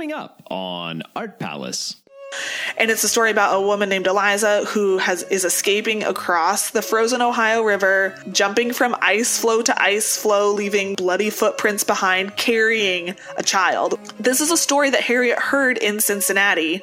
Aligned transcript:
coming 0.00 0.12
up 0.14 0.42
on 0.50 1.02
Art 1.14 1.38
Palace. 1.38 1.96
And 2.78 2.90
it's 2.90 3.04
a 3.04 3.08
story 3.08 3.30
about 3.30 3.54
a 3.54 3.60
woman 3.60 3.90
named 3.90 4.06
Eliza 4.06 4.64
who 4.64 4.96
has 4.96 5.24
is 5.24 5.44
escaping 5.44 6.04
across 6.04 6.70
the 6.70 6.80
frozen 6.80 7.20
Ohio 7.20 7.62
River, 7.62 8.14
jumping 8.32 8.72
from 8.72 8.96
ice 9.02 9.38
floe 9.38 9.60
to 9.60 9.82
ice 9.82 10.16
floe, 10.16 10.54
leaving 10.54 10.94
bloody 10.94 11.28
footprints 11.28 11.84
behind, 11.84 12.34
carrying 12.36 13.14
a 13.36 13.42
child. 13.42 14.00
This 14.18 14.40
is 14.40 14.50
a 14.50 14.56
story 14.56 14.88
that 14.88 15.02
Harriet 15.02 15.38
heard 15.38 15.76
in 15.76 16.00
Cincinnati. 16.00 16.82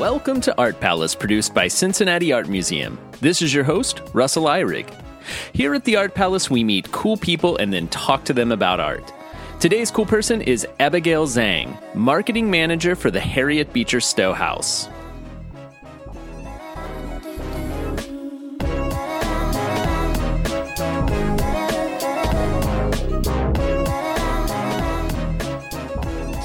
Welcome 0.00 0.40
to 0.40 0.56
Art 0.56 0.80
Palace, 0.80 1.14
produced 1.14 1.52
by 1.52 1.68
Cincinnati 1.68 2.32
Art 2.32 2.48
Museum. 2.48 2.98
This 3.20 3.42
is 3.42 3.52
your 3.52 3.64
host, 3.64 4.00
Russell 4.14 4.44
Ihrig. 4.44 4.88
Here 5.52 5.74
at 5.74 5.84
the 5.84 5.96
Art 5.96 6.14
Palace, 6.14 6.48
we 6.48 6.64
meet 6.64 6.90
cool 6.90 7.18
people 7.18 7.58
and 7.58 7.70
then 7.70 7.86
talk 7.88 8.24
to 8.24 8.32
them 8.32 8.50
about 8.50 8.80
art. 8.80 9.12
Today's 9.60 9.90
cool 9.90 10.06
person 10.06 10.40
is 10.40 10.66
Abigail 10.80 11.26
Zhang, 11.26 11.76
marketing 11.94 12.50
manager 12.50 12.96
for 12.96 13.10
the 13.10 13.20
Harriet 13.20 13.74
Beecher 13.74 14.00
Stowe 14.00 14.32
House. 14.32 14.88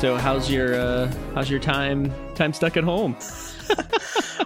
So 0.02 0.18
how's 0.18 0.52
your 0.52 0.76
uh, 0.76 1.12
how's 1.34 1.50
your 1.50 1.62
time 1.62 2.14
time 2.36 2.52
stuck 2.52 2.76
at 2.76 2.84
home? 2.84 3.16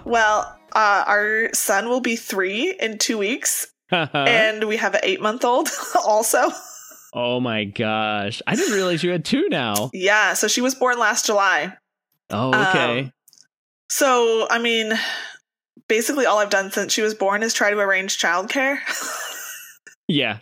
Well, 0.04 0.58
uh, 0.72 1.04
our 1.06 1.50
son 1.52 1.88
will 1.88 2.00
be 2.00 2.16
three 2.16 2.74
in 2.80 2.98
two 2.98 3.18
weeks, 3.18 3.68
and 3.90 4.64
we 4.64 4.76
have 4.76 4.94
an 4.94 5.00
eight 5.02 5.20
month 5.20 5.44
old 5.44 5.68
also. 6.04 6.48
oh 7.12 7.40
my 7.40 7.64
gosh. 7.64 8.40
I 8.46 8.54
didn't 8.56 8.74
realize 8.74 9.02
you 9.02 9.10
had 9.10 9.24
two 9.24 9.48
now. 9.50 9.90
Yeah, 9.92 10.34
so 10.34 10.48
she 10.48 10.60
was 10.60 10.74
born 10.74 10.98
last 10.98 11.26
July. 11.26 11.76
Oh, 12.30 12.48
okay. 12.48 13.00
Um, 13.00 13.12
So, 13.88 14.46
I 14.50 14.58
mean, 14.60 14.92
basically 15.88 16.26
all 16.26 16.38
I've 16.38 16.50
done 16.50 16.70
since 16.70 16.92
she 16.92 17.02
was 17.02 17.14
born 17.14 17.42
is 17.42 17.52
try 17.52 17.70
to 17.70 17.78
arrange 17.78 18.18
childcare. 18.18 18.78
yeah. 20.08 20.38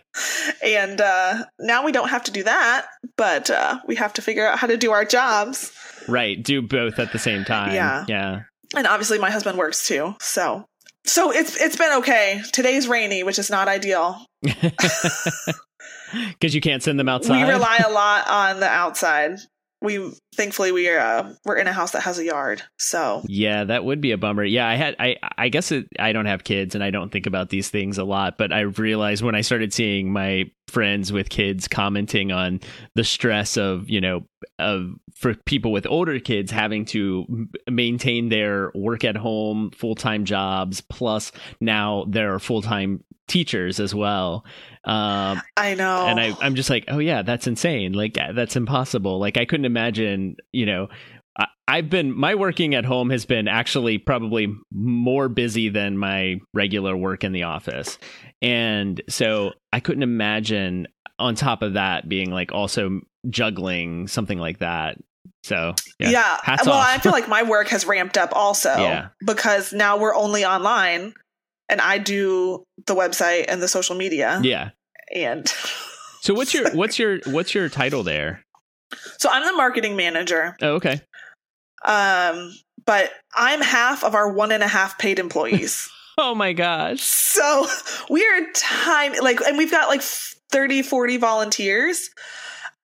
and 0.63 1.01
uh, 1.01 1.45
now 1.59 1.83
we 1.83 1.91
don't 1.91 2.09
have 2.09 2.23
to 2.25 2.31
do 2.31 2.43
that, 2.43 2.85
but 3.17 3.49
uh, 3.49 3.79
we 3.87 3.95
have 3.95 4.13
to 4.13 4.21
figure 4.21 4.47
out 4.47 4.59
how 4.59 4.67
to 4.67 4.77
do 4.77 4.91
our 4.91 5.05
jobs. 5.05 5.71
Right. 6.07 6.41
Do 6.41 6.61
both 6.61 6.99
at 6.99 7.11
the 7.11 7.19
same 7.19 7.43
time. 7.45 7.73
Yeah. 7.73 8.05
Yeah. 8.07 8.41
And 8.75 8.85
obviously 8.87 9.19
my 9.19 9.31
husband 9.31 9.57
works 9.57 9.87
too. 9.87 10.15
So 10.21 10.65
so 11.05 11.31
it's 11.31 11.59
it's 11.59 11.75
been 11.75 11.93
okay. 11.99 12.41
Today's 12.51 12.87
rainy, 12.87 13.23
which 13.23 13.39
is 13.39 13.49
not 13.49 13.67
ideal. 13.67 14.25
Because 16.11 16.55
you 16.55 16.61
can't 16.61 16.81
send 16.81 16.99
them 16.99 17.09
outside. 17.09 17.45
We 17.45 17.51
rely 17.51 17.77
a 17.85 17.91
lot 17.91 18.27
on 18.27 18.59
the 18.59 18.67
outside. 18.67 19.37
We 19.81 20.11
thankfully 20.35 20.71
we 20.73 20.89
are 20.89 20.99
uh, 20.99 21.33
we're 21.45 21.55
in 21.55 21.67
a 21.67 21.71
house 21.71 21.91
that 21.91 22.01
has 22.01 22.19
a 22.19 22.25
yard. 22.25 22.63
So 22.79 23.23
Yeah, 23.27 23.63
that 23.63 23.85
would 23.85 24.01
be 24.01 24.11
a 24.11 24.17
bummer. 24.17 24.43
Yeah, 24.43 24.67
I 24.67 24.75
had 24.75 24.95
I 24.99 25.15
I 25.37 25.47
guess 25.49 25.71
it, 25.71 25.87
I 25.97 26.11
don't 26.11 26.25
have 26.25 26.43
kids 26.43 26.75
and 26.75 26.83
I 26.83 26.89
don't 26.89 27.11
think 27.11 27.27
about 27.27 27.49
these 27.49 27.69
things 27.69 27.97
a 27.97 28.03
lot, 28.03 28.37
but 28.37 28.51
I 28.51 28.61
realized 28.61 29.23
when 29.23 29.35
I 29.35 29.41
started 29.41 29.73
seeing 29.73 30.11
my 30.11 30.51
friends 30.67 31.13
with 31.13 31.29
kids 31.29 31.67
commenting 31.67 32.31
on 32.31 32.59
the 32.95 33.03
stress 33.03 33.55
of, 33.55 33.89
you 33.89 34.01
know, 34.01 34.25
of 34.57 34.93
for 35.15 35.33
people 35.45 35.71
with 35.71 35.85
older 35.87 36.19
kids 36.19 36.51
having 36.51 36.85
to 36.85 37.47
maintain 37.69 38.29
their 38.29 38.71
work 38.73 39.03
at 39.03 39.15
home 39.15 39.71
full-time 39.71 40.25
jobs 40.25 40.81
plus 40.81 41.31
now 41.59 42.05
there 42.07 42.33
are 42.33 42.39
full-time 42.39 43.03
teachers 43.27 43.79
as 43.79 43.93
well. 43.93 44.43
Um 44.85 45.41
I 45.55 45.75
know. 45.75 46.07
and 46.07 46.19
I, 46.19 46.35
I'm 46.41 46.55
just 46.55 46.69
like, 46.69 46.85
oh 46.87 46.99
yeah, 46.99 47.21
that's 47.21 47.47
insane. 47.47 47.93
Like 47.93 48.17
uh, 48.17 48.31
that's 48.33 48.55
impossible. 48.55 49.19
Like 49.19 49.37
I 49.37 49.45
couldn't 49.45 49.65
imagine, 49.65 50.35
you 50.51 50.65
know, 50.65 50.87
I, 51.37 51.45
I've 51.67 51.89
been 51.89 52.11
my 52.11 52.35
working 52.35 52.73
at 52.75 52.85
home 52.85 53.09
has 53.11 53.25
been 53.25 53.47
actually 53.47 53.99
probably 53.99 54.47
more 54.71 55.29
busy 55.29 55.69
than 55.69 55.97
my 55.97 56.39
regular 56.53 56.97
work 56.97 57.23
in 57.23 57.31
the 57.31 57.43
office, 57.43 57.99
and 58.41 59.01
so 59.07 59.53
I 59.71 59.79
couldn't 59.79 60.03
imagine 60.03 60.87
on 61.19 61.35
top 61.35 61.61
of 61.61 61.73
that 61.73 62.07
being 62.09 62.31
like 62.31 62.51
also 62.51 63.01
juggling 63.29 64.07
something 64.07 64.39
like 64.39 64.59
that. 64.59 64.97
So 65.43 65.73
yeah, 65.99 66.09
yeah. 66.09 66.37
hats 66.43 66.65
well, 66.65 66.75
off. 66.75 66.87
I 66.87 66.97
feel 66.97 67.11
like 67.11 67.27
my 67.27 67.43
work 67.43 67.67
has 67.69 67.85
ramped 67.85 68.17
up 68.17 68.31
also 68.33 68.69
Yeah. 68.77 69.09
because 69.25 69.73
now 69.73 69.97
we're 69.97 70.15
only 70.15 70.45
online 70.45 71.13
and 71.69 71.81
I 71.81 71.97
do 71.97 72.63
the 72.87 72.95
website 72.95 73.45
and 73.47 73.61
the 73.61 73.67
social 73.67 73.95
media 73.95 74.39
yeah. 74.43 74.71
and 75.13 75.47
So 76.21 76.33
what's 76.33 76.53
your 76.53 76.69
what's 76.71 76.99
your 76.99 77.19
what's 77.27 77.53
your 77.55 77.69
title 77.69 78.03
there? 78.03 78.43
so 79.19 79.29
I'm 79.31 79.45
the 79.45 79.53
marketing 79.53 79.95
manager. 79.95 80.55
Oh, 80.61 80.73
okay. 80.75 81.01
Um 81.85 82.53
but 82.85 83.11
I'm 83.35 83.61
half 83.61 84.03
of 84.03 84.15
our 84.15 84.31
one 84.31 84.51
and 84.51 84.63
a 84.63 84.67
half 84.67 84.97
paid 84.97 85.19
employees. 85.25 85.89
Oh 86.17 86.35
my 86.35 86.51
gosh. 86.51 87.01
so 87.01 87.65
we're 88.09 88.51
tiny 88.53 89.19
like 89.21 89.39
and 89.41 89.57
we've 89.57 89.71
got 89.71 89.87
like 89.87 90.01
30 90.51 90.81
40 90.81 91.17
volunteers 91.17 92.09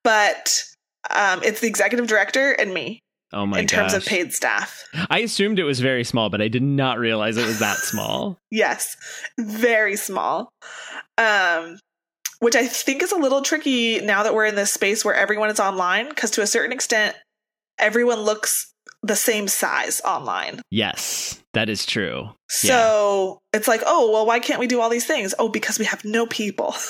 but 0.03 0.63
um 1.09 1.41
it's 1.43 1.59
the 1.61 1.67
executive 1.67 2.07
director 2.07 2.51
and 2.51 2.73
me 2.73 2.99
Oh 3.33 3.45
my 3.45 3.59
in 3.59 3.65
gosh. 3.65 3.91
terms 3.91 3.93
of 3.93 4.05
paid 4.05 4.33
staff 4.33 4.83
I 5.09 5.19
assumed 5.19 5.59
it 5.59 5.63
was 5.65 5.79
very 5.81 6.03
small, 6.05 6.29
but 6.29 6.41
I 6.41 6.47
did 6.47 6.61
not 6.63 6.99
realize 6.99 7.35
it 7.37 7.45
was 7.45 7.59
that 7.59 7.77
small. 7.91 8.37
yes 8.51 8.95
very 9.39 9.95
small 9.95 10.49
um 11.17 11.77
which 12.39 12.55
i 12.55 12.65
think 12.67 13.01
is 13.01 13.11
a 13.11 13.17
little 13.17 13.41
tricky 13.41 13.99
now 14.01 14.23
that 14.23 14.33
we're 14.33 14.45
in 14.45 14.55
this 14.55 14.71
space 14.71 15.03
where 15.03 15.15
everyone 15.15 15.49
is 15.49 15.59
online 15.59 16.07
because 16.09 16.31
to 16.31 16.41
a 16.41 16.47
certain 16.47 16.71
extent 16.71 17.15
everyone 17.79 18.19
looks 18.21 18.71
the 19.03 19.15
same 19.15 19.47
size 19.47 20.01
online 20.05 20.61
Yes, 20.71 21.39
that 21.53 21.69
is 21.69 21.85
true. 21.85 22.29
so 22.49 23.39
it's 23.53 23.67
like 23.67 23.81
oh 23.85 24.11
well 24.11 24.25
why 24.25 24.39
can't 24.39 24.59
we 24.59 24.67
do 24.67 24.79
all 24.81 24.89
these 24.89 25.05
things 25.05 25.33
oh 25.39 25.49
because 25.49 25.77
we 25.79 25.85
have 25.85 26.03
no 26.05 26.25
people 26.25 26.73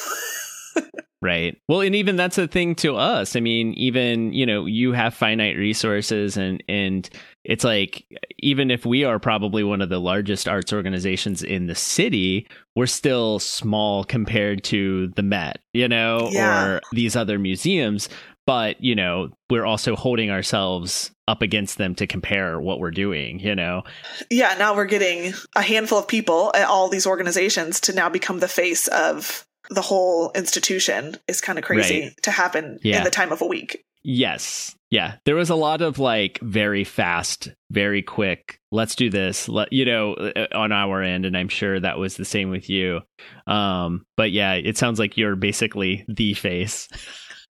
Right. 1.21 1.57
Well, 1.67 1.81
and 1.81 1.95
even 1.95 2.17
that's 2.17 2.37
a 2.37 2.47
thing 2.47 2.75
to 2.75 2.97
us. 2.97 3.35
I 3.35 3.39
mean, 3.39 3.73
even, 3.73 4.31
you 4.31 4.45
know, 4.45 4.67
you 4.67 4.91
have 4.91 5.13
finite 5.15 5.57
resources 5.57 6.37
and 6.37 6.61
and 6.67 7.09
it's 7.43 7.63
like 7.63 8.05
even 8.39 8.69
if 8.69 8.85
we 8.85 9.03
are 9.05 9.17
probably 9.17 9.63
one 9.63 9.81
of 9.81 9.89
the 9.89 9.99
largest 9.99 10.47
arts 10.47 10.71
organizations 10.71 11.41
in 11.41 11.65
the 11.65 11.73
city, 11.73 12.47
we're 12.75 12.85
still 12.85 13.39
small 13.39 14.03
compared 14.03 14.63
to 14.65 15.07
the 15.15 15.23
Met, 15.23 15.59
you 15.73 15.87
know, 15.87 16.29
Yeah. 16.31 16.65
or 16.65 16.81
these 16.91 17.15
other 17.15 17.39
museums, 17.39 18.07
but, 18.45 18.79
you 18.83 18.93
know, 18.93 19.29
we're 19.49 19.65
also 19.65 19.95
holding 19.95 20.29
ourselves 20.29 21.09
up 21.27 21.41
against 21.41 21.79
them 21.79 21.95
to 21.95 22.05
compare 22.05 22.59
what 22.61 22.79
we're 22.79 22.91
doing, 22.91 23.39
you 23.39 23.55
know. 23.55 23.81
yeah 24.29 24.53
now 24.59 24.75
we're 24.75 24.85
getting 24.85 25.33
a 25.55 25.61
handful 25.63 25.97
of 25.97 26.07
people 26.07 26.51
at 26.53 26.67
all 26.67 26.87
these 26.87 27.07
organizations 27.07 27.79
to 27.79 27.93
now 27.93 28.09
become 28.09 28.39
the 28.39 28.47
face 28.47 28.87
of 28.89 29.43
the 29.69 29.81
whole 29.81 30.31
institution 30.35 31.15
is 31.27 31.41
kind 31.41 31.57
of 31.59 31.65
crazy 31.65 32.01
Right. 32.01 32.23
to 32.23 32.31
happen 32.31 32.79
Yeah. 32.83 32.97
in 32.99 33.03
the 33.03 33.11
time 33.11 33.31
of 33.31 33.41
a 33.41 33.45
week 33.47 33.83
Yes. 34.07 34.75
Yeah. 34.91 35.15
There 35.25 35.33
was 35.33 35.49
a 35.49 35.55
lot 35.55 35.81
of 35.81 35.97
like 35.97 36.39
very 36.43 36.83
fast, 36.83 37.49
very 37.71 38.03
quick, 38.03 38.59
let's 38.71 38.93
do 38.93 39.09
this, 39.09 39.49
let, 39.49 39.73
you 39.73 39.83
know, 39.83 40.13
uh, 40.13 40.45
on 40.53 40.71
our 40.71 41.01
end. 41.01 41.25
And 41.25 41.35
I'm 41.35 41.49
sure 41.49 41.79
that 41.79 41.97
was 41.97 42.15
the 42.15 42.23
same 42.23 42.51
with 42.51 42.69
you. 42.69 43.01
Um, 43.47 44.05
but 44.15 44.31
yeah, 44.31 44.53
it 44.53 44.77
sounds 44.77 44.99
like 44.99 45.17
you're 45.17 45.35
basically 45.35 46.05
the 46.07 46.35
face. 46.35 46.87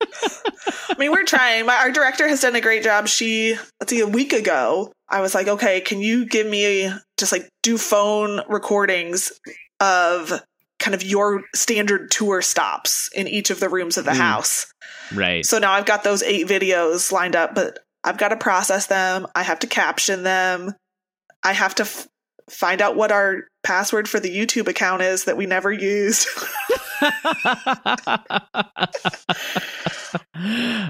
I 0.22 0.94
mean, 0.98 1.10
we're 1.12 1.24
trying. 1.24 1.66
My, 1.66 1.76
our 1.76 1.90
director 1.90 2.26
has 2.26 2.40
done 2.40 2.56
a 2.56 2.60
great 2.62 2.82
job. 2.82 3.06
She, 3.06 3.54
let's 3.80 3.90
see, 3.92 4.00
a 4.00 4.06
week 4.06 4.32
ago, 4.32 4.92
I 5.10 5.20
was 5.20 5.34
like, 5.34 5.48
okay, 5.48 5.82
can 5.82 6.00
you 6.00 6.24
give 6.26 6.46
me 6.46 6.90
just 7.18 7.32
like 7.32 7.50
do 7.62 7.76
phone 7.76 8.40
recordings 8.48 9.30
of 9.80 10.32
kind 10.78 10.94
of 10.94 11.02
your 11.02 11.42
standard 11.54 12.10
tour 12.10 12.42
stops 12.42 13.08
in 13.14 13.26
each 13.28 13.50
of 13.50 13.60
the 13.60 13.68
rooms 13.68 13.96
of 13.96 14.04
the 14.04 14.10
Mm. 14.12 14.16
house? 14.18 14.66
Right. 15.14 15.44
So 15.44 15.58
now 15.58 15.72
I've 15.72 15.86
got 15.86 16.04
those 16.04 16.22
eight 16.22 16.46
videos 16.46 17.12
lined 17.12 17.36
up, 17.36 17.54
but 17.54 17.78
I've 18.04 18.18
got 18.18 18.28
to 18.28 18.36
process 18.36 18.86
them. 18.86 19.26
I 19.34 19.42
have 19.42 19.58
to 19.60 19.66
caption 19.66 20.22
them. 20.22 20.74
I 21.42 21.52
have 21.52 21.74
to 21.76 21.82
f- 21.84 22.06
find 22.50 22.80
out 22.80 22.96
what 22.96 23.10
our 23.10 23.44
password 23.64 24.08
for 24.08 24.20
the 24.20 24.34
YouTube 24.36 24.68
account 24.68 25.02
is 25.02 25.24
that 25.24 25.36
we 25.36 25.46
never 25.46 25.72
used. 25.72 26.28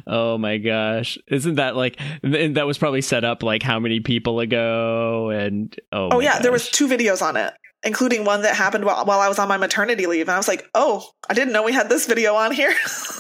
oh 0.07 0.39
my 0.39 0.59
gosh. 0.59 1.19
Isn't 1.29 1.57
that 1.57 1.77
like, 1.77 1.99
and 2.23 2.57
that 2.57 2.67
was 2.67 2.79
probably 2.79 3.03
set 3.03 3.25
up 3.25 3.43
like 3.43 3.63
how 3.63 3.79
many 3.81 4.01
people 4.01 4.41
ago? 4.41 5.31
And 5.31 5.75
oh, 5.93 6.09
oh 6.13 6.21
yeah, 6.21 6.39
there 6.41 6.53
was 6.53 6.71
two 6.71 6.89
videos 6.89 7.23
on 7.23 7.37
it, 7.37 7.53
including 7.87 8.25
one 8.25 8.43
that 8.43 8.55
happened 8.55 8.85
while, 8.85 9.05
while 9.07 9.21
I 9.21 9.29
was 9.29 9.39
on 9.39 9.49
my 9.49 9.57
maternity 9.57 10.07
leave, 10.07 10.29
and 10.29 10.35
I 10.35 10.37
was 10.37 10.49
like, 10.49 10.69
"Oh, 10.75 11.09
I 11.31 11.35
didn't 11.35 11.53
know 11.53 11.63
we 11.63 11.73
had 11.73 11.89
this 11.89 12.07
video 12.07 12.35
on 12.35 12.53
here." 12.53 12.75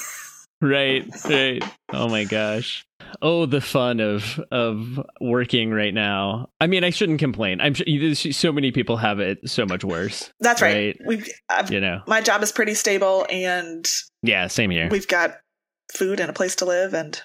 right, 0.60 1.06
right. 1.24 1.64
Oh 1.92 2.08
my 2.08 2.24
gosh. 2.24 2.84
Oh, 3.22 3.46
the 3.46 3.60
fun 3.60 4.00
of 4.00 4.38
of 4.50 5.00
working 5.20 5.70
right 5.70 5.94
now. 5.94 6.48
I 6.60 6.66
mean, 6.66 6.84
I 6.84 6.90
shouldn't 6.90 7.20
complain. 7.20 7.60
I'm 7.60 7.74
sure 7.74 7.86
so 8.14 8.52
many 8.52 8.72
people 8.72 8.96
have 8.96 9.20
it 9.20 9.38
so 9.48 9.64
much 9.64 9.84
worse. 9.84 10.30
That's 10.40 10.60
right. 10.60 10.96
right? 10.98 11.00
We've, 11.06 11.28
I've, 11.48 11.70
you 11.70 11.80
know, 11.80 12.02
my 12.06 12.20
job 12.20 12.42
is 12.42 12.52
pretty 12.52 12.74
stable, 12.74 13.26
and 13.30 13.88
yeah, 14.22 14.48
same 14.48 14.70
here. 14.70 14.88
We've 14.90 15.08
got 15.08 15.38
food 15.94 16.20
and 16.20 16.28
a 16.28 16.34
place 16.34 16.56
to 16.56 16.64
live, 16.64 16.94
and 16.94 17.20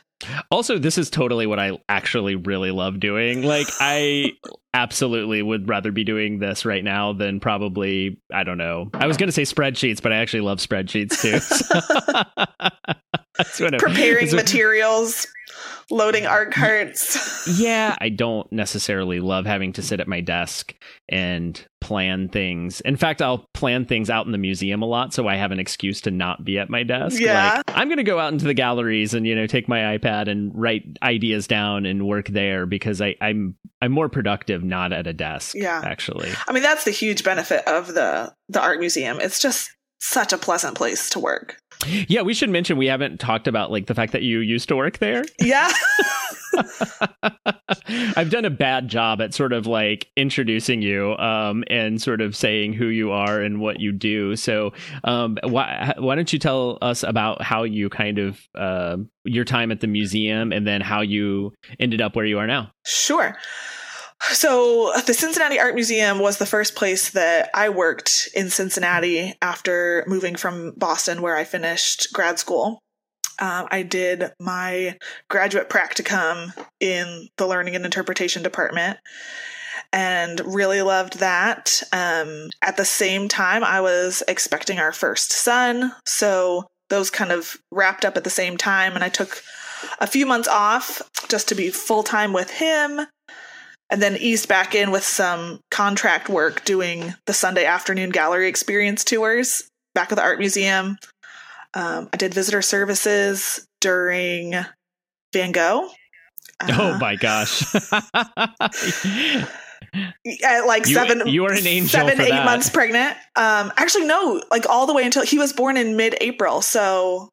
also, 0.50 0.78
this 0.78 0.98
is 0.98 1.10
totally 1.10 1.48
what 1.48 1.60
I 1.60 1.78
actually 1.90 2.36
really 2.36 2.72
love 2.72 3.00
doing. 3.00 3.44
Like, 3.44 3.68
I 3.80 4.34
absolutely 4.74 5.42
would 5.42 5.68
rather 5.68 5.92
be 5.92 6.04
doing 6.04 6.40
this 6.40 6.66
right 6.66 6.84
now 6.84 7.14
than 7.14 7.40
probably, 7.40 8.20
I 8.34 8.44
don't 8.44 8.58
know. 8.58 8.90
I 8.94 9.08
was 9.08 9.18
going 9.18 9.28
to 9.28 9.34
say 9.34 9.44
spreadsheets, 9.44 10.02
but 10.02 10.14
I 10.14 10.18
actually 10.18 10.42
love 10.42 10.60
spreadsheets 10.60 11.22
too. 11.22 11.40
So 13.46 13.70
Preparing 13.80 14.36
materials, 14.36 15.28
loading 15.90 16.26
art 16.26 16.52
carts. 16.52 17.48
yeah, 17.60 17.96
I 18.00 18.10
don't 18.10 18.52
necessarily 18.52 19.20
love 19.20 19.46
having 19.46 19.74
to 19.74 19.82
sit 19.82 20.00
at 20.00 20.08
my 20.08 20.22
desk 20.22 20.74
and 21.10 21.66
plan 21.82 22.30
things. 22.30 22.82
In 22.82 22.96
fact, 22.96 23.22
I'll 23.22 23.46
plan 23.54 23.86
things 23.86 24.10
out 24.10 24.26
in 24.26 24.32
the 24.32 24.38
museum 24.38 24.82
a 24.82 24.86
lot 24.86 25.14
so 25.14 25.28
I 25.28 25.36
have 25.36 25.52
an 25.52 25.60
excuse 25.60 26.02
to 26.02 26.12
not 26.12 26.46
be 26.46 26.58
at 26.60 26.70
my 26.70 26.84
desk. 26.84 27.20
Yeah. 27.20 27.56
Like, 27.58 27.78
I'm 27.78 27.88
going 27.88 27.98
to 27.98 28.04
go 28.04 28.20
out 28.20 28.32
into 28.32 28.46
the 28.46 28.54
galleries 28.54 29.14
and, 29.14 29.28
you 29.28 29.36
know, 29.36 29.48
take 29.48 29.68
my 29.68 29.98
iPad 29.98 30.30
and 30.30 30.52
write 30.56 30.84
ideas 31.04 31.48
down 31.48 31.86
and 31.86 32.08
work 32.08 32.28
there 32.28 32.66
because 32.66 33.02
I, 33.02 33.16
I'm 33.20 33.56
I'm 33.82 33.92
more 33.92 34.10
productive 34.10 34.64
not 34.64 34.94
at 34.94 35.08
a 35.08 35.14
desk. 35.14 35.56
Yeah. 35.56 35.82
Actually. 35.84 36.32
I 36.48 36.54
mean, 36.54 36.64
that's 36.64 36.86
the 36.86 36.92
huge 36.92 37.24
benefit 37.24 37.68
of 37.68 37.94
the 37.94 38.34
the 38.48 38.62
art 38.62 38.80
museum. 38.80 39.20
It's 39.20 39.40
just 39.40 39.72
such 40.00 40.34
a 40.34 40.38
pleasant 40.38 40.76
place 40.76 41.10
to 41.12 41.20
work. 41.20 41.58
Yeah, 42.08 42.22
we 42.22 42.34
should 42.34 42.50
mention 42.50 42.78
we 42.78 42.88
haven't 42.88 43.20
talked 43.20 43.48
about 43.48 43.72
like 43.72 43.88
the 43.88 43.96
fact 43.96 44.12
that 44.14 44.22
you 44.22 44.40
used 44.40 44.68
to 44.70 44.76
work 44.76 45.00
there. 45.00 45.24
Yeah. 45.42 45.72
I've 48.16 48.30
done 48.30 48.46
a 48.46 48.50
bad 48.50 48.88
job 48.88 49.22
at 49.22 49.34
sort 49.34 49.54
of 49.54 49.66
like 49.68 50.10
introducing 50.16 50.82
you 50.82 51.16
um, 51.18 51.64
and 51.68 52.02
sort 52.02 52.22
of 52.22 52.36
saying 52.36 52.74
who 52.74 52.88
you 52.88 53.12
are 53.12 53.42
and 53.42 53.60
what 53.60 53.80
you 53.80 53.92
do. 53.92 54.36
So, 54.36 54.74
um, 55.04 55.38
why, 55.44 55.94
why 55.98 56.16
don't 56.16 56.32
you 56.32 56.40
tell 56.40 56.78
us 56.82 57.04
about 57.04 57.42
how 57.42 57.64
you 57.64 57.90
kind 57.90 58.20
of 58.20 58.40
uh, 58.56 58.98
your 59.24 59.46
time 59.46 59.72
at 59.72 59.80
the 59.80 59.88
museum 59.88 60.52
and 60.52 60.68
then 60.68 60.82
how 60.82 61.02
you 61.02 61.54
ended 61.80 62.02
up 62.02 62.16
where 62.16 62.26
you 62.26 62.38
are 62.40 62.48
now? 62.48 62.72
Sure. 62.86 63.36
So, 64.30 64.94
the 65.06 65.14
Cincinnati 65.14 65.60
Art 65.60 65.76
Museum 65.76 66.20
was 66.20 66.38
the 66.38 66.46
first 66.46 66.76
place 66.76 67.10
that 67.12 67.50
I 67.54 67.70
worked 67.70 68.30
in 68.36 68.50
Cincinnati 68.50 69.34
after 69.42 70.06
moving 70.08 70.36
from 70.36 70.74
Boston, 70.78 71.22
where 71.22 71.36
I 71.36 71.44
finished 71.44 72.14
grad 72.14 72.40
school. 72.40 72.80
Um, 73.40 73.68
I 73.72 73.82
did 73.82 74.32
my 74.40 74.98
graduate 75.30 75.70
practicum 75.70 76.54
in 76.80 77.30
the 77.38 77.48
Learning 77.48 77.76
and 77.76 77.84
Interpretation 77.84 78.44
Department 78.44 79.00
and 79.92 80.40
really 80.46 80.82
loved 80.82 81.20
that. 81.20 81.82
Um, 81.92 82.50
at 82.62 82.78
the 82.78 82.86
same 82.86 83.28
time, 83.28 83.64
I 83.64 83.82
was 83.82 84.24
expecting 84.28 84.80
our 84.80 84.94
first 84.94 85.32
son. 85.32 85.94
So, 86.06 86.68
those 86.90 87.10
kind 87.10 87.32
of 87.32 87.58
wrapped 87.72 88.06
up 88.06 88.18
at 88.18 88.24
the 88.24 88.30
same 88.30 88.56
time, 88.56 88.94
and 88.94 89.04
I 89.04 89.10
took 89.10 89.42
a 90.00 90.08
few 90.08 90.26
months 90.26 90.48
off 90.48 91.02
just 91.28 91.50
to 91.50 91.56
be 91.56 91.70
full 91.70 92.04
time 92.04 92.34
with 92.34 92.52
him 92.52 93.02
and 93.92 94.02
then 94.02 94.16
eased 94.18 94.48
back 94.48 94.74
in 94.74 94.90
with 94.90 95.04
some 95.04 95.60
contract 95.70 96.30
work 96.30 96.64
doing 96.64 97.14
the 97.28 97.34
Sunday 97.34 97.66
afternoon 97.66 98.10
gallery 98.10 98.48
experience 98.48 99.04
tours 99.04 99.70
back 99.94 100.12
at 100.12 100.16
the 100.16 100.24
art 100.24 100.40
museum. 100.40 100.98
Um, 101.74 102.10
I 102.14 102.18
did 102.18 102.34
visitor 102.34 102.62
services 102.62 103.66
during 103.82 104.56
Van 105.34 105.52
Gogh. 105.52 105.90
Uh, 106.62 106.78
oh 106.80 106.98
my 107.00 107.18
gosh. 107.18 107.64
at 110.44 110.62
like 110.66 110.88
you, 110.88 110.94
seven 110.94 111.28
you 111.28 111.42
were 111.42 111.52
an 111.52 111.68
angel 111.68 111.90
seven 111.90 112.22
eight 112.22 112.30
that. 112.30 112.46
months 112.46 112.70
pregnant 112.70 113.18
um 113.36 113.74
actually 113.76 114.06
no 114.06 114.42
like 114.50 114.66
all 114.70 114.88
the 114.88 114.94
way 114.94 115.04
until 115.04 115.26
he 115.26 115.38
was 115.38 115.52
born 115.52 115.76
in 115.76 115.98
mid-april 115.98 116.62
so 116.62 117.28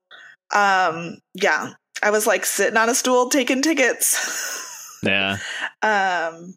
um 0.52 1.18
yeah 1.34 1.70
i 2.02 2.10
was 2.10 2.26
like 2.26 2.44
sitting 2.44 2.76
on 2.76 2.88
a 2.88 2.94
stool 2.96 3.28
taking 3.28 3.62
tickets 3.62 4.64
Yeah. 5.02 5.38
um, 5.82 6.54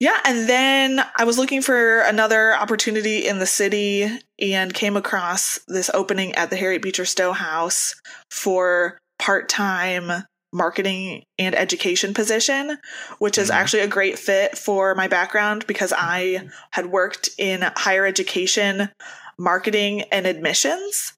yeah, 0.00 0.18
and 0.24 0.48
then 0.48 1.04
I 1.16 1.24
was 1.24 1.36
looking 1.36 1.60
for 1.60 2.00
another 2.00 2.54
opportunity 2.54 3.28
in 3.28 3.38
the 3.38 3.46
city 3.46 4.08
and 4.40 4.72
came 4.72 4.96
across 4.96 5.60
this 5.68 5.90
opening 5.92 6.34
at 6.36 6.48
the 6.48 6.56
Harriet 6.56 6.80
Beecher 6.80 7.04
Stowe 7.04 7.32
House 7.32 7.94
for 8.30 8.98
part-time 9.18 10.24
marketing 10.52 11.22
and 11.38 11.54
education 11.54 12.14
position, 12.14 12.78
which 13.18 13.36
is 13.36 13.50
mm-hmm. 13.50 13.60
actually 13.60 13.82
a 13.82 13.88
great 13.88 14.18
fit 14.18 14.56
for 14.56 14.94
my 14.94 15.06
background 15.06 15.66
because 15.66 15.92
I 15.96 16.48
had 16.72 16.86
worked 16.86 17.28
in 17.38 17.62
higher 17.76 18.06
education, 18.06 18.88
marketing 19.38 20.02
and 20.10 20.26
admissions 20.26 21.12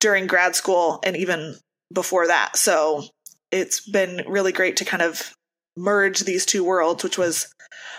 during 0.00 0.26
grad 0.26 0.56
school 0.56 1.00
and 1.04 1.16
even 1.16 1.56
before 1.92 2.28
that. 2.28 2.56
So 2.56 3.04
it's 3.50 3.80
been 3.80 4.24
really 4.26 4.52
great 4.52 4.76
to 4.78 4.84
kind 4.84 5.02
of 5.02 5.34
merge 5.76 6.20
these 6.20 6.46
two 6.46 6.64
worlds, 6.64 7.02
which 7.02 7.18
was 7.18 7.52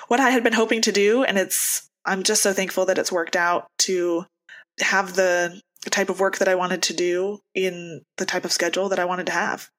what 0.07 0.19
I 0.19 0.29
had 0.29 0.43
been 0.43 0.53
hoping 0.53 0.81
to 0.83 0.91
do. 0.91 1.23
And 1.23 1.37
it's, 1.37 1.89
I'm 2.05 2.23
just 2.23 2.43
so 2.43 2.53
thankful 2.53 2.85
that 2.85 2.97
it's 2.97 3.11
worked 3.11 3.35
out 3.35 3.67
to 3.79 4.25
have 4.79 5.15
the 5.15 5.61
type 5.89 6.09
of 6.09 6.19
work 6.19 6.37
that 6.37 6.47
I 6.47 6.55
wanted 6.55 6.83
to 6.83 6.93
do 6.93 7.39
in 7.53 8.01
the 8.17 8.25
type 8.25 8.45
of 8.45 8.51
schedule 8.51 8.89
that 8.89 8.99
I 8.99 9.05
wanted 9.05 9.27
to 9.27 9.33
have. 9.33 9.69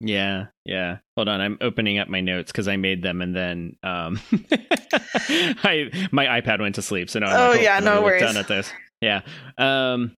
Yeah, 0.00 0.46
yeah. 0.64 0.98
Hold 1.16 1.28
on, 1.28 1.40
I'm 1.40 1.58
opening 1.60 1.98
up 1.98 2.08
my 2.08 2.22
notes 2.22 2.50
because 2.50 2.68
I 2.68 2.76
made 2.76 3.02
them, 3.02 3.20
and 3.20 3.36
then 3.36 3.76
um, 3.82 4.18
I 5.62 5.90
my 6.10 6.40
iPad 6.40 6.60
went 6.60 6.76
to 6.76 6.82
sleep. 6.82 7.10
So 7.10 7.18
now, 7.18 7.26
I'm 7.26 7.36
oh 7.36 7.50
like, 7.50 7.60
oh, 7.60 7.62
yeah, 7.62 7.80
no 7.80 8.02
worries. 8.02 8.22
Done 8.22 8.38
at 8.38 8.48
this. 8.48 8.72
Yeah. 9.02 9.20
Um. 9.58 10.14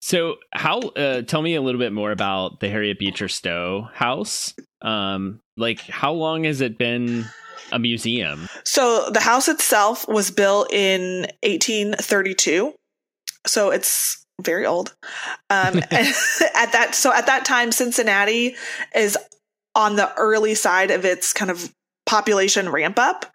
So, 0.00 0.36
how? 0.52 0.80
Uh, 0.80 1.22
tell 1.22 1.40
me 1.40 1.54
a 1.54 1.62
little 1.62 1.78
bit 1.78 1.92
more 1.94 2.10
about 2.12 2.60
the 2.60 2.68
Harriet 2.68 2.98
Beecher 2.98 3.28
Stowe 3.28 3.88
house. 3.94 4.52
Um, 4.82 5.40
like, 5.56 5.80
how 5.80 6.12
long 6.12 6.44
has 6.44 6.60
it 6.60 6.78
been 6.78 7.26
a 7.70 7.78
museum? 7.78 8.48
So, 8.64 9.10
the 9.10 9.20
house 9.20 9.48
itself 9.48 10.06
was 10.08 10.30
built 10.30 10.72
in 10.72 11.22
1832. 11.42 12.74
So 13.46 13.70
it's 13.70 14.24
very 14.40 14.66
old. 14.66 14.94
Um, 15.50 15.78
at 15.90 16.72
that, 16.72 16.90
so 16.94 17.12
at 17.12 17.26
that 17.26 17.44
time, 17.44 17.72
Cincinnati 17.72 18.56
is 18.94 19.16
on 19.74 19.96
the 19.96 20.12
early 20.16 20.54
side 20.54 20.90
of 20.90 21.04
its 21.04 21.32
kind 21.32 21.50
of 21.50 21.72
population 22.06 22.68
ramp 22.68 22.98
up. 22.98 23.26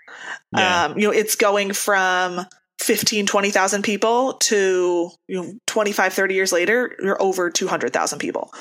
Yeah. 0.56 0.86
Um, 0.86 0.98
you 0.98 1.08
know, 1.08 1.14
it's 1.14 1.36
going 1.36 1.74
from 1.74 2.46
15 2.80 3.26
20,000 3.26 3.81
people 3.81 4.33
to 4.33 5.09
you 5.28 5.42
know 5.42 5.52
25 5.66 6.14
30 6.14 6.36
years 6.36 6.52
later 6.52 6.95
you're 7.02 7.19
over 7.19 7.50
200,000 7.50 8.19
people. 8.19 8.54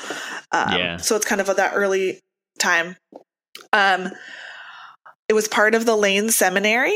Um, 0.53 0.73
yeah. 0.73 0.97
so 0.97 1.17
it's 1.17 1.27
kind 1.27 1.41
of 1.41 1.55
that 1.55 1.73
early 1.75 2.21
time. 2.59 2.97
Um 3.73 4.11
it 5.29 5.35
was 5.35 5.49
part 5.49 5.75
of 5.75 5.87
the 5.87 5.97
Lane 5.97 6.31
Seminary. 6.31 6.95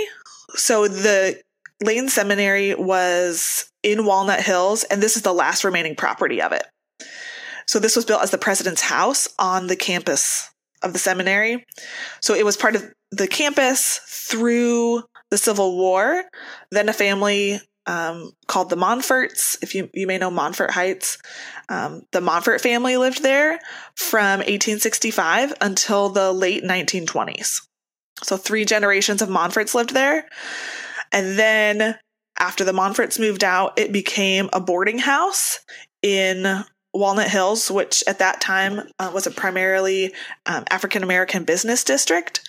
So 0.54 0.86
the 0.88 1.40
Lane 1.82 2.08
Seminary 2.08 2.74
was 2.74 3.70
in 3.82 4.04
Walnut 4.04 4.40
Hills 4.40 4.84
and 4.84 5.02
this 5.02 5.16
is 5.16 5.22
the 5.22 5.32
last 5.32 5.64
remaining 5.64 5.96
property 5.96 6.40
of 6.40 6.52
it. 6.52 6.64
So 7.66 7.78
this 7.78 7.96
was 7.96 8.04
built 8.04 8.22
as 8.22 8.30
the 8.30 8.38
president's 8.38 8.82
house 8.82 9.28
on 9.38 9.68
the 9.68 9.76
campus 9.76 10.50
of 10.82 10.92
the 10.92 10.98
seminary. 10.98 11.64
So 12.20 12.34
it 12.34 12.44
was 12.44 12.56
part 12.56 12.74
of 12.74 12.84
the 13.10 13.28
campus 13.28 14.00
through 14.06 15.02
the 15.30 15.38
Civil 15.38 15.76
War. 15.76 16.24
Then 16.70 16.88
a 16.88 16.92
family 16.92 17.60
um, 17.86 18.32
called 18.46 18.70
the 18.70 18.76
Monforts, 18.76 19.56
if 19.62 19.74
you, 19.74 19.88
you 19.92 20.06
may 20.06 20.18
know 20.18 20.30
Monfort 20.30 20.70
Heights. 20.70 21.18
Um, 21.68 22.02
the 22.12 22.20
Monfort 22.20 22.60
family 22.60 22.96
lived 22.96 23.22
there 23.22 23.58
from 23.96 24.38
1865 24.40 25.54
until 25.60 26.08
the 26.08 26.32
late 26.32 26.62
1920s. 26.62 27.62
So 28.22 28.36
three 28.36 28.64
generations 28.64 29.22
of 29.22 29.28
Monforts 29.28 29.74
lived 29.74 29.94
there. 29.94 30.28
And 31.12 31.38
then 31.38 31.98
after 32.38 32.64
the 32.64 32.72
Monforts 32.72 33.18
moved 33.18 33.44
out, 33.44 33.78
it 33.78 33.92
became 33.92 34.48
a 34.52 34.60
boarding 34.60 34.98
house 34.98 35.60
in 36.02 36.64
Walnut 36.92 37.30
Hills, 37.30 37.70
which 37.70 38.02
at 38.06 38.18
that 38.18 38.40
time 38.40 38.80
uh, 38.98 39.10
was 39.12 39.26
a 39.26 39.30
primarily 39.30 40.12
um, 40.46 40.64
African 40.70 41.02
American 41.02 41.44
business 41.44 41.84
district. 41.84 42.48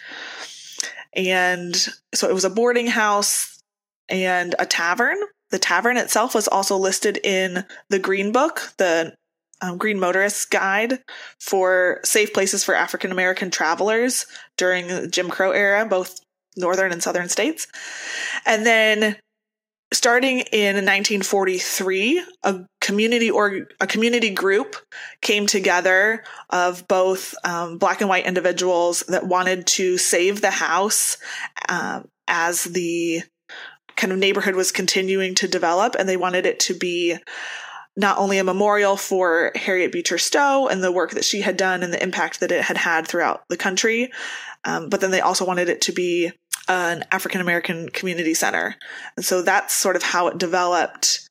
And 1.13 1.75
so 2.13 2.29
it 2.29 2.33
was 2.33 2.45
a 2.45 2.49
boarding 2.49 2.87
house 2.87 3.60
and 4.11 4.53
a 4.59 4.65
tavern. 4.65 5.17
The 5.49 5.59
tavern 5.59 5.97
itself 5.97 6.35
was 6.35 6.47
also 6.47 6.77
listed 6.77 7.19
in 7.23 7.65
the 7.89 7.99
Green 7.99 8.31
Book, 8.31 8.73
the 8.77 9.15
um, 9.61 9.77
Green 9.77 9.99
Motorist 9.99 10.49
Guide 10.49 10.99
for 11.39 11.99
safe 12.03 12.33
places 12.33 12.63
for 12.63 12.75
African 12.75 13.11
American 13.11 13.51
travelers 13.51 14.25
during 14.57 14.87
the 14.87 15.07
Jim 15.07 15.29
Crow 15.29 15.51
era, 15.51 15.85
both 15.85 16.19
northern 16.57 16.91
and 16.91 17.01
southern 17.01 17.29
states. 17.29 17.67
And 18.45 18.65
then 18.65 19.17
starting 19.93 20.39
in 20.51 20.75
1943, 20.75 22.23
a 22.43 22.65
community 22.79 23.29
or 23.29 23.67
a 23.79 23.87
community 23.87 24.29
group 24.29 24.75
came 25.21 25.45
together 25.47 26.23
of 26.49 26.87
both 26.87 27.35
um, 27.43 27.77
black 27.77 28.01
and 28.01 28.09
white 28.09 28.25
individuals 28.25 29.01
that 29.09 29.27
wanted 29.27 29.67
to 29.67 29.97
save 29.97 30.41
the 30.41 30.51
house 30.51 31.17
uh, 31.69 32.01
as 32.27 32.63
the 32.63 33.21
kind 34.01 34.11
of 34.11 34.17
neighborhood 34.17 34.55
was 34.55 34.71
continuing 34.71 35.35
to 35.35 35.47
develop, 35.47 35.95
and 35.97 36.09
they 36.09 36.17
wanted 36.17 36.47
it 36.47 36.59
to 36.61 36.73
be 36.73 37.15
not 37.95 38.17
only 38.17 38.39
a 38.39 38.43
memorial 38.43 38.97
for 38.97 39.51
Harriet 39.53 39.91
Beecher 39.91 40.17
Stowe 40.17 40.67
and 40.67 40.83
the 40.83 40.91
work 40.91 41.11
that 41.11 41.23
she 41.23 41.41
had 41.41 41.55
done 41.55 41.83
and 41.83 41.93
the 41.93 42.01
impact 42.01 42.39
that 42.39 42.51
it 42.51 42.63
had 42.63 42.77
had 42.77 43.07
throughout 43.07 43.43
the 43.47 43.57
country, 43.57 44.11
um, 44.63 44.89
but 44.89 45.01
then 45.01 45.11
they 45.11 45.21
also 45.21 45.45
wanted 45.45 45.69
it 45.69 45.81
to 45.81 45.91
be 45.91 46.31
an 46.67 47.03
African 47.11 47.41
American 47.41 47.89
community 47.89 48.33
center. 48.33 48.75
And 49.17 49.23
so 49.23 49.43
that's 49.43 49.73
sort 49.73 49.95
of 49.95 50.01
how 50.01 50.27
it 50.27 50.39
developed. 50.39 51.29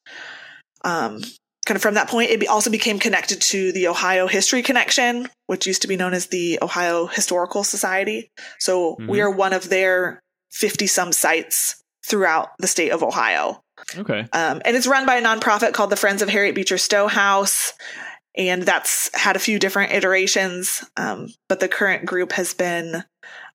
Um, 0.85 1.23
kind 1.67 1.77
of 1.77 1.83
from 1.83 1.95
that 1.95 2.09
point, 2.09 2.31
it 2.31 2.47
also 2.47 2.71
became 2.71 3.01
connected 3.01 3.41
to 3.41 3.73
the 3.73 3.89
Ohio 3.89 4.29
History 4.29 4.63
Connection, 4.63 5.29
which 5.47 5.67
used 5.67 5.83
to 5.83 5.89
be 5.89 5.97
known 5.97 6.15
as 6.15 6.29
the 6.29 6.61
Ohio 6.63 7.07
Historical 7.07 7.65
Society. 7.65 8.31
So 8.61 8.95
mm-hmm. 8.95 9.09
we 9.09 9.21
are 9.23 9.31
one 9.31 9.55
of 9.55 9.71
their 9.71 10.21
50 10.53 10.87
some 10.87 11.11
sites 11.11 11.80
throughout 12.07 12.51
the 12.59 12.67
state 12.67 12.91
of 12.91 13.03
Ohio. 13.03 13.63
Okay. 13.97 14.27
Um, 14.33 14.63
and 14.65 14.77
it's 14.77 14.87
run 14.87 15.07
by 15.07 15.17
a 15.17 15.23
nonprofit 15.23 15.73
called 15.73 15.91
the 15.91 15.97
Friends 15.97 16.23
of 16.23 16.29
Harriet 16.29 16.55
Beecher 16.55 16.79
Stowe 16.79 17.09
House. 17.09 17.73
And 18.37 18.63
that's 18.63 19.11
had 19.15 19.37
a 19.37 19.41
few 19.41 19.59
different 19.59 19.93
iterations. 19.93 20.85
Um, 20.97 21.29
but 21.49 21.61
the 21.61 21.69
current 21.69 22.07
group 22.07 22.33
has 22.33 22.55
been 22.55 23.05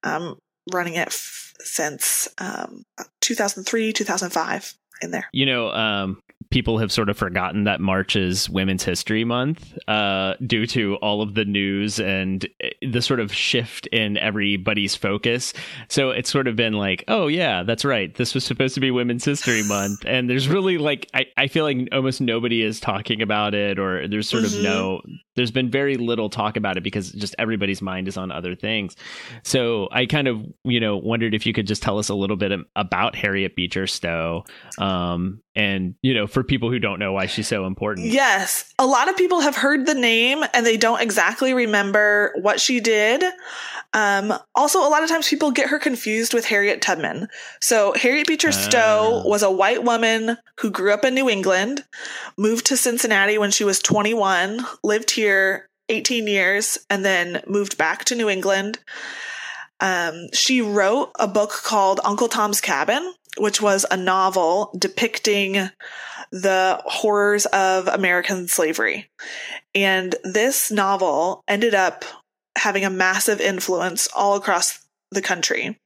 um, 0.03 0.37
running 0.73 0.95
it 0.95 1.07
f- 1.07 1.53
since 1.59 2.27
um, 2.37 2.83
2003, 3.21 3.93
2005 3.93 4.73
in 5.01 5.11
there. 5.11 5.27
You 5.31 5.45
know, 5.45 5.69
um, 5.69 6.21
people 6.55 6.77
have 6.77 6.89
sort 6.89 7.09
of 7.09 7.17
forgotten 7.17 7.65
that 7.65 7.81
March 7.81 8.15
is 8.15 8.49
Women's 8.49 8.81
History 8.81 9.25
Month 9.25 9.77
uh, 9.89 10.35
due 10.47 10.65
to 10.67 10.95
all 11.01 11.21
of 11.21 11.33
the 11.33 11.43
news 11.43 11.99
and 11.99 12.47
eh, 12.61 12.69
the 12.81 13.01
sort 13.01 13.19
of 13.19 13.33
shift 13.33 13.87
in 13.87 14.15
everybody's 14.15 14.95
focus. 14.95 15.51
So 15.89 16.11
it's 16.11 16.29
sort 16.29 16.47
of 16.47 16.55
been 16.55 16.71
like, 16.71 17.03
oh, 17.09 17.27
yeah, 17.27 17.63
that's 17.63 17.83
right. 17.83 18.15
This 18.15 18.33
was 18.33 18.45
supposed 18.45 18.73
to 18.75 18.79
be 18.79 18.89
Women's 18.89 19.25
History 19.25 19.63
Month. 19.67 20.05
And 20.05 20.29
there's 20.29 20.47
really 20.47 20.77
like, 20.77 21.09
I, 21.13 21.25
I 21.35 21.47
feel 21.47 21.65
like 21.65 21.89
almost 21.91 22.21
nobody 22.21 22.61
is 22.61 22.79
talking 22.79 23.21
about 23.21 23.53
it, 23.53 23.77
or 23.77 24.07
there's 24.07 24.29
sort 24.29 24.45
mm-hmm. 24.45 24.59
of 24.59 24.63
no, 24.63 25.01
there's 25.35 25.51
been 25.51 25.69
very 25.69 25.95
little 25.95 26.29
talk 26.29 26.57
about 26.57 26.77
it 26.77 26.83
because 26.83 27.11
just 27.11 27.35
everybody's 27.37 27.81
mind 27.81 28.07
is 28.07 28.17
on 28.17 28.31
other 28.31 28.55
things. 28.55 28.95
So 29.43 29.89
I 29.91 30.05
kind 30.05 30.27
of, 30.27 30.41
you 30.63 30.79
know, 30.79 30.97
wondered 30.97 31.33
if 31.33 31.45
you 31.45 31.53
could 31.53 31.67
just 31.67 31.83
tell 31.83 31.99
us 31.99 32.09
a 32.09 32.15
little 32.15 32.37
bit 32.37 32.51
about 32.75 33.15
Harriet 33.15 33.55
Beecher 33.55 33.87
Stowe 33.87 34.45
um, 34.77 35.41
and 35.55 35.95
you 36.01 36.13
know 36.13 36.27
for 36.27 36.43
people 36.43 36.69
who 36.69 36.79
don't 36.79 36.99
know 36.99 37.13
why 37.13 37.25
she's 37.25 37.47
so 37.47 37.65
important 37.65 38.07
yes 38.07 38.73
a 38.77 38.85
lot 38.85 39.07
of 39.07 39.15
people 39.15 39.39
have 39.39 39.55
heard 39.55 39.85
the 39.85 39.93
name 39.93 40.43
and 40.53 40.65
they 40.65 40.77
don't 40.77 41.01
exactly 41.01 41.53
remember 41.53 42.33
what 42.41 42.59
she 42.59 42.79
did 42.79 43.23
um, 43.93 44.33
also 44.53 44.79
a 44.79 44.89
lot 44.89 45.01
of 45.03 45.09
times 45.09 45.29
people 45.29 45.51
get 45.51 45.69
her 45.69 45.79
confused 45.79 46.33
with 46.33 46.45
harriet 46.45 46.81
tubman 46.81 47.27
so 47.61 47.93
harriet 47.93 48.27
beecher 48.27 48.51
stowe 48.51 49.21
uh. 49.25 49.29
was 49.29 49.41
a 49.41 49.51
white 49.51 49.83
woman 49.83 50.37
who 50.59 50.69
grew 50.69 50.93
up 50.93 51.05
in 51.05 51.15
new 51.15 51.29
england 51.29 51.83
moved 52.37 52.65
to 52.65 52.75
cincinnati 52.75 53.37
when 53.37 53.51
she 53.51 53.63
was 53.63 53.79
21 53.79 54.59
lived 54.83 55.11
here 55.11 55.24
18 55.89 56.27
years 56.27 56.77
and 56.89 57.05
then 57.05 57.41
moved 57.47 57.77
back 57.77 58.05
to 58.05 58.15
new 58.15 58.29
england 58.29 58.79
um, 59.81 60.29
she 60.33 60.61
wrote 60.61 61.11
a 61.19 61.27
book 61.27 61.51
called 61.51 61.99
uncle 62.03 62.27
tom's 62.27 62.61
cabin 62.61 63.13
which 63.37 63.61
was 63.61 63.85
a 63.91 63.97
novel 63.97 64.71
depicting 64.77 65.69
the 66.31 66.81
horrors 66.85 67.45
of 67.47 67.87
American 67.87 68.47
slavery. 68.47 69.09
And 69.73 70.15
this 70.23 70.71
novel 70.71 71.43
ended 71.47 71.75
up 71.75 72.03
having 72.57 72.85
a 72.85 72.89
massive 72.89 73.41
influence 73.41 74.07
all 74.15 74.35
across 74.35 74.85
the 75.11 75.21
country. 75.21 75.79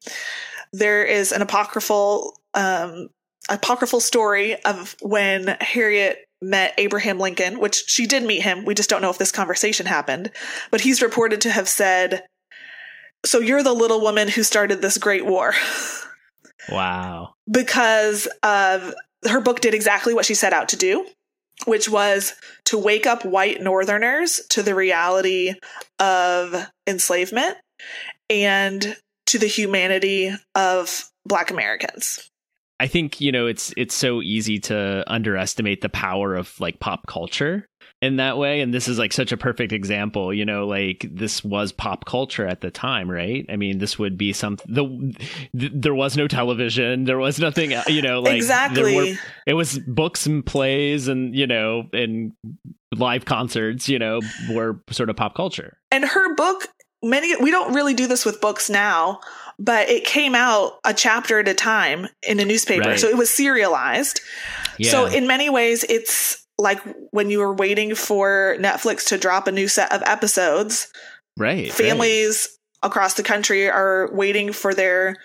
There 0.71 1.03
is 1.03 1.31
an 1.31 1.41
apocryphal 1.41 2.33
um, 2.53 3.09
apocryphal 3.49 3.99
story 3.99 4.61
of 4.63 4.95
when 5.01 5.57
Harriet 5.59 6.28
met 6.41 6.73
Abraham 6.77 7.19
Lincoln, 7.19 7.59
which 7.59 7.83
she 7.87 8.05
did 8.05 8.23
meet 8.23 8.41
him. 8.41 8.65
We 8.65 8.73
just 8.73 8.89
don't 8.89 9.01
know 9.01 9.09
if 9.09 9.17
this 9.17 9.31
conversation 9.31 9.85
happened. 9.85 10.31
But 10.71 10.81
he's 10.81 11.01
reported 11.01 11.41
to 11.41 11.51
have 11.51 11.67
said, 11.67 12.23
So 13.25 13.39
you're 13.39 13.63
the 13.63 13.73
little 13.73 14.01
woman 14.01 14.27
who 14.29 14.43
started 14.43 14.81
this 14.81 14.97
great 14.97 15.25
war. 15.25 15.53
Wow. 16.71 17.33
Because 17.49 18.27
of 18.43 18.93
her 19.27 19.41
book 19.41 19.61
did 19.61 19.73
exactly 19.73 20.13
what 20.13 20.25
she 20.25 20.35
set 20.35 20.53
out 20.53 20.69
to 20.69 20.75
do, 20.75 21.05
which 21.65 21.89
was 21.89 22.33
to 22.65 22.77
wake 22.77 23.07
up 23.07 23.25
white 23.25 23.61
Northerners 23.61 24.41
to 24.49 24.61
the 24.61 24.75
reality 24.75 25.55
of 25.99 26.69
enslavement 26.87 27.57
and 28.29 28.95
to 29.27 29.39
the 29.39 29.47
humanity 29.47 30.31
of 30.55 31.09
Black 31.25 31.51
Americans. 31.51 32.29
I 32.79 32.87
think 32.87 33.19
you 33.19 33.31
know 33.31 33.47
it's 33.47 33.73
it's 33.75 33.95
so 33.95 34.21
easy 34.21 34.59
to 34.59 35.03
underestimate 35.07 35.81
the 35.81 35.89
power 35.89 36.35
of 36.35 36.59
like 36.59 36.79
pop 36.79 37.07
culture 37.07 37.67
in 38.01 38.15
that 38.15 38.37
way 38.37 38.61
and 38.61 38.73
this 38.73 38.87
is 38.87 38.97
like 38.97 39.11
such 39.11 39.33
a 39.33 39.37
perfect 39.37 39.73
example 39.73 40.33
you 40.33 40.45
know 40.45 40.65
like 40.65 41.05
this 41.11 41.43
was 41.43 41.73
pop 41.73 42.05
culture 42.05 42.47
at 42.47 42.61
the 42.61 42.71
time 42.71 43.11
right? 43.11 43.45
I 43.49 43.57
mean 43.57 43.79
this 43.79 43.99
would 43.99 44.17
be 44.17 44.31
something 44.31 44.65
the, 44.73 45.13
the 45.53 45.69
there 45.73 45.93
was 45.93 46.15
no 46.15 46.27
television 46.27 47.03
there 47.03 47.17
was 47.17 47.39
nothing 47.39 47.73
uh, 47.73 47.83
you 47.87 48.01
know 48.01 48.21
like 48.21 48.37
exactly. 48.37 48.95
were, 48.95 49.13
it 49.45 49.53
was 49.53 49.79
books 49.79 50.25
and 50.25 50.45
plays 50.45 51.07
and 51.09 51.35
you 51.35 51.47
know 51.47 51.83
and 51.91 52.31
live 52.95 53.25
concerts 53.25 53.89
you 53.89 53.99
know 53.99 54.21
were 54.51 54.81
sort 54.89 55.09
of 55.09 55.15
pop 55.15 55.35
culture. 55.35 55.77
And 55.91 56.05
her 56.05 56.35
book 56.35 56.67
many 57.03 57.35
we 57.37 57.51
don't 57.51 57.73
really 57.73 57.93
do 57.93 58.07
this 58.07 58.25
with 58.25 58.41
books 58.41 58.69
now 58.69 59.19
but 59.59 59.89
it 59.89 60.05
came 60.05 60.35
out 60.35 60.79
a 60.85 60.93
chapter 60.93 61.39
at 61.39 61.47
a 61.47 61.53
time 61.53 62.07
in 62.27 62.39
a 62.39 62.45
newspaper 62.45 62.89
right. 62.89 62.99
so 62.99 63.07
it 63.07 63.17
was 63.17 63.29
serialized 63.29 64.21
yeah. 64.77 64.89
so 64.89 65.05
in 65.05 65.27
many 65.27 65.49
ways 65.49 65.83
it's 65.89 66.39
like 66.59 66.81
when 67.11 67.29
you 67.29 67.39
were 67.39 67.53
waiting 67.53 67.95
for 67.95 68.57
Netflix 68.59 69.07
to 69.07 69.17
drop 69.17 69.47
a 69.47 69.51
new 69.51 69.67
set 69.67 69.91
of 69.91 70.03
episodes. 70.03 70.91
Right. 71.37 71.71
Families 71.71 72.49
right. 72.83 72.89
across 72.89 73.13
the 73.13 73.23
country 73.23 73.69
are 73.69 74.09
waiting 74.13 74.51
for 74.51 74.73
their, 74.73 75.15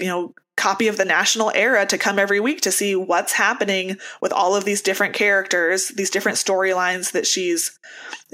you 0.00 0.06
know, 0.06 0.34
copy 0.56 0.88
of 0.88 0.96
the 0.96 1.04
national 1.04 1.52
era 1.54 1.84
to 1.84 1.98
come 1.98 2.18
every 2.18 2.40
week 2.40 2.62
to 2.62 2.72
see 2.72 2.96
what's 2.96 3.32
happening 3.32 3.96
with 4.22 4.32
all 4.32 4.56
of 4.56 4.64
these 4.64 4.80
different 4.80 5.12
characters, 5.12 5.88
these 5.88 6.10
different 6.10 6.38
storylines 6.38 7.12
that 7.12 7.26
she's 7.26 7.78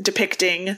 depicting. 0.00 0.76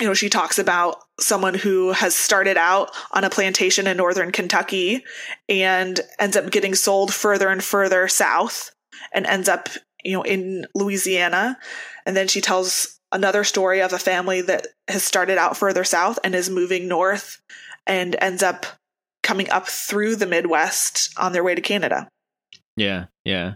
You 0.00 0.06
know, 0.06 0.14
she 0.14 0.28
talks 0.28 0.58
about 0.58 0.96
someone 1.18 1.54
who 1.54 1.92
has 1.92 2.14
started 2.14 2.56
out 2.56 2.90
on 3.12 3.24
a 3.24 3.30
plantation 3.30 3.86
in 3.86 3.96
northern 3.96 4.30
Kentucky 4.30 5.02
and 5.48 5.98
ends 6.18 6.36
up 6.36 6.50
getting 6.50 6.74
sold 6.74 7.14
further 7.14 7.48
and 7.48 7.64
further 7.64 8.06
south 8.06 8.72
and 9.14 9.26
ends 9.26 9.48
up 9.48 9.70
you 10.06 10.12
know, 10.12 10.22
in 10.22 10.66
Louisiana. 10.74 11.58
And 12.06 12.16
then 12.16 12.28
she 12.28 12.40
tells 12.40 13.00
another 13.10 13.42
story 13.44 13.80
of 13.80 13.92
a 13.92 13.98
family 13.98 14.40
that 14.42 14.68
has 14.88 15.02
started 15.02 15.38
out 15.38 15.56
further 15.56 15.84
south 15.84 16.18
and 16.22 16.34
is 16.34 16.48
moving 16.48 16.86
north 16.86 17.40
and 17.86 18.16
ends 18.20 18.42
up 18.42 18.66
coming 19.22 19.50
up 19.50 19.66
through 19.66 20.16
the 20.16 20.26
Midwest 20.26 21.12
on 21.18 21.32
their 21.32 21.42
way 21.42 21.54
to 21.54 21.60
Canada. 21.60 22.08
Yeah, 22.76 23.06
yeah. 23.24 23.54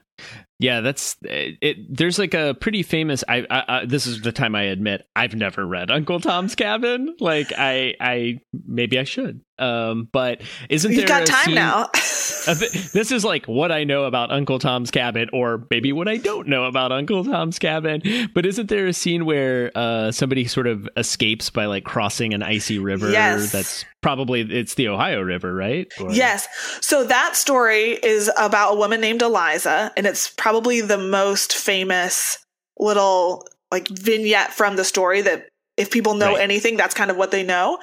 Yeah, 0.61 0.83
that's 0.83 1.17
it, 1.23 1.57
it, 1.62 1.97
There's 1.97 2.19
like 2.19 2.35
a 2.35 2.55
pretty 2.61 2.83
famous. 2.83 3.25
I, 3.27 3.47
I, 3.50 3.65
I, 3.67 3.85
This 3.87 4.07
is 4.07 4.21
the 4.21 4.31
time 4.31 4.55
I 4.55 4.65
admit 4.65 5.07
I've 5.17 5.35
never 5.35 5.67
read 5.67 5.91
Uncle 5.91 6.21
Tom's 6.21 6.55
Cabin. 6.55 7.17
Like 7.19 7.53
I, 7.57 7.95
I 7.99 8.41
maybe 8.67 8.99
I 8.99 9.05
should. 9.05 9.41
Um, 9.59 10.09
but 10.12 10.43
isn't 10.69 10.93
You've 10.93 11.07
got 11.07 11.27
time 11.27 11.45
scene, 11.47 11.55
now? 11.55 11.89
this 12.47 13.12
is 13.12 13.25
like 13.25 13.47
what 13.47 13.73
I 13.73 13.85
know 13.85 14.05
about 14.05 14.31
Uncle 14.31 14.59
Tom's 14.59 14.91
Cabin, 14.91 15.29
or 15.33 15.67
maybe 15.71 15.93
what 15.93 16.09
I 16.09 16.17
don't 16.17 16.49
know 16.49 16.65
about 16.65 16.93
Uncle 16.93 17.25
Tom's 17.25 17.59
Cabin. 17.59 18.03
But 18.35 18.47
isn't 18.47 18.69
there 18.69 18.87
a 18.87 18.93
scene 18.93 19.25
where 19.25 19.71
uh, 19.75 20.12
somebody 20.12 20.47
sort 20.47 20.67
of 20.67 20.89
escapes 20.97 21.50
by 21.50 21.67
like 21.67 21.85
crossing 21.85 22.33
an 22.33 22.43
icy 22.43 22.79
river? 22.79 23.11
Yes. 23.11 23.53
That's 23.53 23.85
probably 24.00 24.41
it's 24.41 24.75
the 24.75 24.89
Ohio 24.89 25.21
River, 25.21 25.55
right? 25.55 25.93
Or... 26.00 26.12
Yes. 26.12 26.49
So 26.81 27.05
that 27.05 27.37
story 27.37 27.99
is 28.03 28.31
about 28.39 28.75
a 28.75 28.77
woman 28.77 29.00
named 29.00 29.23
Eliza, 29.23 29.93
and 29.97 30.07
it's 30.11 30.29
probably 30.29 30.81
the 30.81 30.99
most 30.99 31.55
famous 31.55 32.38
little 32.79 33.47
like 33.71 33.88
vignette 33.88 34.52
from 34.52 34.76
the 34.76 34.85
story 34.85 35.21
that 35.23 35.49
if 35.76 35.90
people 35.90 36.14
know 36.14 36.35
right. 36.35 36.43
anything, 36.43 36.76
that's 36.76 36.95
kind 36.95 37.11
of 37.11 37.17
what 37.17 37.31
they 37.31 37.43
know. 37.43 37.79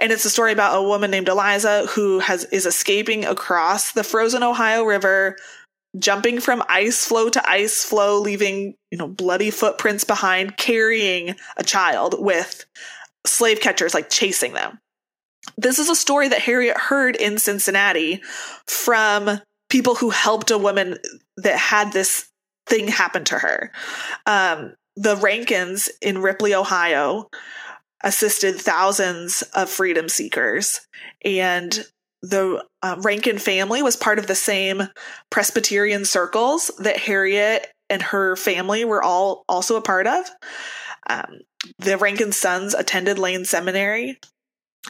And 0.00 0.10
it's 0.10 0.24
a 0.24 0.30
story 0.30 0.52
about 0.52 0.76
a 0.76 0.82
woman 0.82 1.10
named 1.10 1.28
Eliza 1.28 1.86
who 1.86 2.18
has 2.18 2.44
is 2.46 2.66
escaping 2.66 3.24
across 3.24 3.92
the 3.92 4.02
frozen 4.02 4.42
Ohio 4.42 4.82
River, 4.82 5.36
jumping 5.98 6.40
from 6.40 6.64
ice 6.68 7.06
floe 7.06 7.28
to 7.28 7.48
ice 7.48 7.84
floe, 7.84 8.20
leaving, 8.20 8.74
you 8.90 8.98
know, 8.98 9.06
bloody 9.06 9.50
footprints 9.50 10.02
behind, 10.02 10.56
carrying 10.56 11.36
a 11.56 11.62
child 11.62 12.16
with 12.18 12.64
slave 13.24 13.60
catchers 13.60 13.94
like 13.94 14.10
chasing 14.10 14.54
them. 14.54 14.78
This 15.56 15.78
is 15.78 15.88
a 15.88 15.94
story 15.94 16.28
that 16.28 16.40
Harriet 16.40 16.76
heard 16.76 17.14
in 17.14 17.38
Cincinnati 17.38 18.20
from 18.66 19.40
people 19.68 19.94
who 19.94 20.10
helped 20.10 20.50
a 20.50 20.58
woman 20.58 20.98
that 21.36 21.58
had 21.58 21.92
this 21.92 22.28
thing 22.66 22.88
happen 22.88 23.24
to 23.24 23.38
her. 23.38 23.72
Um, 24.26 24.74
the 24.96 25.16
Rankins 25.16 25.90
in 26.00 26.18
Ripley, 26.18 26.54
Ohio, 26.54 27.28
assisted 28.02 28.56
thousands 28.56 29.42
of 29.54 29.68
freedom 29.68 30.08
seekers, 30.08 30.80
and 31.24 31.84
the 32.22 32.64
uh, 32.82 32.96
Rankin 33.02 33.38
family 33.38 33.82
was 33.82 33.96
part 33.96 34.18
of 34.18 34.26
the 34.26 34.34
same 34.34 34.88
Presbyterian 35.30 36.04
circles 36.04 36.70
that 36.78 36.96
Harriet 36.96 37.68
and 37.88 38.02
her 38.02 38.36
family 38.36 38.84
were 38.84 39.02
all 39.02 39.44
also 39.48 39.76
a 39.76 39.82
part 39.82 40.06
of. 40.06 40.26
Um, 41.08 41.40
the 41.78 41.96
Rankin 41.98 42.32
sons 42.32 42.74
attended 42.74 43.18
Lane 43.18 43.44
Seminary, 43.44 44.18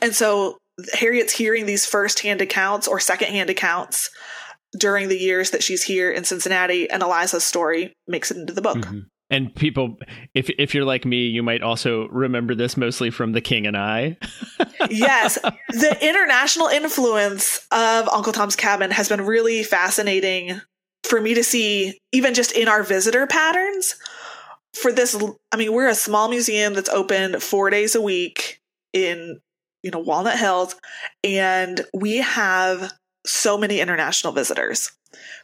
and 0.00 0.14
so 0.14 0.58
Harriet's 0.94 1.32
hearing 1.32 1.66
these 1.66 1.86
firsthand 1.86 2.40
accounts 2.40 2.86
or 2.86 3.00
secondhand 3.00 3.50
accounts 3.50 4.10
during 4.78 5.08
the 5.08 5.18
years 5.18 5.50
that 5.50 5.62
she's 5.62 5.82
here 5.82 6.10
in 6.10 6.24
Cincinnati, 6.24 6.88
and 6.88 7.02
Eliza's 7.02 7.44
story 7.44 7.92
makes 8.06 8.30
it 8.30 8.36
into 8.36 8.52
the 8.52 8.62
book. 8.62 8.78
Mm-hmm. 8.78 9.00
And 9.28 9.54
people, 9.54 9.96
if 10.34 10.50
if 10.50 10.72
you're 10.72 10.84
like 10.84 11.04
me, 11.04 11.26
you 11.26 11.42
might 11.42 11.62
also 11.62 12.06
remember 12.08 12.54
this 12.54 12.76
mostly 12.76 13.10
from 13.10 13.32
The 13.32 13.40
King 13.40 13.66
and 13.66 13.76
I. 13.76 14.18
yes, 14.90 15.36
the 15.68 15.98
international 16.00 16.68
influence 16.68 17.66
of 17.72 18.08
Uncle 18.08 18.32
Tom's 18.32 18.54
Cabin 18.54 18.92
has 18.92 19.08
been 19.08 19.22
really 19.22 19.64
fascinating 19.64 20.60
for 21.02 21.20
me 21.20 21.34
to 21.34 21.42
see, 21.42 21.98
even 22.12 22.34
just 22.34 22.52
in 22.52 22.68
our 22.68 22.84
visitor 22.84 23.26
patterns. 23.26 23.96
For 24.74 24.92
this, 24.92 25.20
I 25.50 25.56
mean, 25.56 25.72
we're 25.72 25.88
a 25.88 25.94
small 25.94 26.28
museum 26.28 26.74
that's 26.74 26.90
open 26.90 27.40
four 27.40 27.70
days 27.70 27.94
a 27.94 28.02
week 28.02 28.60
in 28.92 29.40
you 29.82 29.90
know 29.90 29.98
Walnut 29.98 30.38
Hills, 30.38 30.76
and 31.24 31.80
we 31.92 32.18
have 32.18 32.92
so 33.26 33.58
many 33.58 33.80
international 33.80 34.32
visitors 34.32 34.90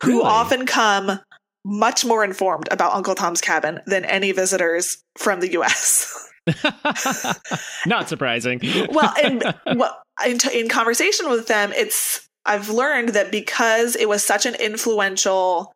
who 0.02 0.18
really? 0.18 0.24
often 0.24 0.66
come 0.66 1.20
much 1.64 2.04
more 2.04 2.24
informed 2.24 2.68
about 2.70 2.94
Uncle 2.94 3.14
Tom's 3.14 3.40
Cabin 3.40 3.80
than 3.86 4.04
any 4.04 4.32
visitors 4.32 5.02
from 5.16 5.40
the 5.40 5.52
US. 5.52 6.28
Not 7.86 8.08
surprising. 8.08 8.60
well, 8.90 9.14
and 9.22 9.54
well, 9.76 10.02
in, 10.26 10.38
in 10.52 10.68
conversation 10.68 11.30
with 11.30 11.46
them, 11.46 11.72
it's 11.74 12.26
I've 12.44 12.68
learned 12.68 13.10
that 13.10 13.30
because 13.30 13.94
it 13.94 14.08
was 14.08 14.24
such 14.24 14.46
an 14.46 14.56
influential 14.56 15.72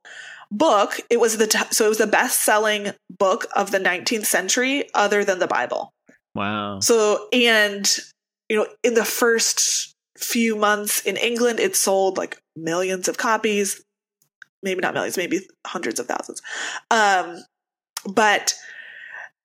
book, 0.50 0.98
it 1.10 1.20
was 1.20 1.38
the 1.38 1.46
t- 1.46 1.58
so 1.70 1.86
it 1.86 1.88
was 1.88 1.98
the 1.98 2.06
best 2.06 2.42
selling 2.42 2.90
book 3.18 3.46
of 3.54 3.70
the 3.70 3.78
19th 3.78 4.26
century, 4.26 4.88
other 4.94 5.24
than 5.24 5.38
the 5.38 5.46
Bible. 5.46 5.92
Wow. 6.34 6.80
So 6.80 7.28
and 7.32 7.88
you 8.48 8.56
know 8.56 8.66
in 8.82 8.94
the 8.94 9.04
first 9.04 9.94
few 10.18 10.56
months 10.56 11.00
in 11.02 11.16
England, 11.16 11.60
it 11.60 11.76
sold 11.76 12.16
like 12.16 12.38
millions 12.56 13.08
of 13.08 13.18
copies 13.18 13.82
maybe 14.66 14.80
not 14.80 14.94
millions, 14.94 15.16
maybe 15.16 15.40
hundreds 15.66 15.98
of 15.98 16.06
thousands. 16.06 16.42
Um, 16.90 17.38
but 18.04 18.54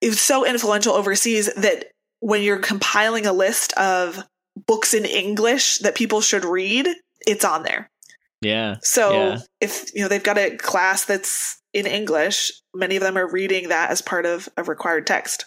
it 0.00 0.08
was 0.08 0.20
so 0.20 0.44
influential 0.44 0.94
overseas 0.94 1.52
that 1.54 1.86
when 2.20 2.42
you're 2.42 2.58
compiling 2.58 3.24
a 3.24 3.32
list 3.32 3.72
of 3.74 4.22
books 4.66 4.92
in 4.92 5.04
English 5.04 5.78
that 5.78 5.94
people 5.94 6.20
should 6.20 6.44
read, 6.44 6.88
it's 7.26 7.44
on 7.44 7.62
there. 7.62 7.90
Yeah. 8.40 8.76
So 8.82 9.12
yeah. 9.12 9.38
if 9.60 9.94
you 9.94 10.02
know 10.02 10.08
they've 10.08 10.22
got 10.22 10.38
a 10.38 10.56
class 10.56 11.04
that's 11.04 11.62
in 11.72 11.86
English, 11.86 12.50
many 12.74 12.96
of 12.96 13.02
them 13.02 13.16
are 13.16 13.30
reading 13.30 13.68
that 13.68 13.90
as 13.90 14.02
part 14.02 14.26
of 14.26 14.48
a 14.56 14.64
required 14.64 15.06
text. 15.06 15.46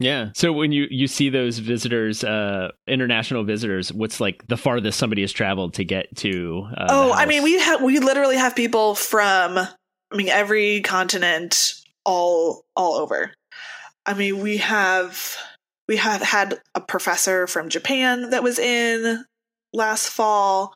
Yeah. 0.00 0.30
So 0.34 0.50
when 0.52 0.72
you 0.72 0.86
you 0.90 1.06
see 1.06 1.28
those 1.28 1.58
visitors, 1.58 2.24
uh, 2.24 2.70
international 2.88 3.44
visitors, 3.44 3.92
what's 3.92 4.18
like 4.18 4.46
the 4.48 4.56
farthest 4.56 4.98
somebody 4.98 5.20
has 5.20 5.30
traveled 5.30 5.74
to 5.74 5.84
get 5.84 6.16
to? 6.16 6.66
Uh, 6.74 6.86
oh, 6.88 7.12
I 7.12 7.26
mean, 7.26 7.42
we 7.42 7.58
have 7.60 7.82
we 7.82 7.98
literally 7.98 8.36
have 8.36 8.56
people 8.56 8.94
from, 8.94 9.58
I 9.58 10.16
mean, 10.16 10.30
every 10.30 10.80
continent, 10.80 11.74
all 12.06 12.64
all 12.74 12.94
over. 12.94 13.34
I 14.06 14.14
mean, 14.14 14.40
we 14.40 14.56
have 14.56 15.36
we 15.86 15.98
have 15.98 16.22
had 16.22 16.58
a 16.74 16.80
professor 16.80 17.46
from 17.46 17.68
Japan 17.68 18.30
that 18.30 18.42
was 18.42 18.58
in 18.58 19.22
last 19.74 20.08
fall. 20.08 20.72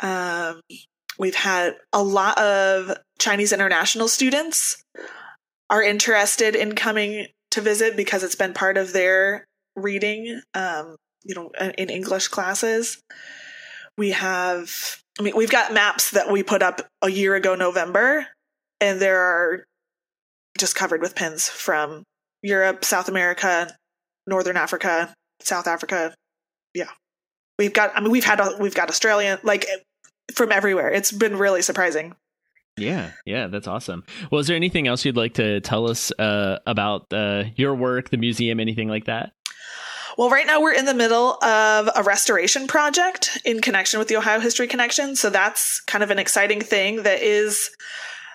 Um, 0.00 0.60
we've 1.18 1.34
had 1.34 1.74
a 1.92 2.04
lot 2.04 2.38
of 2.38 2.96
Chinese 3.18 3.52
international 3.52 4.06
students 4.06 4.80
are 5.70 5.82
interested 5.82 6.54
in 6.54 6.76
coming 6.76 7.26
to 7.52 7.60
visit 7.60 7.96
because 7.96 8.22
it's 8.22 8.34
been 8.34 8.52
part 8.52 8.76
of 8.76 8.92
their 8.92 9.44
reading, 9.76 10.40
um, 10.54 10.96
you 11.24 11.34
know, 11.34 11.50
in 11.76 11.88
English 11.88 12.28
classes. 12.28 13.00
We 13.96 14.10
have, 14.10 15.02
I 15.18 15.22
mean, 15.22 15.36
we've 15.36 15.50
got 15.50 15.72
maps 15.72 16.10
that 16.12 16.30
we 16.30 16.42
put 16.42 16.62
up 16.62 16.86
a 17.02 17.10
year 17.10 17.34
ago, 17.34 17.54
November, 17.54 18.26
and 18.80 19.00
there 19.00 19.18
are 19.18 19.64
just 20.56 20.76
covered 20.76 21.00
with 21.00 21.14
pins 21.14 21.48
from 21.48 22.04
Europe, 22.42 22.84
South 22.84 23.08
America, 23.08 23.74
Northern 24.26 24.56
Africa, 24.56 25.14
South 25.40 25.66
Africa. 25.66 26.14
Yeah. 26.74 26.90
We've 27.58 27.72
got, 27.72 27.92
I 27.96 28.00
mean, 28.00 28.10
we've 28.10 28.24
had, 28.24 28.40
we've 28.60 28.74
got 28.74 28.88
Australian, 28.88 29.38
like 29.42 29.66
from 30.32 30.52
everywhere. 30.52 30.90
It's 30.90 31.10
been 31.10 31.36
really 31.36 31.62
surprising. 31.62 32.14
Yeah, 32.78 33.10
yeah, 33.24 33.46
that's 33.48 33.66
awesome. 33.66 34.04
Well, 34.30 34.40
is 34.40 34.46
there 34.46 34.56
anything 34.56 34.86
else 34.86 35.04
you'd 35.04 35.16
like 35.16 35.34
to 35.34 35.60
tell 35.60 35.90
us 35.90 36.12
uh, 36.18 36.58
about 36.66 37.12
uh, 37.12 37.44
your 37.56 37.74
work, 37.74 38.10
the 38.10 38.16
museum, 38.16 38.60
anything 38.60 38.88
like 38.88 39.06
that? 39.06 39.32
Well, 40.16 40.30
right 40.30 40.46
now 40.46 40.60
we're 40.60 40.72
in 40.72 40.84
the 40.84 40.94
middle 40.94 41.42
of 41.44 41.88
a 41.94 42.02
restoration 42.02 42.66
project 42.66 43.38
in 43.44 43.60
connection 43.60 44.00
with 44.00 44.08
the 44.08 44.16
Ohio 44.16 44.40
History 44.40 44.66
Connection. 44.66 45.14
So 45.14 45.30
that's 45.30 45.80
kind 45.82 46.02
of 46.02 46.10
an 46.10 46.18
exciting 46.18 46.60
thing 46.60 47.04
that 47.04 47.22
is 47.22 47.70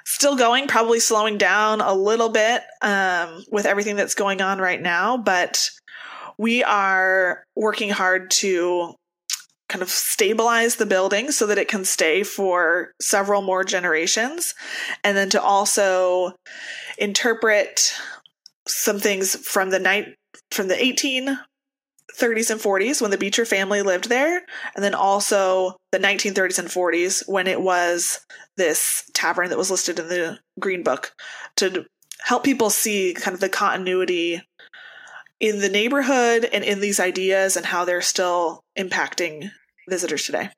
still 0.05 0.37
going, 0.37 0.67
probably 0.67 1.01
slowing 1.01 1.37
down 1.37 1.81
a 1.81 1.93
little 1.93 2.29
bit 2.29 2.63
um, 2.81 3.43
with 3.51 3.65
everything 3.65 3.97
that's 3.97 4.15
going 4.15 4.41
on 4.41 4.59
right 4.59 4.81
now. 4.81 5.17
But 5.17 5.69
we 6.37 6.63
are 6.63 7.43
working 7.55 7.89
hard 7.89 8.31
to 8.31 8.95
kind 9.69 9.81
of 9.81 9.89
stabilize 9.89 10.75
the 10.75 10.85
building 10.85 11.31
so 11.31 11.47
that 11.47 11.57
it 11.57 11.67
can 11.67 11.85
stay 11.85 12.23
for 12.23 12.91
several 13.01 13.41
more 13.41 13.63
generations. 13.63 14.53
And 15.03 15.17
then 15.17 15.29
to 15.31 15.41
also 15.41 16.33
interpret 16.97 17.93
some 18.67 18.99
things 18.99 19.35
from 19.35 19.69
the 19.69 19.79
night 19.79 20.15
from 20.51 20.67
the 20.67 20.75
1830s 20.75 22.49
and 22.49 22.61
40s 22.61 23.01
when 23.01 23.11
the 23.11 23.17
Beecher 23.17 23.45
family 23.45 23.81
lived 23.81 24.09
there 24.09 24.41
and 24.75 24.83
then 24.83 24.95
also 24.95 25.75
the 25.91 25.99
1930s 25.99 26.59
and 26.59 26.67
40s 26.67 27.27
when 27.27 27.47
it 27.47 27.61
was 27.61 28.19
this 28.57 29.03
tavern 29.13 29.49
that 29.49 29.57
was 29.57 29.71
listed 29.71 29.99
in 29.99 30.07
the 30.07 30.39
green 30.59 30.83
book 30.83 31.13
to 31.57 31.85
help 32.19 32.43
people 32.43 32.69
see 32.69 33.13
kind 33.13 33.33
of 33.33 33.41
the 33.41 33.49
continuity 33.49 34.41
in 35.43 35.59
the 35.59 35.67
neighborhood 35.67 36.49
and 36.53 36.63
in 36.63 36.79
these 36.79 37.01
ideas 37.01 37.57
and 37.57 37.65
how 37.65 37.83
they're 37.83 37.99
still 37.99 38.63
impacting 38.79 39.51
visitors 39.89 40.25
today. 40.25 40.49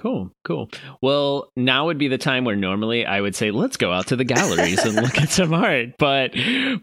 Cool, 0.00 0.30
cool. 0.44 0.70
Well, 1.02 1.52
now 1.56 1.84
would 1.84 1.98
be 1.98 2.08
the 2.08 2.16
time 2.16 2.46
where 2.46 2.56
normally 2.56 3.04
I 3.04 3.20
would 3.20 3.36
say, 3.36 3.50
let's 3.50 3.76
go 3.76 3.92
out 3.92 4.06
to 4.06 4.16
the 4.16 4.24
galleries 4.24 4.82
and 4.82 4.94
look 4.94 5.18
at 5.18 5.28
some 5.28 5.52
art, 5.52 5.98
but 5.98 6.34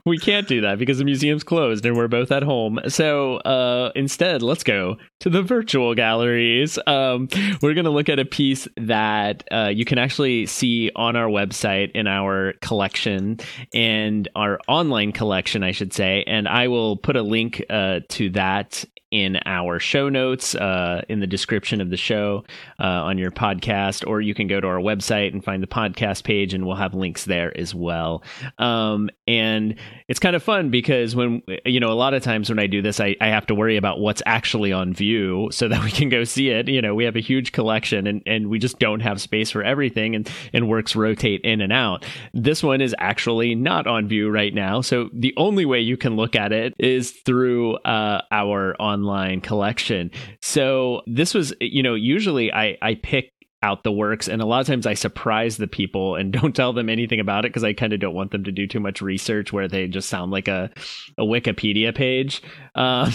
we 0.05 0.19
can't 0.19 0.47
do 0.47 0.61
that 0.61 0.77
because 0.77 0.99
the 0.99 1.03
museum's 1.03 1.43
closed 1.43 1.83
and 1.83 1.97
we're 1.97 2.07
both 2.07 2.31
at 2.31 2.43
home. 2.43 2.79
So 2.89 3.37
uh, 3.37 3.91
instead, 3.95 4.43
let's 4.43 4.63
go 4.63 4.97
to 5.21 5.31
the 5.31 5.41
virtual 5.41 5.95
galleries. 5.95 6.77
Um, 6.85 7.27
we're 7.63 7.73
going 7.73 7.85
to 7.85 7.89
look 7.89 8.07
at 8.07 8.19
a 8.19 8.25
piece 8.25 8.67
that 8.77 9.43
uh, 9.51 9.71
you 9.73 9.83
can 9.83 9.97
actually 9.97 10.45
see 10.45 10.91
on 10.95 11.15
our 11.15 11.27
website 11.27 11.93
in 11.93 12.05
our 12.05 12.53
collection 12.61 13.39
and 13.73 14.29
our 14.35 14.59
online 14.67 15.11
collection, 15.11 15.63
I 15.63 15.71
should 15.71 15.91
say. 15.91 16.23
And 16.27 16.47
I 16.47 16.67
will 16.67 16.97
put 16.97 17.15
a 17.15 17.23
link 17.23 17.65
uh, 17.67 18.01
to 18.09 18.29
that 18.31 18.85
in 19.11 19.39
our 19.45 19.79
show 19.79 20.09
notes, 20.09 20.53
uh, 20.55 21.01
in 21.07 21.21
the 21.21 21.27
description 21.27 21.79
of 21.79 21.89
the 21.89 21.97
show 21.97 22.43
uh, 22.79 22.83
on 22.83 23.17
your 23.17 23.31
podcast, 23.31 24.05
or 24.05 24.19
you 24.19 24.33
can 24.33 24.47
go 24.47 24.59
to 24.59 24.67
our 24.67 24.79
website 24.79 25.31
and 25.31 25.43
find 25.43 25.63
the 25.63 25.67
podcast 25.67 26.25
page, 26.25 26.53
and 26.53 26.65
we'll 26.65 26.75
have 26.75 26.93
links 26.93 27.23
there 27.23 27.57
as 27.57 27.73
well. 27.73 28.21
Um, 28.57 29.09
and 29.25 29.75
it's 30.09 30.19
kind 30.19 30.35
of 30.35 30.43
fun 30.43 30.69
because 30.69 31.15
when, 31.15 31.41
you 31.65 31.79
know, 31.79 31.91
a 31.91 31.95
lot 31.95 32.13
of 32.13 32.21
times 32.21 32.49
when 32.49 32.59
I 32.59 32.67
do 32.67 32.81
this, 32.81 32.99
I, 32.99 33.15
I 33.21 33.27
have 33.27 33.45
to 33.45 33.55
worry 33.55 33.77
about 33.77 33.99
what's 33.99 34.21
actually 34.25 34.73
on 34.73 34.93
view 34.93 35.47
so 35.51 35.69
that 35.69 35.83
we 35.83 35.91
can 35.91 36.09
go 36.09 36.25
see 36.25 36.49
it. 36.49 36.67
You 36.67 36.81
know, 36.81 36.93
we 36.93 37.05
have 37.05 37.15
a 37.15 37.21
huge 37.21 37.53
collection 37.53 38.07
and, 38.07 38.21
and 38.25 38.49
we 38.49 38.59
just 38.59 38.77
don't 38.77 38.99
have 38.99 39.21
space 39.21 39.49
for 39.51 39.63
everything, 39.63 40.15
and, 40.15 40.29
and 40.51 40.67
works 40.67 40.97
rotate 40.97 41.41
in 41.45 41.61
and 41.61 41.71
out. 41.71 42.05
This 42.33 42.61
one 42.61 42.81
is 42.81 42.93
actually 42.99 43.55
not 43.55 43.87
on 43.87 44.09
view 44.09 44.29
right 44.29 44.53
now. 44.53 44.81
So 44.81 45.09
the 45.13 45.33
only 45.37 45.65
way 45.65 45.79
you 45.79 45.95
can 45.95 46.17
look 46.17 46.35
at 46.35 46.51
it 46.51 46.73
is 46.77 47.11
through 47.11 47.75
uh, 47.77 48.21
our 48.31 48.75
online 48.81 48.96
online 48.97 49.41
collection. 49.41 50.11
So 50.41 51.01
this 51.05 51.33
was, 51.33 51.53
you 51.61 51.83
know, 51.83 51.95
usually 51.95 52.51
I, 52.51 52.77
I 52.81 52.95
pick 52.95 53.31
out 53.67 53.83
the 53.83 53.91
works. 53.91 54.29
And 54.29 54.41
a 54.41 54.45
lot 54.45 54.61
of 54.61 54.67
times 54.67 54.87
I 54.87 54.93
surprise 54.93 55.57
the 55.57 55.67
people 55.67 56.15
and 56.15 56.31
don't 56.37 56.55
tell 56.55 56.73
them 56.73 56.89
anything 56.89 57.19
about 57.19 57.45
it 57.45 57.49
because 57.49 57.63
I 57.63 57.73
kind 57.73 57.93
of 57.93 57.99
don't 57.99 58.15
want 58.15 58.31
them 58.31 58.45
to 58.45 58.51
do 58.51 58.65
too 58.65 58.79
much 58.79 59.01
research 59.01 59.51
where 59.51 59.67
they 59.67 59.87
just 59.87 60.07
sound 60.09 60.31
like 60.31 60.47
a, 60.47 60.71
a 61.17 61.23
Wikipedia 61.23 61.93
page. 61.93 62.41
Um, 62.75 63.11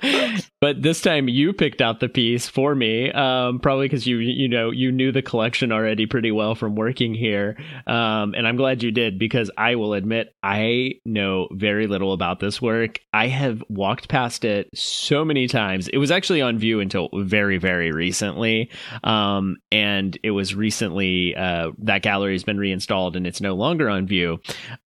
but 0.60 0.82
this 0.82 1.00
time 1.00 1.28
you 1.28 1.52
picked 1.52 1.80
out 1.80 2.00
the 2.00 2.08
piece 2.08 2.48
for 2.48 2.74
me, 2.74 3.10
um, 3.10 3.58
probably 3.58 3.86
because 3.86 4.06
you 4.06 4.18
you 4.18 4.48
know 4.48 4.70
you 4.70 4.92
knew 4.92 5.10
the 5.10 5.22
collection 5.22 5.72
already 5.72 6.06
pretty 6.06 6.30
well 6.30 6.54
from 6.54 6.76
working 6.76 7.14
here, 7.14 7.56
um, 7.86 8.34
and 8.34 8.46
I'm 8.46 8.56
glad 8.56 8.82
you 8.82 8.90
did 8.90 9.18
because 9.18 9.50
I 9.56 9.74
will 9.76 9.94
admit 9.94 10.34
I 10.42 10.94
know 11.04 11.48
very 11.52 11.86
little 11.86 12.12
about 12.12 12.40
this 12.40 12.60
work. 12.60 13.00
I 13.12 13.28
have 13.28 13.64
walked 13.68 14.08
past 14.08 14.44
it 14.44 14.68
so 14.74 15.24
many 15.24 15.48
times. 15.48 15.88
It 15.88 15.98
was 15.98 16.10
actually 16.10 16.42
on 16.42 16.58
view 16.58 16.80
until 16.80 17.08
very 17.14 17.56
very 17.56 17.90
recently, 17.90 18.70
um, 19.02 19.56
and 19.80 20.18
it 20.22 20.32
was 20.32 20.54
recently 20.54 21.34
uh, 21.34 21.70
that 21.78 22.02
gallery 22.02 22.34
has 22.34 22.44
been 22.44 22.58
reinstalled 22.58 23.16
and 23.16 23.26
it's 23.26 23.40
no 23.40 23.54
longer 23.54 23.88
on 23.88 24.06
view. 24.06 24.38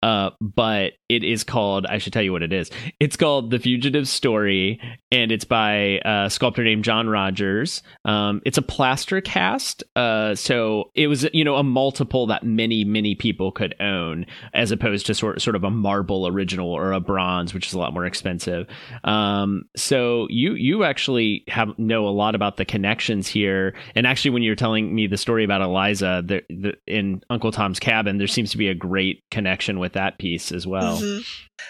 Uh, 0.02 0.30
but 0.38 0.92
it 1.08 1.24
is 1.24 1.44
called. 1.44 1.86
I 1.86 1.98
should 1.98 2.12
tell 2.12 2.22
you 2.22 2.32
what 2.32 2.42
it 2.42 2.52
is. 2.52 2.70
It's 2.98 3.16
called 3.16 3.50
The 3.50 3.58
Fugitive 3.58 4.08
Story, 4.08 4.80
and 5.10 5.30
it's 5.30 5.44
by 5.44 6.00
a 6.04 6.30
sculptor 6.30 6.64
named 6.64 6.84
John 6.84 7.08
Rogers. 7.08 7.82
Um, 8.04 8.40
it's 8.46 8.58
a 8.58 8.62
plaster 8.62 9.20
cast, 9.20 9.84
uh, 9.94 10.34
so 10.34 10.90
it 10.94 11.08
was 11.08 11.26
you 11.34 11.44
know 11.44 11.56
a 11.56 11.62
multiple 11.62 12.26
that 12.28 12.44
many 12.44 12.84
many 12.84 13.14
people 13.14 13.52
could 13.52 13.74
own, 13.80 14.26
as 14.54 14.70
opposed 14.70 15.06
to 15.06 15.14
sort 15.14 15.42
sort 15.42 15.54
of 15.54 15.64
a 15.64 15.70
marble 15.70 16.26
original 16.26 16.70
or 16.70 16.92
a 16.92 17.00
bronze, 17.00 17.52
which 17.52 17.66
is 17.66 17.74
a 17.74 17.78
lot 17.78 17.92
more 17.92 18.06
expensive. 18.06 18.66
Um, 19.04 19.64
so 19.76 20.26
you 20.30 20.54
you 20.54 20.84
actually 20.84 21.44
have 21.48 21.78
know 21.78 22.06
a 22.06 22.10
lot 22.10 22.34
about 22.34 22.56
the 22.56 22.64
connections 22.64 23.28
here, 23.28 23.74
and 23.94 24.06
actually 24.06 24.30
when 24.30 24.42
you're 24.42 24.56
telling 24.72 24.94
me 24.94 25.06
the 25.06 25.18
story 25.18 25.44
about 25.44 25.60
Eliza 25.60 26.22
the, 26.24 26.42
the, 26.48 26.74
in 26.86 27.22
Uncle 27.28 27.52
Tom's 27.52 27.78
Cabin, 27.78 28.16
there 28.16 28.26
seems 28.26 28.50
to 28.52 28.58
be 28.58 28.68
a 28.68 28.74
great 28.74 29.22
connection 29.30 29.78
with 29.78 29.92
that 29.92 30.18
piece 30.18 30.50
as 30.50 30.66
well. 30.66 30.98
Mm-hmm. 30.98 31.20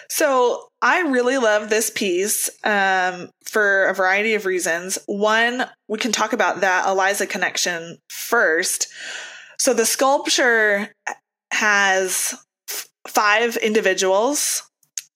So 0.09 0.69
I 0.81 1.01
really 1.01 1.37
love 1.37 1.69
this 1.69 1.89
piece 1.89 2.49
um, 2.63 3.29
for 3.45 3.85
a 3.85 3.93
variety 3.93 4.35
of 4.35 4.45
reasons. 4.45 4.97
One, 5.05 5.65
we 5.89 5.99
can 5.99 6.13
talk 6.13 6.31
about 6.31 6.61
that 6.61 6.87
Eliza 6.87 7.27
connection 7.27 7.97
first. 8.09 8.87
So 9.59 9.73
the 9.73 9.85
sculpture 9.85 10.89
has 11.51 12.33
f- 12.69 12.87
five 13.05 13.57
individuals. 13.57 14.63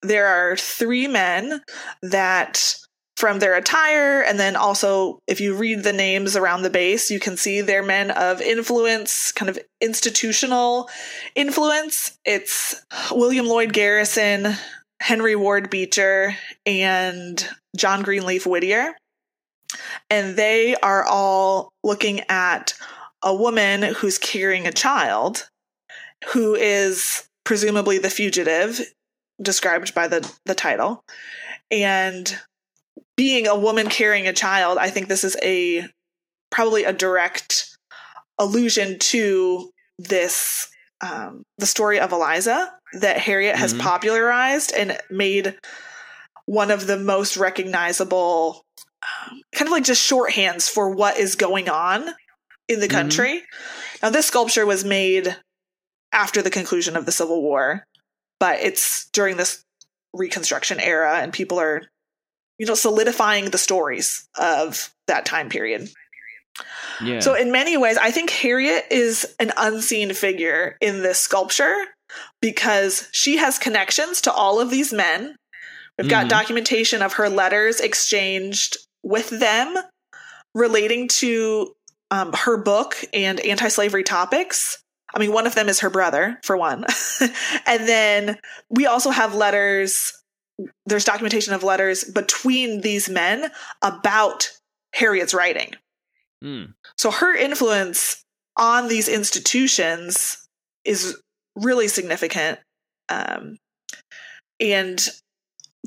There 0.02 0.28
are 0.28 0.58
three 0.58 1.08
men 1.08 1.62
that 2.02 2.76
from 3.18 3.40
their 3.40 3.56
attire. 3.56 4.22
And 4.22 4.40
then 4.40 4.56
also 4.56 5.20
if 5.26 5.42
you 5.42 5.56
read 5.56 5.84
the 5.84 5.92
names 5.92 6.36
around 6.36 6.62
the 6.62 6.70
base 6.70 7.10
you 7.10 7.20
can 7.20 7.36
see 7.36 7.62
they're 7.62 7.84
men 7.84 8.12
of 8.12 8.40
influence 8.42 9.32
kind 9.32 9.50
of 9.50 9.60
institutional 9.82 10.88
influence. 11.36 12.18
It's 12.24 12.86
william 13.12 13.48
lloyd 13.48 13.74
garrison 13.74 14.54
henry 15.02 15.36
ward 15.36 15.70
beecher 15.70 16.36
and 16.66 17.48
john 17.76 18.04
greenleaf 18.04 18.46
whittier. 18.46 18.96
And 20.10 20.38
they 20.38 20.76
are 20.76 21.04
all 21.04 21.74
looking 21.84 22.22
at 22.30 22.74
a 23.24 23.36
woman 23.36 23.82
who's 23.82 24.20
carrying 24.20 24.68
a 24.68 24.72
child 24.72 25.50
who 26.34 26.54
is 26.54 27.28
presumably 27.44 27.98
the 27.98 28.10
fugitive 28.12 28.80
described 29.42 29.96
by 29.96 30.08
the 30.08 30.32
the 30.46 30.56
title. 30.56 31.04
And 31.70 32.40
being 33.18 33.48
a 33.48 33.58
woman 33.58 33.90
carrying 33.90 34.28
a 34.28 34.34
child, 34.34 34.78
I 34.78 34.90
think 34.90 35.08
this 35.08 35.24
is 35.24 35.36
a 35.44 35.86
probably 36.50 36.86
a 36.86 36.94
direct 36.94 37.76
allusion 38.38 39.00
to 39.00 39.72
this 40.00 40.70
um, 41.02 41.44
the 41.58 41.66
story 41.66 42.00
of 42.00 42.12
Eliza 42.12 42.72
that 42.94 43.18
Harriet 43.18 43.56
has 43.56 43.74
mm-hmm. 43.74 43.82
popularized 43.82 44.74
and 44.76 44.98
made 45.12 45.58
one 46.46 46.72
of 46.72 46.88
the 46.88 46.98
most 46.98 47.38
recognizable 47.38 48.64
um, 49.04 49.42
kind 49.54 49.68
of 49.68 49.72
like 49.72 49.84
just 49.84 50.10
shorthands 50.10 50.70
for 50.70 50.90
what 50.90 51.18
is 51.18 51.36
going 51.36 51.70
on 51.70 52.08
in 52.68 52.80
the 52.80 52.88
mm-hmm. 52.88 52.98
country. 52.98 53.34
Mm-hmm. 53.34 53.98
Now 54.06 54.10
this 54.10 54.28
sculpture 54.28 54.66
was 54.66 54.86
made 54.86 55.36
after 56.12 56.42
the 56.42 56.50
conclusion 56.50 56.96
of 56.96 57.06
the 57.06 57.12
Civil 57.12 57.42
War, 57.42 57.84
but 58.40 58.60
it's 58.60 59.10
during 59.10 59.38
this 59.38 59.64
reconstruction 60.14 60.80
era 60.80 61.20
and 61.20 61.34
people 61.34 61.60
are 61.60 61.84
you 62.58 62.66
know, 62.66 62.76
solidifying 62.76 63.52
the 63.52 63.58
stories 63.58 64.28
of 64.40 64.94
that 65.08 65.26
time 65.26 65.50
period. 65.50 65.90
Yeah. 67.02 67.20
So 67.20 67.36
in 67.36 67.52
many 67.52 67.78
ways, 67.78 67.98
I 67.98 68.12
think 68.12 68.30
Harriet 68.30 68.86
is 68.90 69.36
an 69.40 69.52
unseen 69.58 70.14
figure 70.14 70.78
in 70.82 71.04
this 71.04 71.20
sculpture 71.20 71.76
because 72.42 73.08
she 73.12 73.38
has 73.38 73.60
connections 73.60 74.22
to 74.22 74.32
all 74.32 74.60
of 74.60 74.70
these 74.70 74.92
men. 74.92 75.36
We've 75.98 76.10
got 76.10 76.22
mm-hmm. 76.22 76.30
documentation 76.30 77.02
of 77.02 77.14
her 77.14 77.30
letters 77.30 77.80
exchanged 77.80 78.78
with 79.04 79.30
them 79.30 79.76
relating 80.54 81.08
to 81.08 81.76
um, 82.12 82.34
her 82.34 82.58
book 82.58 82.96
and 83.14 83.40
anti 83.40 83.68
slavery 83.68 84.04
topics. 84.04 84.84
I 85.16 85.20
mean, 85.20 85.32
one 85.32 85.48
of 85.48 85.56
them 85.56 85.70
is 85.70 85.80
her 85.80 85.90
brother, 85.90 86.38
for 86.44 86.58
one. 86.58 86.86
and 87.66 87.88
then 87.88 88.38
we 88.70 88.86
also 88.86 89.10
have 89.10 89.34
letters 89.34 90.12
there's 90.86 91.06
documentation 91.06 91.54
of 91.54 91.64
letters 91.64 92.04
between 92.04 92.82
these 92.82 93.10
men 93.10 93.52
about 93.82 94.50
Harriet's 94.94 95.34
writing. 95.34 95.74
Mm. 96.44 96.74
So 96.98 97.12
her 97.12 97.36
influence 97.36 98.24
on 98.56 98.88
these 98.88 99.08
institutions 99.08 100.48
is 100.84 101.20
really 101.56 101.88
significant. 101.88 102.60
Um, 103.10 103.58
and 104.60 105.06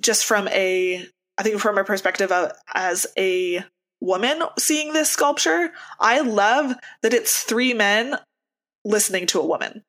just 0.00 0.24
from 0.24 0.48
a, 0.48 1.04
I 1.38 1.42
think 1.42 1.60
from 1.60 1.78
a 1.78 1.84
perspective 1.84 2.30
of 2.30 2.52
as 2.74 3.06
a 3.18 3.64
woman 4.00 4.42
seeing 4.58 4.92
this 4.92 5.10
sculpture, 5.10 5.72
I 5.98 6.20
love 6.20 6.74
that 7.02 7.14
it's 7.14 7.42
three 7.42 7.74
men 7.74 8.16
listening 8.84 9.26
to 9.26 9.40
a 9.40 9.46
woman. 9.46 9.82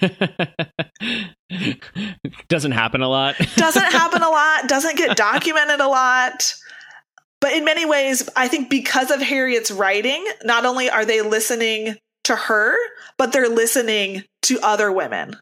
doesn't 2.48 2.72
happen 2.72 3.02
a 3.02 3.08
lot. 3.08 3.36
doesn't 3.56 3.92
happen 3.92 4.22
a 4.22 4.28
lot. 4.28 4.68
Doesn't 4.68 4.96
get 4.96 5.16
documented 5.16 5.80
a 5.80 5.88
lot. 5.88 6.54
But 7.40 7.52
in 7.52 7.64
many 7.64 7.86
ways, 7.86 8.28
I 8.36 8.48
think 8.48 8.68
because 8.68 9.10
of 9.10 9.20
Harriet's 9.20 9.70
writing, 9.70 10.24
not 10.44 10.66
only 10.66 10.90
are 10.90 11.04
they 11.04 11.22
listening 11.22 11.96
to 12.24 12.36
her, 12.36 12.76
but 13.16 13.32
they're 13.32 13.48
listening 13.48 14.24
to 14.42 14.60
other 14.60 14.92
women. 14.92 15.36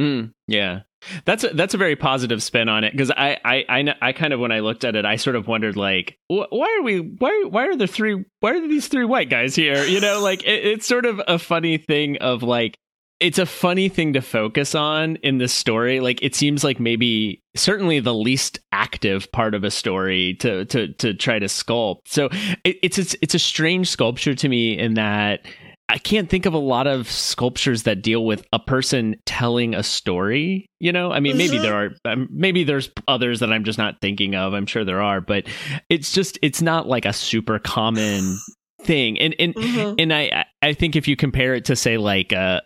Mm, 0.00 0.32
yeah. 0.48 0.80
That's 1.24 1.44
a, 1.44 1.50
that's 1.50 1.74
a 1.74 1.78
very 1.78 1.96
positive 1.96 2.42
spin 2.42 2.68
on 2.68 2.84
it 2.84 2.92
because 2.92 3.10
I, 3.10 3.38
I 3.44 3.64
I 3.68 3.94
I 4.00 4.12
kind 4.12 4.32
of 4.32 4.40
when 4.40 4.52
I 4.52 4.60
looked 4.60 4.84
at 4.84 4.96
it 4.96 5.04
I 5.04 5.16
sort 5.16 5.36
of 5.36 5.46
wondered 5.46 5.76
like 5.76 6.18
why 6.28 6.76
are 6.78 6.82
we 6.82 6.98
why 6.98 7.44
why 7.48 7.66
are 7.66 7.76
the 7.76 7.86
three 7.86 8.24
why 8.40 8.52
are 8.52 8.66
these 8.66 8.88
three 8.88 9.04
white 9.04 9.28
guys 9.28 9.54
here 9.54 9.84
you 9.84 10.00
know 10.00 10.22
like 10.22 10.42
it, 10.44 10.64
it's 10.64 10.86
sort 10.86 11.04
of 11.04 11.20
a 11.28 11.38
funny 11.38 11.76
thing 11.76 12.16
of 12.18 12.42
like 12.42 12.78
it's 13.24 13.38
a 13.38 13.46
funny 13.46 13.88
thing 13.88 14.12
to 14.12 14.20
focus 14.20 14.74
on 14.74 15.16
in 15.16 15.38
this 15.38 15.54
story. 15.54 16.00
Like 16.00 16.22
it 16.22 16.34
seems 16.34 16.62
like 16.62 16.78
maybe 16.78 17.42
certainly 17.56 17.98
the 17.98 18.12
least 18.12 18.58
active 18.70 19.32
part 19.32 19.54
of 19.54 19.64
a 19.64 19.70
story 19.70 20.34
to 20.40 20.66
to 20.66 20.92
to 20.94 21.14
try 21.14 21.38
to 21.38 21.46
sculpt. 21.46 22.00
So 22.04 22.28
it, 22.64 22.76
it's 22.82 22.98
it's 22.98 23.16
it's 23.22 23.34
a 23.34 23.38
strange 23.38 23.88
sculpture 23.88 24.34
to 24.34 24.46
me 24.46 24.78
in 24.78 24.94
that 24.94 25.46
I 25.88 25.96
can't 25.96 26.28
think 26.28 26.44
of 26.44 26.52
a 26.52 26.58
lot 26.58 26.86
of 26.86 27.10
sculptures 27.10 27.84
that 27.84 28.02
deal 28.02 28.26
with 28.26 28.46
a 28.52 28.58
person 28.58 29.16
telling 29.24 29.74
a 29.74 29.82
story. 29.82 30.66
You 30.78 30.92
know, 30.92 31.10
I 31.10 31.20
mean, 31.20 31.38
maybe 31.38 31.56
there 31.56 31.74
are, 31.74 31.90
um, 32.04 32.28
maybe 32.30 32.64
there's 32.64 32.90
others 33.08 33.40
that 33.40 33.52
I'm 33.52 33.64
just 33.64 33.78
not 33.78 34.00
thinking 34.02 34.34
of. 34.34 34.52
I'm 34.52 34.66
sure 34.66 34.84
there 34.84 35.02
are, 35.02 35.20
but 35.20 35.44
it's 35.88 36.12
just, 36.12 36.38
it's 36.42 36.60
not 36.60 36.86
like 36.86 37.04
a 37.04 37.12
super 37.12 37.58
common 37.58 38.38
thing. 38.82 39.18
And 39.18 39.34
and 39.38 39.54
mm-hmm. 39.54 39.94
and 39.98 40.12
I 40.12 40.46
I 40.62 40.72
think 40.72 40.96
if 40.96 41.08
you 41.08 41.16
compare 41.16 41.54
it 41.54 41.66
to 41.66 41.76
say 41.76 41.96
like 41.96 42.32
a 42.32 42.62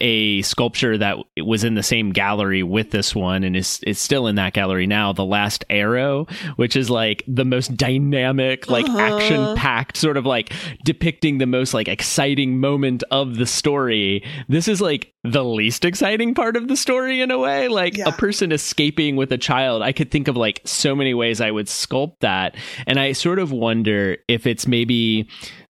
a 0.00 0.42
sculpture 0.42 0.96
that 0.98 1.18
was 1.44 1.64
in 1.64 1.74
the 1.74 1.82
same 1.82 2.10
gallery 2.10 2.62
with 2.62 2.90
this 2.90 3.14
one 3.14 3.44
and 3.44 3.56
is 3.56 3.80
is 3.86 3.98
still 3.98 4.26
in 4.26 4.36
that 4.36 4.52
gallery 4.52 4.86
now 4.86 5.12
the 5.12 5.24
last 5.24 5.64
arrow 5.70 6.26
which 6.56 6.76
is 6.76 6.90
like 6.90 7.22
the 7.26 7.44
most 7.44 7.76
dynamic 7.76 8.68
like 8.68 8.86
uh-huh. 8.86 8.98
action 8.98 9.56
packed 9.56 9.96
sort 9.96 10.16
of 10.16 10.24
like 10.24 10.52
depicting 10.84 11.38
the 11.38 11.46
most 11.46 11.74
like 11.74 11.88
exciting 11.88 12.60
moment 12.60 13.02
of 13.10 13.36
the 13.36 13.46
story 13.46 14.24
this 14.48 14.68
is 14.68 14.80
like 14.80 15.12
the 15.24 15.44
least 15.44 15.84
exciting 15.84 16.34
part 16.34 16.56
of 16.56 16.68
the 16.68 16.76
story 16.76 17.20
in 17.20 17.30
a 17.30 17.38
way 17.38 17.68
like 17.68 17.96
yeah. 17.96 18.08
a 18.08 18.12
person 18.12 18.52
escaping 18.52 19.16
with 19.16 19.32
a 19.32 19.38
child 19.38 19.82
i 19.82 19.92
could 19.92 20.10
think 20.10 20.28
of 20.28 20.36
like 20.36 20.60
so 20.64 20.94
many 20.94 21.14
ways 21.14 21.40
i 21.40 21.50
would 21.50 21.66
sculpt 21.66 22.18
that 22.20 22.56
and 22.86 23.00
i 23.00 23.12
sort 23.12 23.38
of 23.38 23.50
wonder 23.50 24.16
if 24.28 24.46
it's 24.46 24.66
maybe 24.66 25.28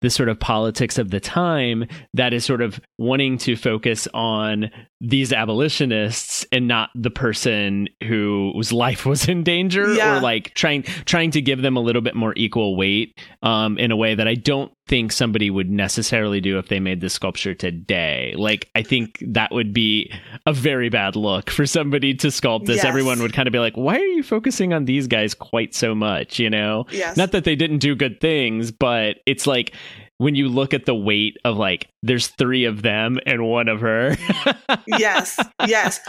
the 0.03 0.09
sort 0.09 0.27
of 0.27 0.37
politics 0.37 0.97
of 0.97 1.11
the 1.11 1.19
time 1.19 1.87
that 2.13 2.33
is 2.33 2.43
sort 2.43 2.61
of 2.61 2.79
wanting 2.97 3.37
to 3.37 3.55
focus 3.55 4.05
on 4.13 4.69
these 4.99 5.31
abolitionists 5.31 6.45
and 6.51 6.67
not 6.67 6.89
the 6.93 7.09
person 7.09 7.87
whose 8.03 8.73
life 8.73 9.05
was 9.05 9.27
in 9.27 9.43
danger 9.43 9.93
yeah. 9.93 10.17
or 10.17 10.21
like 10.21 10.53
trying 10.55 10.83
trying 11.05 11.31
to 11.31 11.41
give 11.41 11.61
them 11.61 11.77
a 11.77 11.79
little 11.79 12.01
bit 12.01 12.15
more 12.15 12.33
equal 12.35 12.75
weight 12.75 13.17
um, 13.41 13.77
in 13.77 13.91
a 13.91 13.95
way 13.95 14.13
that 14.13 14.27
I 14.27 14.35
don't 14.35 14.71
think 14.87 15.11
somebody 15.11 15.49
would 15.49 15.69
necessarily 15.69 16.41
do 16.41 16.57
if 16.59 16.67
they 16.67 16.79
made 16.79 17.01
this 17.01 17.13
sculpture 17.13 17.53
today. 17.53 18.33
Like, 18.37 18.69
I 18.75 18.83
think 18.83 19.23
that 19.27 19.51
would 19.51 19.73
be 19.73 20.11
a 20.45 20.53
very 20.53 20.89
bad 20.89 21.15
look 21.15 21.49
for 21.49 21.65
somebody 21.65 22.13
to 22.15 22.27
sculpt 22.27 22.65
this. 22.65 22.77
Yes. 22.77 22.85
Everyone 22.85 23.21
would 23.21 23.33
kind 23.33 23.47
of 23.47 23.53
be 23.53 23.59
like, 23.59 23.75
why 23.75 23.95
are 23.95 24.05
you 24.05 24.23
focusing 24.23 24.73
on 24.73 24.85
these 24.85 25.07
guys 25.07 25.33
quite 25.33 25.73
so 25.73 25.95
much? 25.95 26.39
You 26.39 26.49
know? 26.49 26.85
Yes. 26.91 27.15
Not 27.15 27.31
that 27.31 27.45
they 27.45 27.55
didn't 27.55 27.79
do 27.79 27.95
good 27.95 28.19
things, 28.19 28.71
but 28.71 29.17
it's 29.25 29.47
like, 29.47 29.73
when 30.17 30.35
you 30.35 30.47
look 30.47 30.73
at 30.73 30.85
the 30.85 30.95
weight 30.95 31.37
of 31.43 31.57
like 31.57 31.89
there's 32.01 32.27
three 32.27 32.65
of 32.65 32.81
them 32.81 33.19
and 33.25 33.45
one 33.45 33.67
of 33.67 33.81
her 33.81 34.15
yes 34.87 35.37
yes 35.67 35.99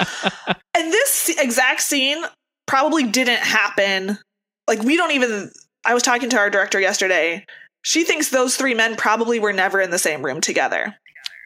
and 0.74 0.92
this 0.92 1.36
exact 1.38 1.80
scene 1.80 2.22
probably 2.66 3.04
didn't 3.04 3.40
happen 3.40 4.16
like 4.68 4.80
we 4.82 4.96
don't 4.96 5.12
even 5.12 5.50
i 5.84 5.94
was 5.94 6.02
talking 6.02 6.30
to 6.30 6.36
our 6.36 6.50
director 6.50 6.78
yesterday 6.78 7.44
she 7.84 8.02
thinks 8.02 8.30
those 8.30 8.56
three 8.56 8.74
men 8.74 8.96
probably 8.96 9.38
were 9.38 9.52
never 9.52 9.80
in 9.80 9.90
the 9.90 9.98
same 9.98 10.24
room 10.24 10.40
together. 10.40 10.96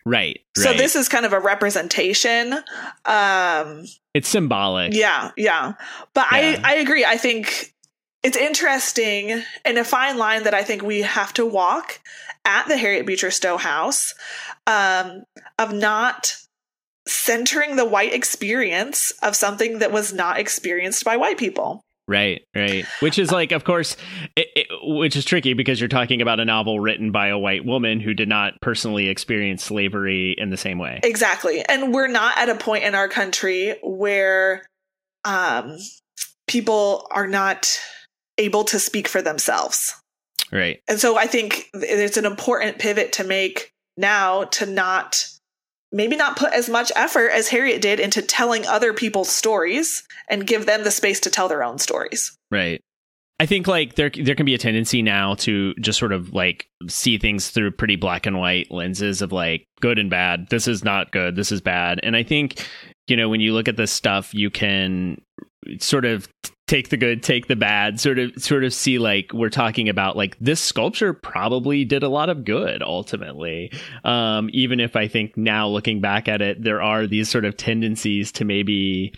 Right, 0.06 0.40
so 0.56 0.70
right. 0.70 0.78
this 0.78 0.96
is 0.96 1.06
kind 1.08 1.26
of 1.26 1.34
a 1.34 1.40
representation 1.40 2.54
um 3.04 3.84
it's 4.14 4.28
symbolic. 4.28 4.94
Yeah 4.94 5.32
yeah. 5.36 5.74
But 6.14 6.28
Yeah. 6.32 6.60
i 6.64 6.72
i 6.72 6.74
agree. 6.76 7.04
I 7.04 7.18
think 7.18 7.74
it's 8.22 8.36
interesting 8.36 9.42
and 9.64 9.78
a 9.78 9.84
fine 9.84 10.16
line 10.18 10.42
that 10.44 10.54
i 10.54 10.62
think 10.64 10.82
we 10.82 11.02
have 11.02 11.32
to 11.34 11.46
walk 11.46 12.00
at 12.44 12.66
the 12.66 12.76
harriet 12.76 13.06
beecher 13.06 13.30
stowe 13.30 13.56
house 13.56 14.14
um 14.66 15.22
of 15.58 15.72
not 15.72 16.34
centering 17.06 17.76
the 17.76 17.84
white 17.84 18.12
experience 18.12 19.12
of 19.22 19.36
something 19.36 19.78
that 19.78 19.92
was 19.92 20.12
not 20.12 20.38
experienced 20.38 21.04
by 21.04 21.16
white 21.16 21.38
people 21.38 21.84
Right, 22.08 22.40
right. 22.56 22.86
Which 23.00 23.18
is 23.18 23.30
like, 23.30 23.52
of 23.52 23.64
course, 23.64 23.94
it, 24.34 24.48
it, 24.56 24.66
which 24.82 25.14
is 25.14 25.26
tricky 25.26 25.52
because 25.52 25.78
you're 25.78 25.88
talking 25.88 26.22
about 26.22 26.40
a 26.40 26.44
novel 26.46 26.80
written 26.80 27.12
by 27.12 27.28
a 27.28 27.38
white 27.38 27.66
woman 27.66 28.00
who 28.00 28.14
did 28.14 28.30
not 28.30 28.54
personally 28.62 29.08
experience 29.08 29.62
slavery 29.62 30.34
in 30.38 30.48
the 30.48 30.56
same 30.56 30.78
way. 30.78 31.00
Exactly. 31.02 31.62
And 31.68 31.92
we're 31.92 32.08
not 32.08 32.38
at 32.38 32.48
a 32.48 32.54
point 32.54 32.84
in 32.84 32.94
our 32.94 33.08
country 33.08 33.76
where 33.82 34.64
um, 35.24 35.76
people 36.46 37.06
are 37.10 37.26
not 37.26 37.78
able 38.38 38.64
to 38.64 38.78
speak 38.78 39.06
for 39.06 39.20
themselves. 39.20 39.94
Right. 40.50 40.80
And 40.88 40.98
so 40.98 41.18
I 41.18 41.26
think 41.26 41.66
it's 41.74 42.16
an 42.16 42.24
important 42.24 42.78
pivot 42.78 43.12
to 43.14 43.24
make 43.24 43.70
now 43.98 44.44
to 44.44 44.64
not 44.64 45.26
maybe 45.92 46.16
not 46.16 46.36
put 46.36 46.52
as 46.52 46.68
much 46.68 46.92
effort 46.96 47.28
as 47.28 47.48
Harriet 47.48 47.80
did 47.80 48.00
into 48.00 48.22
telling 48.22 48.66
other 48.66 48.92
people's 48.92 49.30
stories 49.30 50.02
and 50.28 50.46
give 50.46 50.66
them 50.66 50.84
the 50.84 50.90
space 50.90 51.20
to 51.20 51.30
tell 51.30 51.48
their 51.48 51.64
own 51.64 51.78
stories. 51.78 52.36
Right. 52.50 52.80
I 53.40 53.46
think 53.46 53.68
like 53.68 53.94
there 53.94 54.10
there 54.10 54.34
can 54.34 54.46
be 54.46 54.54
a 54.54 54.58
tendency 54.58 55.00
now 55.00 55.34
to 55.36 55.72
just 55.74 55.98
sort 55.98 56.12
of 56.12 56.34
like 56.34 56.66
see 56.88 57.18
things 57.18 57.50
through 57.50 57.70
pretty 57.70 57.94
black 57.94 58.26
and 58.26 58.38
white 58.38 58.70
lenses 58.70 59.22
of 59.22 59.30
like 59.30 59.64
good 59.80 59.98
and 59.98 60.10
bad. 60.10 60.48
This 60.50 60.66
is 60.66 60.82
not 60.82 61.12
good. 61.12 61.36
This 61.36 61.52
is 61.52 61.60
bad. 61.60 62.00
And 62.02 62.16
I 62.16 62.24
think 62.24 62.66
you 63.06 63.16
know 63.16 63.28
when 63.28 63.40
you 63.40 63.52
look 63.52 63.68
at 63.68 63.76
this 63.76 63.92
stuff, 63.92 64.34
you 64.34 64.50
can 64.50 65.22
sort 65.80 66.04
of 66.04 66.28
take 66.66 66.90
the 66.90 66.96
good, 66.96 67.22
take 67.22 67.48
the 67.48 67.56
bad. 67.56 67.98
Sort 67.98 68.18
of 68.18 68.32
sort 68.42 68.62
of 68.62 68.72
see 68.72 68.98
like 68.98 69.32
we're 69.32 69.48
talking 69.48 69.88
about 69.88 70.16
like 70.16 70.36
this 70.38 70.60
sculpture 70.60 71.12
probably 71.12 71.84
did 71.84 72.02
a 72.02 72.08
lot 72.08 72.28
of 72.28 72.44
good 72.44 72.82
ultimately. 72.82 73.72
Um, 74.04 74.50
even 74.52 74.78
if 74.78 74.94
I 74.94 75.08
think 75.08 75.36
now 75.36 75.66
looking 75.66 76.00
back 76.00 76.28
at 76.28 76.42
it, 76.42 76.62
there 76.62 76.82
are 76.82 77.06
these 77.06 77.28
sort 77.28 77.44
of 77.44 77.56
tendencies 77.56 78.30
to 78.32 78.44
maybe 78.44 79.14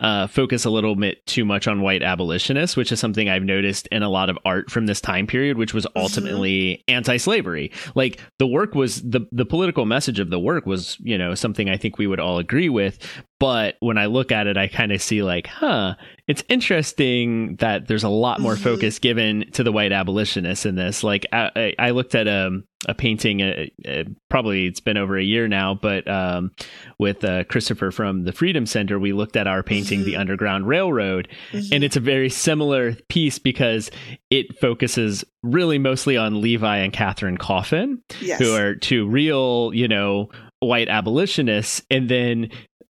uh, 0.00 0.26
focus 0.26 0.64
a 0.64 0.70
little 0.70 0.94
bit 0.94 1.24
too 1.26 1.44
much 1.44 1.66
on 1.66 1.82
white 1.82 2.02
abolitionists, 2.02 2.76
which 2.76 2.92
is 2.92 3.00
something 3.00 3.28
I've 3.28 3.42
noticed 3.42 3.88
in 3.88 4.02
a 4.02 4.08
lot 4.08 4.30
of 4.30 4.38
art 4.44 4.70
from 4.70 4.86
this 4.86 5.00
time 5.00 5.26
period, 5.26 5.58
which 5.58 5.74
was 5.74 5.86
ultimately 5.96 6.84
anti-slavery. 6.88 7.72
Like 7.94 8.20
the 8.38 8.46
work 8.46 8.74
was 8.74 9.02
the 9.02 9.26
the 9.32 9.44
political 9.44 9.86
message 9.86 10.20
of 10.20 10.30
the 10.30 10.38
work 10.38 10.66
was, 10.66 10.96
you 11.00 11.18
know, 11.18 11.34
something 11.34 11.68
I 11.68 11.76
think 11.76 11.98
we 11.98 12.06
would 12.06 12.20
all 12.20 12.38
agree 12.38 12.68
with. 12.68 12.98
But 13.40 13.76
when 13.80 13.98
I 13.98 14.06
look 14.06 14.32
at 14.32 14.46
it, 14.46 14.56
I 14.56 14.68
kind 14.68 14.92
of 14.92 15.00
see 15.00 15.22
like, 15.22 15.46
huh, 15.46 15.94
it's 16.28 16.44
interesting 16.48 17.56
that 17.56 17.88
there's 17.88 18.04
a 18.04 18.08
lot 18.08 18.38
more 18.40 18.54
Mhm. 18.54 18.58
focus 18.62 18.98
given 18.98 19.46
to 19.52 19.62
the 19.64 19.72
white 19.72 19.90
abolitionists 19.92 20.66
in 20.66 20.76
this. 20.76 21.02
Like 21.02 21.26
I, 21.32 21.74
I 21.78 21.90
looked 21.90 22.14
at 22.14 22.28
a 22.28 22.60
a 22.86 22.94
painting, 22.94 23.42
uh, 23.42 23.64
uh, 23.88 24.04
probably 24.28 24.66
it's 24.66 24.78
been 24.78 24.96
over 24.96 25.18
a 25.18 25.22
year 25.24 25.48
now, 25.48 25.74
but 25.74 26.06
um, 26.08 26.52
with 26.96 27.24
uh, 27.24 27.42
Christopher 27.44 27.90
from 27.90 28.22
the 28.22 28.30
Freedom 28.30 28.66
Center, 28.66 29.00
we 29.00 29.12
looked 29.12 29.34
at 29.36 29.48
our 29.48 29.64
painting, 29.64 30.04
The 30.04 30.12
Mhm. 30.12 30.20
Underground 30.20 30.68
Railroad, 30.68 31.26
Mhm. 31.52 31.72
and 31.72 31.82
it's 31.82 31.96
a 31.96 32.00
very 32.00 32.28
similar 32.30 32.92
piece 33.08 33.40
because 33.40 33.90
it 34.30 34.56
focuses 34.60 35.24
really 35.42 35.76
mostly 35.78 36.16
on 36.16 36.40
Levi 36.40 36.76
and 36.76 36.92
Catherine 36.92 37.36
Coffin, 37.36 37.98
yes. 38.20 38.38
who 38.38 38.54
are 38.54 38.76
two 38.76 39.08
real, 39.08 39.72
you 39.74 39.88
know, 39.88 40.28
white 40.60 40.88
abolitionists, 40.88 41.82
and 41.90 42.08
then 42.08 42.48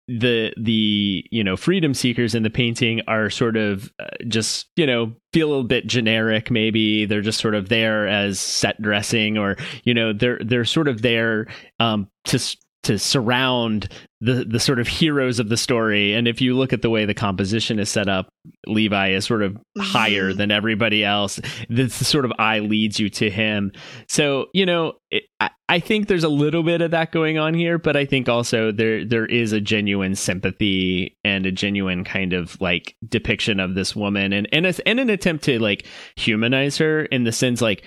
the 0.08 0.54
the 0.58 1.26
you 1.32 1.44
know 1.44 1.58
freedom 1.58 1.94
seekers 1.94 2.36
in 2.36 2.44
the 2.44 2.50
painting 2.50 3.02
are 3.08 3.30
sort 3.30 3.58
of 3.58 3.91
uh, 4.00 4.06
just 4.28 4.68
you 4.76 4.86
know 4.86 5.13
feel 5.34 5.48
a 5.48 5.50
little 5.50 5.63
bit 5.63 5.88
generic 5.88 6.52
maybe. 6.52 7.06
They're 7.06 7.22
just 7.22 7.41
sort 7.41 7.56
of 7.56 7.70
there 7.70 8.08
as 8.08 8.39
set 8.39 8.82
dressing 8.82 9.38
or 9.38 9.58
you 9.84 9.94
know 9.94 10.13
they're 10.13 10.39
they're 10.44 10.65
sort 10.65 10.88
of 10.88 11.02
there 11.02 11.48
um 11.80 12.08
to 12.26 12.39
to 12.86 12.98
surround 13.00 13.88
the 14.21 14.45
the 14.45 14.60
sort 14.60 14.80
of 14.80 14.88
heroes 14.88 15.39
of 15.39 15.50
the 15.50 15.58
story. 15.58 16.13
And 16.13 16.28
if 16.28 16.41
you 16.41 16.56
look 16.56 16.74
at 16.74 16.82
the 16.82 16.89
way 16.89 17.06
the 17.06 17.13
composition 17.13 17.80
is 17.80 17.89
set 17.89 18.08
up 18.08 18.30
levi 18.67 19.10
is 19.12 19.26
sort 19.26 19.41
of 19.43 19.58
higher 19.80 20.32
Mhm. 20.34 20.38
than 20.38 20.52
everybody 20.52 21.04
else. 21.04 21.39
The 21.69 21.89
sort 21.89 22.26
of 22.26 22.32
eye 22.39 22.60
leads 22.60 23.00
you 23.00 23.10
to 23.10 23.30
him. 23.30 23.71
So 24.08 24.48
you 24.54 24.65
know 24.65 24.93
it, 25.12 25.24
I, 25.39 25.50
I 25.67 25.80
think 25.80 26.08
there's 26.08 26.24
a 26.24 26.30
little 26.30 26.63
bit 26.63 26.82
of 26.82 26.91
that 26.91 27.12
going 27.12 27.38
on 27.38 27.54
here 27.54 27.78
but 27.78 27.95
i 27.95 28.06
think 28.06 28.28
also 28.30 28.71
there 28.71 29.04
there 29.06 29.26
is 29.26 29.52
a 29.52 29.62
genuine 29.62 30.15
sympathy 30.15 31.15
and 31.24 31.45
a 31.45 31.52
genuine 31.52 32.04
kind 32.04 32.34
of 32.34 32.60
like 32.62 32.95
depiction 33.08 33.60
of 33.60 33.76
this 33.76 33.95
woman 33.95 34.34
and 34.34 34.48
and, 34.52 34.65
a, 34.65 34.88
and 34.88 35.00
an 35.00 35.10
attempt 35.10 35.43
to 35.45 35.60
like 35.60 35.86
humanize 36.15 36.78
her 36.78 37.06
in 37.06 37.24
the 37.24 37.32
sense 37.32 37.62
like 37.62 37.84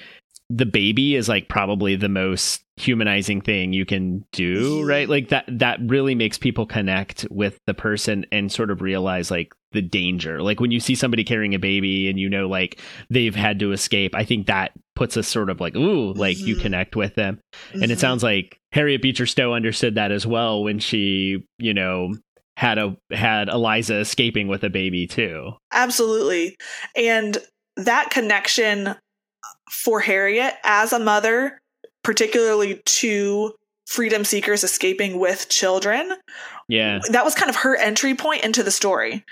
the 0.51 0.67
baby 0.67 1.15
is 1.15 1.29
like 1.29 1.49
probably 1.49 1.95
the 1.97 2.09
most 2.09 2.63
humanizing 2.77 3.41
thing 3.41 3.73
you 3.73 3.85
can 3.85 4.25
do 4.33 4.85
right 4.87 5.09
like 5.09 5.29
that 5.31 5.45
that 5.49 5.79
really 5.87 6.15
makes 6.15 6.39
people 6.39 6.65
connect 6.65 7.27
with 7.31 7.59
the 7.67 7.75
person 7.75 8.25
and 8.31 8.53
sort 8.53 8.71
of 8.71 8.81
realize 8.81 9.31
like 9.33 9.53
the 9.73 9.83
danger 9.83 10.41
like 10.41 10.61
when 10.61 10.71
you 10.71 10.79
see 10.79 10.95
somebody 10.95 11.25
carrying 11.25 11.55
a 11.55 11.59
baby 11.59 12.09
and 12.09 12.21
you 12.21 12.31
know 12.31 12.49
like 12.49 12.81
they've 13.11 13.35
had 13.35 13.59
to 13.59 13.73
escape 13.73 14.15
i 14.15 14.25
think 14.25 14.47
that 14.47 14.71
puts 14.95 15.17
us 15.17 15.27
sort 15.27 15.51
of 15.51 15.61
like 15.61 15.75
ooh 15.75 16.13
like 16.13 16.39
you 16.39 16.55
Mhm. 16.57 16.61
connect 16.63 16.95
with 16.97 17.15
them 17.17 17.41
and 17.75 17.85
it 17.91 17.99
Mhm. 17.99 18.01
sounds 18.01 18.23
like 18.23 18.59
harriet 18.73 19.03
beecher 19.03 19.27
stowe 19.27 19.55
understood 19.55 19.97
that 19.97 20.13
as 20.13 20.25
well 20.25 20.63
when 20.63 20.79
she 20.79 21.43
you 21.59 21.75
know 21.75 22.15
had 22.57 22.79
a 22.79 22.97
had 23.11 23.49
eliza 23.49 23.97
escaping 23.97 24.47
with 24.47 24.63
a 24.65 24.71
baby 24.71 25.07
too 25.07 25.51
Absolutely. 25.73 26.57
And 26.97 27.39
that 27.77 28.11
connection 28.11 28.95
for 29.71 30.01
Harriet 30.01 30.55
as 30.65 30.93
a 30.93 30.99
mother, 30.99 31.59
particularly 32.03 32.81
to 32.85 33.55
freedom 33.87 34.25
seekers 34.25 34.65
escaping 34.65 35.19
with 35.19 35.49
children, 35.49 36.13
yeah 36.69 37.01
that 37.11 37.25
was 37.25 37.35
kind 37.35 37.49
of 37.49 37.57
her 37.57 37.75
entry 37.77 38.15
point 38.15 38.45
into 38.45 38.63
the 38.63 38.71
story. 38.71 39.25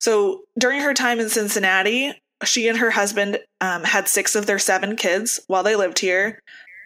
So 0.00 0.42
during 0.58 0.80
her 0.80 0.92
time 0.92 1.20
in 1.20 1.30
Cincinnati, 1.30 2.12
she 2.44 2.68
and 2.68 2.76
her 2.78 2.90
husband 2.90 3.38
um, 3.62 3.84
had 3.84 4.06
six 4.08 4.34
of 4.34 4.44
their 4.46 4.58
seven 4.58 4.96
kids 4.96 5.40
while 5.46 5.62
they 5.62 5.76
lived 5.76 5.98
here. 5.98 6.38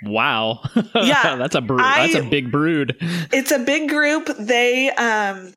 wow 0.04 0.60
Yeah, 0.94 1.34
that's 1.36 1.56
a 1.56 1.60
brood 1.60 1.80
I- 1.80 2.06
that's 2.12 2.24
a 2.24 2.28
big 2.30 2.52
brood 2.52 2.96
It's 3.32 3.50
a 3.50 3.58
big 3.58 3.88
group. 3.88 4.26
They 4.38 4.90
um 4.92 5.52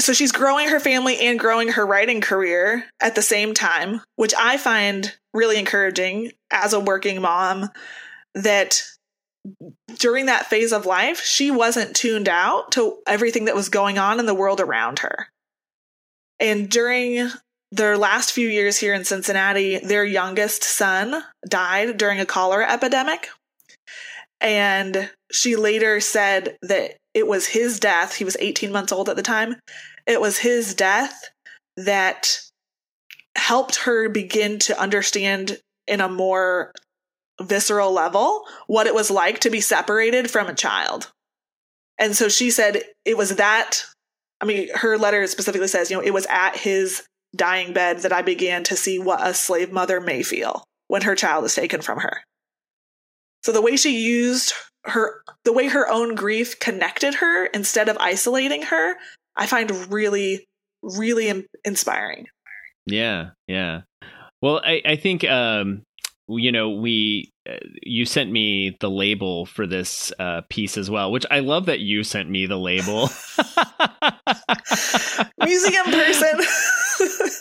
so 0.00 0.12
she's 0.12 0.32
growing 0.32 0.68
her 0.68 0.80
family 0.80 1.18
and 1.18 1.38
growing 1.38 1.68
her 1.68 1.86
writing 1.86 2.20
career 2.20 2.84
at 3.00 3.14
the 3.14 3.22
same 3.22 3.54
time, 3.54 4.00
which 4.16 4.34
I 4.38 4.56
find 4.56 5.14
really 5.34 5.58
encouraging 5.58 6.32
as 6.50 6.72
a 6.72 6.80
working 6.80 7.20
mom 7.20 7.68
that 8.34 8.82
during 9.98 10.26
that 10.26 10.46
phase 10.46 10.72
of 10.72 10.86
life, 10.86 11.20
she 11.20 11.50
wasn't 11.50 11.94
tuned 11.94 12.28
out 12.28 12.72
to 12.72 12.98
everything 13.06 13.44
that 13.44 13.54
was 13.54 13.68
going 13.68 13.98
on 13.98 14.18
in 14.18 14.26
the 14.26 14.34
world 14.34 14.60
around 14.60 15.00
her. 15.00 15.28
And 16.40 16.70
during 16.70 17.28
their 17.70 17.98
last 17.98 18.32
few 18.32 18.48
years 18.48 18.78
here 18.78 18.94
in 18.94 19.04
Cincinnati, 19.04 19.78
their 19.78 20.04
youngest 20.04 20.62
son 20.62 21.22
died 21.48 21.98
during 21.98 22.20
a 22.20 22.26
cholera 22.26 22.70
epidemic. 22.70 23.28
And 24.40 25.10
she 25.32 25.56
later 25.56 26.00
said 26.00 26.56
that 26.62 26.96
it 27.14 27.26
was 27.26 27.46
his 27.46 27.80
death. 27.80 28.14
He 28.14 28.24
was 28.24 28.36
18 28.40 28.72
months 28.72 28.92
old 28.92 29.08
at 29.08 29.16
the 29.16 29.22
time. 29.22 29.56
It 30.06 30.20
was 30.20 30.38
his 30.38 30.74
death 30.74 31.30
that 31.76 32.40
helped 33.36 33.76
her 33.76 34.08
begin 34.08 34.58
to 34.60 34.80
understand 34.80 35.58
in 35.86 36.00
a 36.00 36.08
more 36.08 36.72
visceral 37.42 37.92
level 37.92 38.44
what 38.66 38.86
it 38.86 38.94
was 38.94 39.10
like 39.10 39.40
to 39.40 39.50
be 39.50 39.60
separated 39.60 40.30
from 40.30 40.46
a 40.46 40.54
child. 40.54 41.10
And 41.98 42.16
so 42.16 42.28
she 42.28 42.50
said 42.50 42.82
it 43.04 43.16
was 43.16 43.36
that. 43.36 43.84
I 44.40 44.46
mean, 44.46 44.68
her 44.74 44.98
letter 44.98 45.26
specifically 45.26 45.68
says, 45.68 45.90
you 45.90 45.96
know, 45.96 46.02
it 46.02 46.12
was 46.12 46.26
at 46.28 46.56
his 46.56 47.02
dying 47.34 47.72
bed 47.72 48.00
that 48.00 48.12
I 48.12 48.22
began 48.22 48.62
to 48.64 48.76
see 48.76 48.98
what 48.98 49.26
a 49.26 49.34
slave 49.34 49.72
mother 49.72 50.00
may 50.00 50.22
feel 50.22 50.64
when 50.88 51.02
her 51.02 51.14
child 51.14 51.44
is 51.44 51.54
taken 51.54 51.80
from 51.80 52.00
her. 52.00 52.22
So 53.42 53.52
the 53.52 53.62
way 53.62 53.76
she 53.76 53.98
used 54.04 54.52
her, 54.84 55.22
the 55.44 55.52
way 55.52 55.68
her 55.68 55.88
own 55.88 56.14
grief 56.14 56.58
connected 56.58 57.14
her 57.14 57.46
instead 57.46 57.88
of 57.88 57.96
isolating 57.98 58.62
her, 58.62 58.96
I 59.36 59.46
find 59.46 59.92
really, 59.92 60.44
really 60.82 61.44
inspiring. 61.64 62.26
Yeah, 62.86 63.30
yeah. 63.46 63.82
Well, 64.42 64.60
I, 64.64 64.82
I 64.84 64.96
think 64.96 65.24
um, 65.24 65.82
you 66.28 66.52
know 66.52 66.70
we 66.70 67.32
uh, 67.48 67.56
you 67.82 68.04
sent 68.04 68.30
me 68.30 68.76
the 68.80 68.90
label 68.90 69.46
for 69.46 69.66
this 69.66 70.12
uh, 70.18 70.42
piece 70.48 70.76
as 70.76 70.90
well, 70.90 71.10
which 71.12 71.26
I 71.30 71.40
love 71.40 71.66
that 71.66 71.80
you 71.80 72.04
sent 72.04 72.28
me 72.30 72.46
the 72.46 72.58
label. 72.58 73.08
Museum 75.42 75.84
person. 75.86 76.40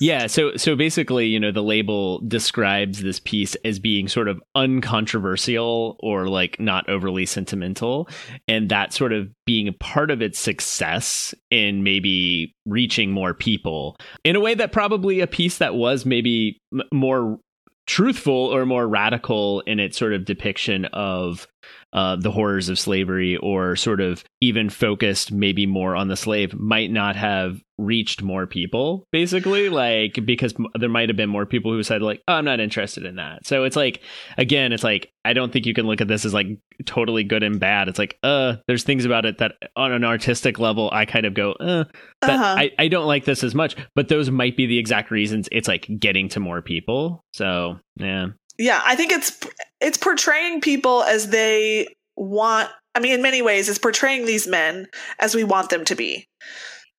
yeah, 0.00 0.28
so 0.28 0.56
so 0.56 0.74
basically, 0.76 1.26
you 1.26 1.38
know, 1.38 1.52
the 1.52 1.62
label 1.62 2.20
describes 2.26 3.02
this 3.02 3.20
piece 3.20 3.54
as 3.66 3.78
being 3.78 4.08
sort 4.08 4.28
of 4.28 4.42
uncontroversial 4.54 5.96
or 6.00 6.26
like 6.26 6.58
not 6.58 6.88
overly 6.88 7.26
sentimental, 7.26 8.08
and 8.48 8.70
that 8.70 8.94
sort 8.94 9.12
of 9.12 9.28
being 9.44 9.68
a 9.68 9.74
part 9.74 10.10
of 10.10 10.22
its 10.22 10.38
success 10.38 11.34
in 11.50 11.82
maybe 11.82 12.54
reaching 12.64 13.12
more 13.12 13.34
people 13.34 13.96
in 14.24 14.36
a 14.36 14.40
way 14.40 14.54
that 14.54 14.72
probably 14.72 15.20
a 15.20 15.26
piece 15.26 15.58
that 15.58 15.74
was 15.74 16.06
maybe 16.06 16.58
m- 16.72 16.80
more 16.92 17.38
truthful 17.86 18.32
or 18.32 18.64
more 18.64 18.88
radical 18.88 19.60
in 19.66 19.80
its 19.80 19.98
sort 19.98 20.14
of 20.14 20.24
depiction 20.24 20.86
of 20.86 21.46
uh, 21.92 22.16
the 22.16 22.30
horrors 22.30 22.68
of 22.68 22.78
slavery 22.78 23.36
or 23.38 23.76
sort 23.76 24.00
of 24.00 24.24
even 24.40 24.70
focused 24.70 25.32
maybe 25.32 25.66
more 25.66 25.96
on 25.96 26.08
the 26.08 26.16
slave 26.16 26.54
might 26.54 26.90
not 26.90 27.16
have 27.16 27.60
reached 27.78 28.22
more 28.22 28.46
people 28.46 29.06
basically 29.10 29.70
like 29.70 30.18
because 30.26 30.54
there 30.78 30.88
might 30.88 31.08
have 31.08 31.16
been 31.16 31.30
more 31.30 31.46
people 31.46 31.72
who 31.72 31.82
said 31.82 32.02
like 32.02 32.22
oh, 32.28 32.34
i'm 32.34 32.44
not 32.44 32.60
interested 32.60 33.04
in 33.04 33.16
that. 33.16 33.46
So 33.46 33.64
it's 33.64 33.76
like 33.76 34.02
again 34.36 34.72
it's 34.72 34.84
like 34.84 35.10
i 35.24 35.32
don't 35.32 35.52
think 35.52 35.66
you 35.66 35.74
can 35.74 35.86
look 35.86 36.00
at 36.00 36.08
this 36.08 36.24
as 36.24 36.34
like 36.34 36.46
totally 36.84 37.24
good 37.24 37.42
and 37.42 37.58
bad. 37.58 37.88
It's 37.88 37.98
like 37.98 38.18
uh 38.22 38.56
there's 38.66 38.84
things 38.84 39.04
about 39.04 39.24
it 39.24 39.38
that 39.38 39.54
on 39.76 39.92
an 39.92 40.04
artistic 40.04 40.58
level 40.58 40.90
i 40.92 41.06
kind 41.06 41.24
of 41.26 41.34
go 41.34 41.52
uh 41.52 41.84
uh-huh. 42.22 42.54
I, 42.58 42.70
I 42.78 42.88
don't 42.88 43.06
like 43.06 43.24
this 43.24 43.42
as 43.42 43.54
much 43.54 43.76
but 43.94 44.08
those 44.08 44.30
might 44.30 44.56
be 44.56 44.66
the 44.66 44.78
exact 44.78 45.10
reasons 45.10 45.48
it's 45.50 45.68
like 45.68 45.88
getting 45.98 46.28
to 46.30 46.40
more 46.40 46.62
people. 46.62 47.24
So 47.32 47.78
yeah 47.96 48.28
yeah 48.60 48.80
i 48.84 48.94
think 48.94 49.10
it's 49.10 49.38
it's 49.80 49.98
portraying 49.98 50.60
people 50.60 51.02
as 51.02 51.28
they 51.30 51.86
want 52.16 52.68
i 52.94 53.00
mean 53.00 53.12
in 53.12 53.22
many 53.22 53.42
ways 53.42 53.68
it's 53.68 53.78
portraying 53.78 54.26
these 54.26 54.46
men 54.46 54.86
as 55.18 55.34
we 55.34 55.42
want 55.42 55.70
them 55.70 55.84
to 55.84 55.96
be 55.96 56.28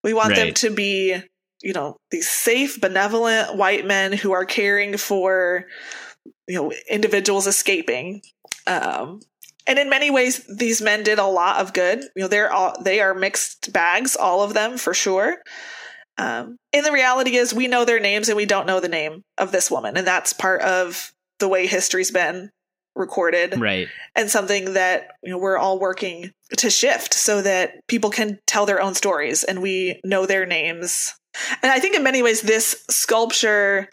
we 0.04 0.14
want 0.14 0.30
right. 0.30 0.38
them 0.38 0.54
to 0.56 0.70
be, 0.72 1.16
you 1.62 1.74
know, 1.74 1.98
these 2.10 2.30
safe, 2.30 2.82
benevolent 2.82 3.56
white 3.56 3.86
men 3.86 4.14
who 4.14 4.32
are 4.32 4.46
caring 4.46 4.98
for, 4.98 5.66
you 6.48 6.56
know, 6.56 6.74
individuals 6.90 7.48
escaping. 7.48 8.22
Um, 8.66 9.22
and 9.68 9.78
in 9.78 9.90
many 9.90 10.10
ways, 10.10 10.44
these 10.48 10.82
men 10.82 11.04
did 11.04 11.20
a 11.20 11.26
lot 11.26 11.62
of 11.62 11.74
good. 11.74 12.00
You 12.16 12.24
know, 12.24 12.28
they're 12.28 12.52
all 12.52 12.76
they 12.82 13.00
are 13.00 13.14
mixed 13.14 13.72
bags, 13.72 14.16
all 14.16 14.42
of 14.42 14.54
them 14.54 14.78
for 14.78 14.94
sure. 14.94 15.38
Um, 16.18 16.58
and 16.74 16.86
the 16.86 16.92
reality 16.92 17.36
is, 17.36 17.54
we 17.54 17.68
know 17.68 17.86
their 17.86 18.00
names 18.00 18.28
and 18.28 18.36
we 18.36 18.46
don't 18.46 18.68
know 18.68 18.80
the 18.80 18.90
name 18.90 19.24
of 19.38 19.52
this 19.52 19.70
woman, 19.70 19.98
and 19.98 20.06
that's 20.06 20.34
part 20.34 20.62
of 20.62 21.14
the 21.42 21.50
way 21.50 21.68
history's 21.68 22.12
been 22.12 22.50
recorded 22.96 23.60
right. 23.60 23.88
and 24.16 24.30
something 24.30 24.74
that 24.74 25.16
you 25.24 25.32
know 25.32 25.38
we're 25.38 25.58
all 25.58 25.80
working 25.80 26.32
to 26.58 26.70
shift 26.70 27.14
so 27.14 27.42
that 27.42 27.76
people 27.88 28.10
can 28.10 28.40
tell 28.48 28.66
their 28.66 28.82
own 28.82 28.94
stories 28.94 29.44
and 29.44 29.62
we 29.62 30.00
know 30.04 30.26
their 30.26 30.46
names. 30.46 31.14
And 31.64 31.72
i 31.72 31.80
think 31.80 31.96
in 31.96 32.04
many 32.04 32.22
ways 32.22 32.42
this 32.42 32.84
sculpture 32.90 33.88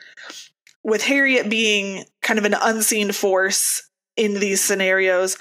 with 0.83 1.03
harriet 1.03 1.49
being 1.49 2.05
kind 2.23 2.39
of 2.39 2.45
an 2.45 2.55
unseen 2.61 3.13
force 3.13 3.89
in 4.17 4.35
these 4.41 4.61
scenarios 4.61 5.39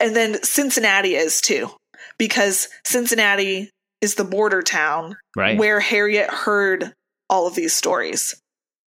and 0.00 0.16
then 0.16 0.42
cincinnati 0.42 1.14
is 1.14 1.42
too 1.42 1.68
because 2.18 2.68
cincinnati 2.86 3.70
is 4.00 4.14
the 4.14 4.24
border 4.24 4.62
town 4.62 5.16
right. 5.36 5.58
where 5.58 5.80
harriet 5.80 6.30
heard 6.30 6.94
all 7.28 7.46
of 7.46 7.54
these 7.54 7.74
stories 7.74 8.34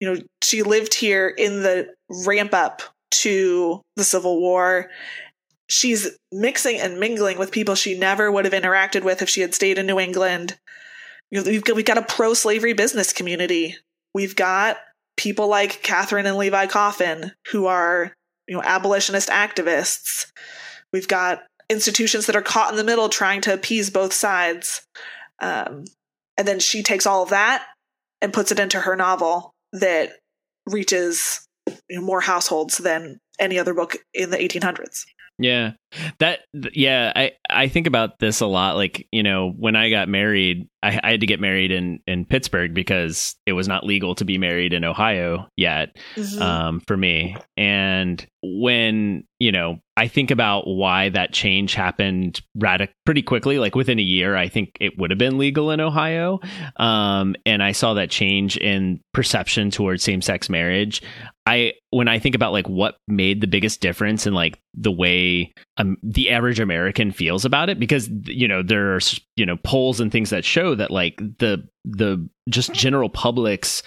you 0.01 0.11
know 0.11 0.21
she 0.41 0.63
lived 0.63 0.93
here 0.93 1.29
in 1.29 1.61
the 1.61 1.93
ramp 2.25 2.53
up 2.53 2.81
to 3.11 3.81
the 3.95 4.03
Civil 4.03 4.41
War. 4.41 4.89
She's 5.69 6.09
mixing 6.33 6.79
and 6.79 6.99
mingling 6.99 7.37
with 7.37 7.51
people 7.51 7.75
she 7.75 7.97
never 7.97 8.29
would 8.29 8.43
have 8.43 8.53
interacted 8.53 9.03
with 9.03 9.21
if 9.21 9.29
she 9.29 9.39
had 9.39 9.53
stayed 9.53 9.77
in 9.77 9.85
New 9.85 9.99
England. 9.99 10.57
You 11.29 11.41
know, 11.41 11.49
we've 11.49 11.63
got, 11.63 11.75
we've 11.77 11.85
got 11.85 11.97
a 11.97 12.01
pro 12.01 12.33
slavery 12.33 12.73
business 12.73 13.13
community. 13.13 13.77
We've 14.13 14.35
got 14.35 14.77
people 15.15 15.47
like 15.47 15.83
Catherine 15.83 16.25
and 16.25 16.35
Levi 16.35 16.65
Coffin 16.65 17.31
who 17.51 17.67
are, 17.67 18.13
you 18.47 18.55
know, 18.55 18.63
abolitionist 18.63 19.29
activists. 19.29 20.29
We've 20.91 21.07
got 21.07 21.43
institutions 21.69 22.25
that 22.25 22.35
are 22.35 22.41
caught 22.41 22.71
in 22.71 22.77
the 22.77 22.83
middle 22.83 23.07
trying 23.07 23.39
to 23.41 23.53
appease 23.53 23.89
both 23.89 24.11
sides. 24.11 24.81
Um, 25.39 25.85
and 26.37 26.45
then 26.45 26.59
she 26.59 26.83
takes 26.83 27.05
all 27.05 27.23
of 27.23 27.29
that 27.29 27.65
and 28.19 28.33
puts 28.33 28.51
it 28.51 28.59
into 28.59 28.81
her 28.81 28.97
novel 28.97 29.53
that 29.73 30.13
reaches 30.65 31.47
more 31.91 32.21
households 32.21 32.77
than 32.77 33.19
any 33.39 33.57
other 33.59 33.73
book 33.73 33.97
in 34.13 34.29
the 34.29 34.37
1800s. 34.37 35.05
Yeah. 35.37 35.71
That 36.19 36.39
yeah, 36.53 37.11
I 37.15 37.31
I 37.49 37.67
think 37.67 37.87
about 37.87 38.19
this 38.19 38.41
a 38.41 38.45
lot 38.45 38.75
like, 38.75 39.07
you 39.11 39.23
know, 39.23 39.51
when 39.51 39.75
I 39.75 39.89
got 39.89 40.07
married, 40.07 40.69
I, 40.81 40.99
I, 41.03 41.11
had 41.11 41.19
to 41.19 41.25
get 41.25 41.39
married 41.39 41.71
in 41.71 41.99
in 42.07 42.25
Pittsburgh 42.25 42.73
because 42.73 43.35
it 43.45 43.53
was 43.53 43.67
not 43.67 43.85
legal 43.85 44.15
to 44.15 44.25
be 44.25 44.37
married 44.37 44.73
in 44.73 44.85
Ohio 44.85 45.47
yet 45.57 45.97
mm-hmm. 46.15 46.41
um, 46.41 46.79
for 46.87 46.95
me. 46.95 47.35
And 47.57 48.25
when 48.41 49.25
you 49.39 49.51
know, 49.51 49.79
I 49.97 50.07
think 50.07 50.29
about 50.31 50.67
why 50.67 51.09
that 51.09 51.33
change 51.33 51.73
happened 51.73 52.41
radic- 52.55 52.93
pretty 53.05 53.23
quickly. 53.23 53.57
Like 53.57 53.75
within 53.75 53.97
a 53.97 54.03
year, 54.03 54.35
I 54.35 54.49
think 54.49 54.77
it 54.79 54.97
would 54.97 55.09
have 55.09 55.17
been 55.17 55.39
legal 55.39 55.71
in 55.71 55.79
Ohio. 55.79 56.39
Um, 56.77 57.35
and 57.45 57.63
I 57.63 57.71
saw 57.71 57.95
that 57.95 58.11
change 58.11 58.55
in 58.55 59.01
perception 59.13 59.71
towards 59.71 60.03
same 60.03 60.21
sex 60.21 60.47
marriage. 60.49 61.01
I 61.47 61.73
when 61.89 62.07
I 62.07 62.19
think 62.19 62.35
about 62.35 62.53
like 62.53 62.69
what 62.69 62.97
made 63.07 63.41
the 63.41 63.47
biggest 63.47 63.81
difference 63.81 64.27
in 64.27 64.33
like 64.33 64.59
the 64.75 64.91
way 64.91 65.53
um, 65.77 65.97
the 66.03 66.29
average 66.29 66.59
American 66.59 67.11
feels 67.11 67.45
about 67.45 67.69
it, 67.69 67.79
because 67.79 68.09
you 68.25 68.47
know 68.47 68.61
there 68.61 68.95
are 68.95 68.99
you 69.35 69.45
know 69.45 69.57
polls 69.63 69.99
and 69.99 70.11
things 70.11 70.29
that 70.29 70.45
show 70.45 70.75
that 70.75 70.91
like 70.91 71.17
the 71.17 71.67
the 71.85 72.27
just 72.49 72.73
general 72.73 73.09
public's 73.09 73.81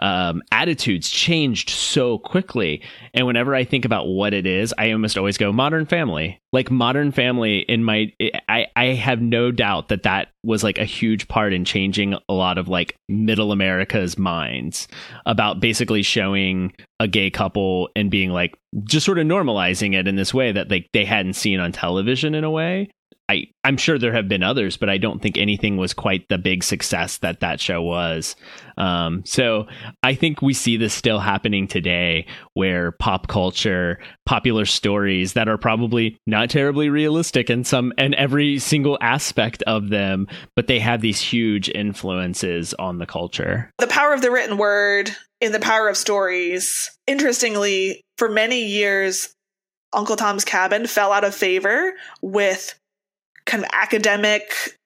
um, 0.00 0.42
attitudes 0.52 1.10
changed 1.10 1.70
so 1.70 2.18
quickly. 2.18 2.82
And 3.14 3.26
whenever 3.26 3.54
I 3.54 3.64
think 3.64 3.84
about 3.84 4.06
what 4.06 4.32
it 4.34 4.46
is, 4.46 4.72
I 4.78 4.92
almost 4.92 5.18
always 5.18 5.38
go 5.38 5.52
Modern 5.52 5.86
Family. 5.86 6.40
Like 6.52 6.70
Modern 6.70 7.12
Family, 7.12 7.58
in 7.60 7.84
my, 7.84 8.12
I 8.48 8.66
I 8.74 8.86
have 8.86 9.20
no 9.20 9.50
doubt 9.50 9.88
that 9.88 10.04
that 10.04 10.28
was 10.42 10.64
like 10.64 10.78
a 10.78 10.84
huge 10.84 11.28
part 11.28 11.52
in 11.52 11.64
changing 11.64 12.14
a 12.28 12.32
lot 12.32 12.58
of 12.58 12.68
like 12.68 12.96
Middle 13.08 13.52
America's 13.52 14.16
minds 14.16 14.88
about 15.26 15.60
basically 15.60 16.02
showing 16.02 16.72
a 17.00 17.08
gay 17.08 17.30
couple 17.30 17.90
and 17.94 18.10
being 18.10 18.30
like 18.30 18.56
just 18.84 19.04
sort 19.04 19.18
of 19.18 19.26
normalizing 19.26 19.94
it 19.94 20.08
in 20.08 20.16
this 20.16 20.32
way 20.32 20.52
that 20.52 20.70
like 20.70 20.88
they 20.92 21.04
hadn't 21.04 21.34
seen 21.34 21.60
on 21.60 21.72
television 21.72 22.34
in 22.34 22.44
a 22.44 22.50
way. 22.50 22.88
I 23.28 23.44
I'm 23.62 23.76
sure 23.76 23.98
there 23.98 24.12
have 24.12 24.28
been 24.28 24.42
others, 24.42 24.76
but 24.76 24.88
I 24.88 24.96
don't 24.96 25.20
think 25.20 25.36
anything 25.36 25.76
was 25.76 25.92
quite 25.92 26.28
the 26.28 26.38
big 26.38 26.64
success 26.64 27.18
that 27.18 27.40
that 27.40 27.60
show 27.60 27.82
was. 27.82 28.36
Um, 28.78 29.22
so 29.26 29.66
I 30.02 30.14
think 30.14 30.40
we 30.40 30.54
see 30.54 30.76
this 30.76 30.94
still 30.94 31.18
happening 31.18 31.68
today, 31.68 32.26
where 32.54 32.92
pop 32.92 33.28
culture, 33.28 33.98
popular 34.24 34.64
stories 34.64 35.34
that 35.34 35.48
are 35.48 35.58
probably 35.58 36.16
not 36.26 36.50
terribly 36.50 36.88
realistic 36.88 37.50
in 37.50 37.64
some 37.64 37.92
and 37.98 38.14
every 38.14 38.58
single 38.58 38.96
aspect 39.00 39.62
of 39.64 39.90
them, 39.90 40.26
but 40.56 40.66
they 40.66 40.78
have 40.78 41.00
these 41.00 41.20
huge 41.20 41.68
influences 41.68 42.72
on 42.74 42.98
the 42.98 43.06
culture. 43.06 43.70
The 43.78 43.86
power 43.86 44.14
of 44.14 44.22
the 44.22 44.30
written 44.30 44.56
word 44.56 45.10
in 45.40 45.52
the 45.52 45.60
power 45.60 45.88
of 45.88 45.96
stories. 45.96 46.90
Interestingly, 47.06 48.02
for 48.16 48.28
many 48.28 48.64
years, 48.64 49.34
Uncle 49.92 50.16
Tom's 50.16 50.44
Cabin 50.44 50.86
fell 50.86 51.12
out 51.12 51.24
of 51.24 51.34
favor 51.34 51.92
with 52.20 52.78
kind 53.48 53.64
of 53.64 53.70
academic 53.72 54.76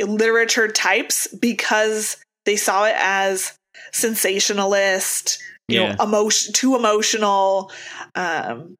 literature 0.00 0.68
types 0.68 1.26
because 1.34 2.16
they 2.46 2.56
saw 2.56 2.86
it 2.86 2.94
as 2.96 3.58
sensationalist, 3.92 5.42
you 5.68 5.80
yeah. 5.80 5.94
know, 5.94 6.04
emotion 6.04 6.52
too 6.54 6.76
emotional, 6.76 7.70
um, 8.14 8.74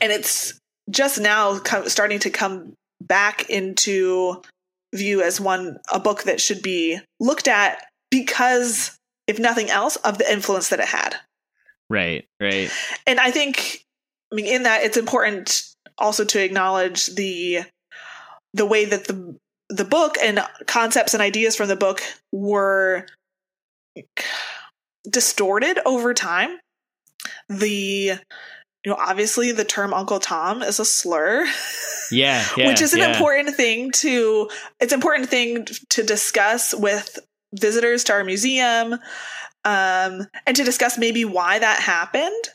and 0.00 0.12
it's 0.12 0.58
just 0.90 1.20
now 1.20 1.54
starting 1.86 2.18
to 2.18 2.30
come 2.30 2.74
back 3.00 3.48
into 3.48 4.42
view 4.94 5.22
as 5.22 5.40
one 5.40 5.78
a 5.92 6.00
book 6.00 6.24
that 6.24 6.40
should 6.40 6.62
be 6.62 6.98
looked 7.20 7.48
at 7.48 7.84
because, 8.10 8.96
if 9.26 9.38
nothing 9.38 9.70
else, 9.70 9.96
of 9.96 10.18
the 10.18 10.30
influence 10.30 10.70
that 10.70 10.80
it 10.80 10.88
had. 10.88 11.14
Right, 11.90 12.26
right. 12.40 12.70
And 13.06 13.20
I 13.20 13.30
think, 13.30 13.84
I 14.32 14.36
mean, 14.36 14.46
in 14.46 14.64
that, 14.64 14.82
it's 14.82 14.96
important 14.96 15.62
also 15.98 16.24
to 16.24 16.42
acknowledge 16.42 17.06
the 17.14 17.60
the 18.54 18.66
way 18.66 18.84
that 18.84 19.06
the 19.06 19.36
the 19.68 19.84
book 19.84 20.16
and 20.22 20.40
concepts 20.66 21.14
and 21.14 21.22
ideas 21.22 21.54
from 21.56 21.68
the 21.68 21.76
book 21.76 22.02
were 22.32 23.06
distorted 25.08 25.78
over 25.84 26.14
time. 26.14 26.58
The 27.48 28.18
you 28.84 28.92
know, 28.92 28.96
obviously 28.98 29.52
the 29.52 29.64
term 29.64 29.92
Uncle 29.92 30.20
Tom 30.20 30.62
is 30.62 30.80
a 30.80 30.84
slur. 30.84 31.46
Yeah, 32.10 32.42
yeah 32.56 32.68
which 32.68 32.80
is 32.80 32.94
an 32.94 33.00
yeah. 33.00 33.12
important 33.12 33.54
thing 33.54 33.90
to 33.96 34.48
it's 34.80 34.94
important 34.94 35.28
thing 35.28 35.66
to 35.90 36.02
discuss 36.02 36.74
with 36.74 37.18
visitors 37.52 38.02
to 38.04 38.14
our 38.14 38.24
museum 38.24 38.94
um, 39.64 40.26
and 40.46 40.56
to 40.56 40.64
discuss 40.64 40.96
maybe 40.96 41.26
why 41.26 41.58
that 41.58 41.80
happened 41.80 42.48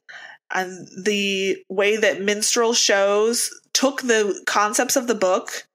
and 0.54 0.88
the 1.04 1.58
way 1.70 1.98
that 1.98 2.22
minstrel 2.22 2.74
shows 2.74 3.50
took 3.74 4.02
the 4.02 4.42
concepts 4.46 4.96
of 4.96 5.08
the 5.08 5.16
book 5.16 5.66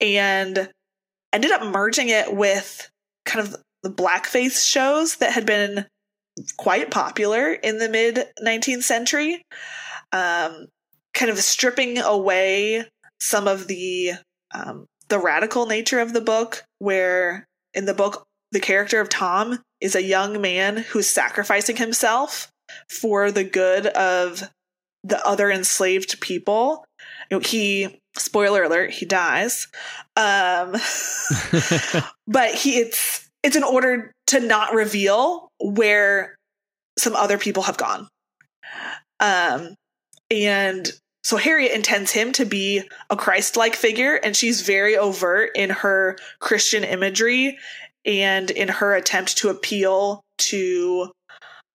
and 0.00 0.70
ended 1.32 1.50
up 1.50 1.66
merging 1.66 2.08
it 2.08 2.34
with 2.34 2.88
kind 3.24 3.46
of 3.46 3.56
the 3.82 3.90
blackface 3.90 4.66
shows 4.66 5.16
that 5.16 5.32
had 5.32 5.46
been 5.46 5.86
quite 6.56 6.90
popular 6.90 7.52
in 7.52 7.78
the 7.78 7.88
mid 7.88 8.26
19th 8.44 8.84
century. 8.84 9.42
Um, 10.12 10.68
kind 11.14 11.30
of 11.30 11.38
stripping 11.38 11.98
away 11.98 12.86
some 13.20 13.48
of 13.48 13.66
the 13.66 14.12
um, 14.54 14.86
the 15.08 15.18
radical 15.18 15.66
nature 15.66 15.98
of 16.00 16.12
the 16.12 16.20
book 16.20 16.62
where 16.78 17.44
in 17.74 17.86
the 17.86 17.94
book 17.94 18.24
the 18.52 18.60
character 18.60 19.00
of 19.00 19.08
tom 19.08 19.58
is 19.80 19.94
a 19.94 20.02
young 20.02 20.40
man 20.40 20.78
who's 20.78 21.08
sacrificing 21.08 21.76
himself 21.76 22.50
for 22.88 23.30
the 23.30 23.44
good 23.44 23.86
of 23.86 24.48
the 25.04 25.24
other 25.26 25.50
enslaved 25.50 26.20
people. 26.20 26.84
You 27.30 27.38
know, 27.38 27.42
he 27.44 28.00
spoiler 28.16 28.64
alert 28.64 28.90
he 28.90 29.06
dies. 29.06 29.68
Um, 30.16 30.72
but 32.26 32.54
he 32.54 32.78
it's 32.78 33.28
it's 33.42 33.56
in 33.56 33.62
order 33.62 34.12
to 34.28 34.40
not 34.40 34.74
reveal 34.74 35.48
where 35.60 36.36
some 36.98 37.14
other 37.14 37.38
people 37.38 37.62
have 37.64 37.76
gone. 37.76 38.08
Um 39.20 39.74
and 40.30 40.90
so 41.24 41.36
Harriet 41.36 41.72
intends 41.72 42.10
him 42.12 42.32
to 42.34 42.44
be 42.44 42.82
a 43.10 43.16
Christ-like 43.16 43.74
figure, 43.74 44.14
and 44.14 44.36
she's 44.36 44.62
very 44.62 44.96
overt 44.96 45.50
in 45.54 45.68
her 45.70 46.16
Christian 46.38 46.84
imagery 46.84 47.58
and 48.04 48.50
in 48.50 48.68
her 48.68 48.94
attempt 48.94 49.36
to 49.38 49.50
appeal 49.50 50.22
to 50.38 51.10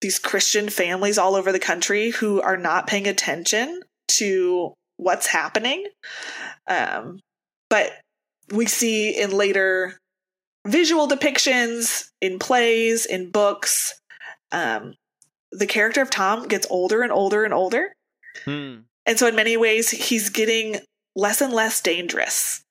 these 0.03 0.19
Christian 0.19 0.69
families 0.69 1.17
all 1.17 1.33
over 1.33 1.51
the 1.51 1.59
country 1.59 2.11
who 2.11 2.41
are 2.41 2.57
not 2.57 2.85
paying 2.85 3.07
attention 3.07 3.81
to 4.09 4.73
what's 4.97 5.25
happening. 5.25 5.87
Um, 6.67 7.19
but 7.69 7.93
we 8.51 8.67
see 8.67 9.19
in 9.19 9.31
later 9.31 9.97
visual 10.67 11.07
depictions, 11.07 12.09
in 12.21 12.37
plays, 12.37 13.05
in 13.05 13.31
books, 13.31 13.99
um, 14.51 14.93
the 15.51 15.65
character 15.65 16.01
of 16.01 16.09
Tom 16.09 16.47
gets 16.47 16.67
older 16.69 17.01
and 17.01 17.11
older 17.11 17.45
and 17.45 17.53
older. 17.53 17.93
Hmm. 18.45 18.81
And 19.05 19.17
so, 19.17 19.27
in 19.27 19.35
many 19.35 19.57
ways, 19.57 19.89
he's 19.89 20.29
getting 20.29 20.79
less 21.15 21.41
and 21.41 21.53
less 21.53 21.81
dangerous, 21.81 22.61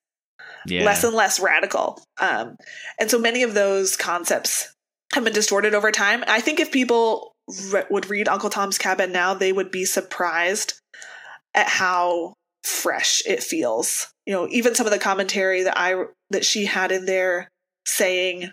Yeah. 0.66 0.84
less 0.84 1.04
and 1.04 1.14
less 1.14 1.40
radical. 1.40 2.02
Um, 2.18 2.56
and 2.98 3.10
so, 3.10 3.18
many 3.18 3.42
of 3.42 3.54
those 3.54 3.96
concepts 3.96 4.72
have 5.12 5.24
been 5.24 5.32
distorted 5.32 5.74
over 5.74 5.90
time. 5.90 6.24
I 6.26 6.40
think 6.40 6.60
if 6.60 6.72
people 6.72 7.32
re- 7.70 7.84
would 7.90 8.08
read 8.08 8.28
Uncle 8.28 8.50
Tom's 8.50 8.78
Cabin 8.78 9.12
now, 9.12 9.34
they 9.34 9.52
would 9.52 9.70
be 9.70 9.84
surprised 9.84 10.74
at 11.54 11.68
how 11.68 12.34
fresh 12.64 13.22
it 13.26 13.42
feels. 13.42 14.08
You 14.26 14.32
know, 14.32 14.48
even 14.50 14.74
some 14.74 14.86
of 14.86 14.92
the 14.92 14.98
commentary 14.98 15.62
that 15.64 15.76
I 15.76 16.04
that 16.30 16.44
she 16.44 16.64
had 16.64 16.92
in 16.92 17.06
there 17.06 17.48
saying, 17.86 18.42
you 18.42 18.50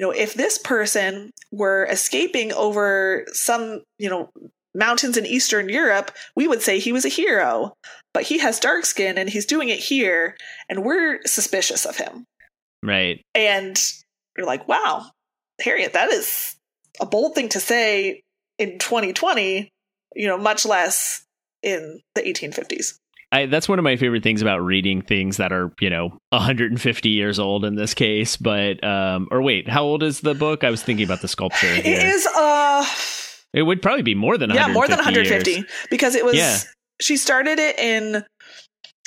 know, 0.00 0.10
if 0.10 0.34
this 0.34 0.58
person 0.58 1.30
were 1.50 1.86
escaping 1.86 2.52
over 2.52 3.24
some, 3.32 3.82
you 3.98 4.08
know, 4.08 4.30
mountains 4.74 5.16
in 5.16 5.26
Eastern 5.26 5.68
Europe, 5.68 6.12
we 6.36 6.46
would 6.46 6.62
say 6.62 6.78
he 6.78 6.92
was 6.92 7.04
a 7.04 7.10
hero. 7.10 7.72
But 8.14 8.24
he 8.24 8.38
has 8.38 8.60
dark 8.60 8.86
skin 8.86 9.18
and 9.18 9.28
he's 9.28 9.46
doing 9.46 9.68
it 9.68 9.78
here, 9.78 10.36
and 10.68 10.84
we're 10.84 11.20
suspicious 11.26 11.84
of 11.84 11.96
him. 11.96 12.24
right. 12.82 13.20
And 13.34 13.78
you're 14.36 14.46
like, 14.46 14.68
wow, 14.68 15.10
Harriet, 15.62 15.92
that 15.94 16.10
is 16.12 16.56
a 17.00 17.06
bold 17.06 17.34
thing 17.34 17.48
to 17.50 17.60
say 17.60 18.22
in 18.58 18.78
2020, 18.78 19.70
you 20.14 20.26
know, 20.26 20.38
much 20.38 20.64
less 20.66 21.24
in 21.62 22.00
the 22.14 22.22
1850s. 22.22 22.98
I, 23.32 23.46
that's 23.46 23.68
one 23.68 23.78
of 23.78 23.82
my 23.82 23.96
favorite 23.96 24.22
things 24.22 24.40
about 24.40 24.58
reading 24.58 25.02
things 25.02 25.38
that 25.38 25.52
are, 25.52 25.72
you 25.80 25.90
know, 25.90 26.16
150 26.30 27.08
years 27.08 27.38
old 27.38 27.64
in 27.64 27.74
this 27.74 27.92
case. 27.92 28.36
But, 28.36 28.82
um, 28.84 29.26
or 29.32 29.42
wait, 29.42 29.68
how 29.68 29.82
old 29.82 30.02
is 30.04 30.20
the 30.20 30.34
book? 30.34 30.62
I 30.62 30.70
was 30.70 30.82
thinking 30.82 31.04
about 31.04 31.22
the 31.22 31.28
sculpture. 31.28 31.66
It 31.66 31.84
Here. 31.84 32.06
is, 32.06 32.26
uh, 32.26 32.86
It 33.52 33.62
would 33.62 33.82
probably 33.82 34.02
be 34.02 34.14
more 34.14 34.38
than 34.38 34.50
yeah, 34.50 34.68
more 34.68 34.86
than 34.86 34.98
150 34.98 35.28
150 35.28 35.50
years. 35.50 35.88
because 35.90 36.14
it 36.14 36.24
was, 36.24 36.36
Yeah. 36.36 36.56
she 37.00 37.16
started 37.16 37.58
it 37.58 37.78
in, 37.80 38.24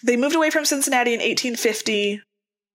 they 0.04 0.18
moved 0.18 0.36
away 0.36 0.50
from 0.50 0.66
Cincinnati 0.66 1.14
in 1.14 1.20
1850 1.22 2.22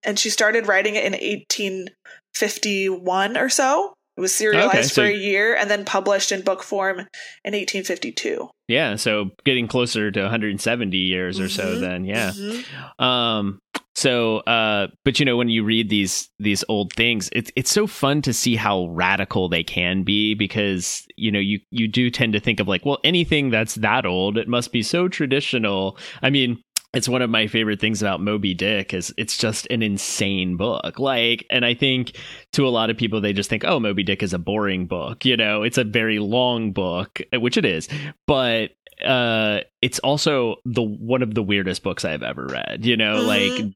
and 0.04 0.18
she 0.18 0.30
started 0.30 0.66
writing 0.66 0.94
it 0.94 1.04
in 1.04 1.12
1851 1.12 3.36
or 3.36 3.48
so. 3.48 3.92
It 4.16 4.20
was 4.20 4.32
serialized 4.32 4.68
Okay, 4.68 4.82
so- 4.84 5.02
for 5.02 5.08
a 5.08 5.12
year 5.14 5.56
and 5.56 5.68
then 5.68 5.84
published 5.84 6.30
in 6.30 6.42
book 6.42 6.62
form 6.62 7.00
in 7.00 7.52
1852. 7.54 8.48
Yeah, 8.68 8.94
so 8.94 9.30
getting 9.44 9.66
closer 9.66 10.12
to 10.12 10.22
170 10.22 10.96
years 10.96 11.40
or 11.40 11.48
so. 11.48 11.76
Mhm, 11.76 11.80
Then, 11.80 12.04
yeah. 12.04 12.30
mhm. 12.30 13.02
Um. 13.02 13.58
So, 13.96 14.38
uh, 14.38 14.88
but 15.04 15.20
you 15.20 15.26
know, 15.26 15.36
when 15.36 15.48
you 15.48 15.62
read 15.64 15.88
these 15.88 16.28
these 16.40 16.64
old 16.68 16.92
things, 16.94 17.28
it's 17.32 17.50
it's 17.56 17.70
so 17.70 17.86
fun 17.86 18.22
to 18.22 18.32
see 18.32 18.56
how 18.56 18.86
radical 18.86 19.48
they 19.48 19.62
can 19.62 20.02
be 20.04 20.34
because 20.34 21.04
you 21.16 21.30
know 21.30 21.38
you 21.40 21.60
you 21.70 21.86
do 21.88 22.10
tend 22.10 22.32
to 22.34 22.40
think 22.40 22.58
of 22.60 22.66
like, 22.68 22.84
well, 22.86 22.98
anything 23.04 23.50
that's 23.50 23.74
that 23.76 24.04
old, 24.06 24.36
it 24.38 24.48
must 24.48 24.72
be 24.72 24.82
so 24.82 25.08
traditional. 25.08 25.98
I 26.22 26.30
mean. 26.30 26.60
It's 26.94 27.08
one 27.08 27.22
of 27.22 27.30
my 27.30 27.46
favorite 27.46 27.80
things 27.80 28.00
about 28.02 28.20
Moby 28.20 28.54
Dick 28.54 28.94
is 28.94 29.12
it's 29.16 29.36
just 29.36 29.66
an 29.70 29.82
insane 29.82 30.56
book. 30.56 30.98
Like, 30.98 31.44
and 31.50 31.64
I 31.64 31.74
think 31.74 32.16
to 32.52 32.66
a 32.66 32.70
lot 32.70 32.90
of 32.90 32.96
people, 32.96 33.20
they 33.20 33.32
just 33.32 33.50
think, 33.50 33.64
oh, 33.64 33.80
Moby 33.80 34.02
Dick 34.02 34.22
is 34.22 34.32
a 34.32 34.38
boring 34.38 34.86
book. 34.86 35.24
You 35.24 35.36
know, 35.36 35.62
it's 35.62 35.78
a 35.78 35.84
very 35.84 36.18
long 36.18 36.72
book, 36.72 37.20
which 37.32 37.56
it 37.56 37.64
is, 37.64 37.88
but 38.26 38.70
uh 39.04 39.58
it's 39.82 39.98
also 39.98 40.56
the 40.64 40.80
one 40.82 41.20
of 41.22 41.34
the 41.34 41.42
weirdest 41.42 41.82
books 41.82 42.04
I've 42.04 42.22
ever 42.22 42.46
read. 42.46 42.84
You 42.86 42.96
know, 42.96 43.16
Mhm. 43.16 43.26
like 43.26 43.74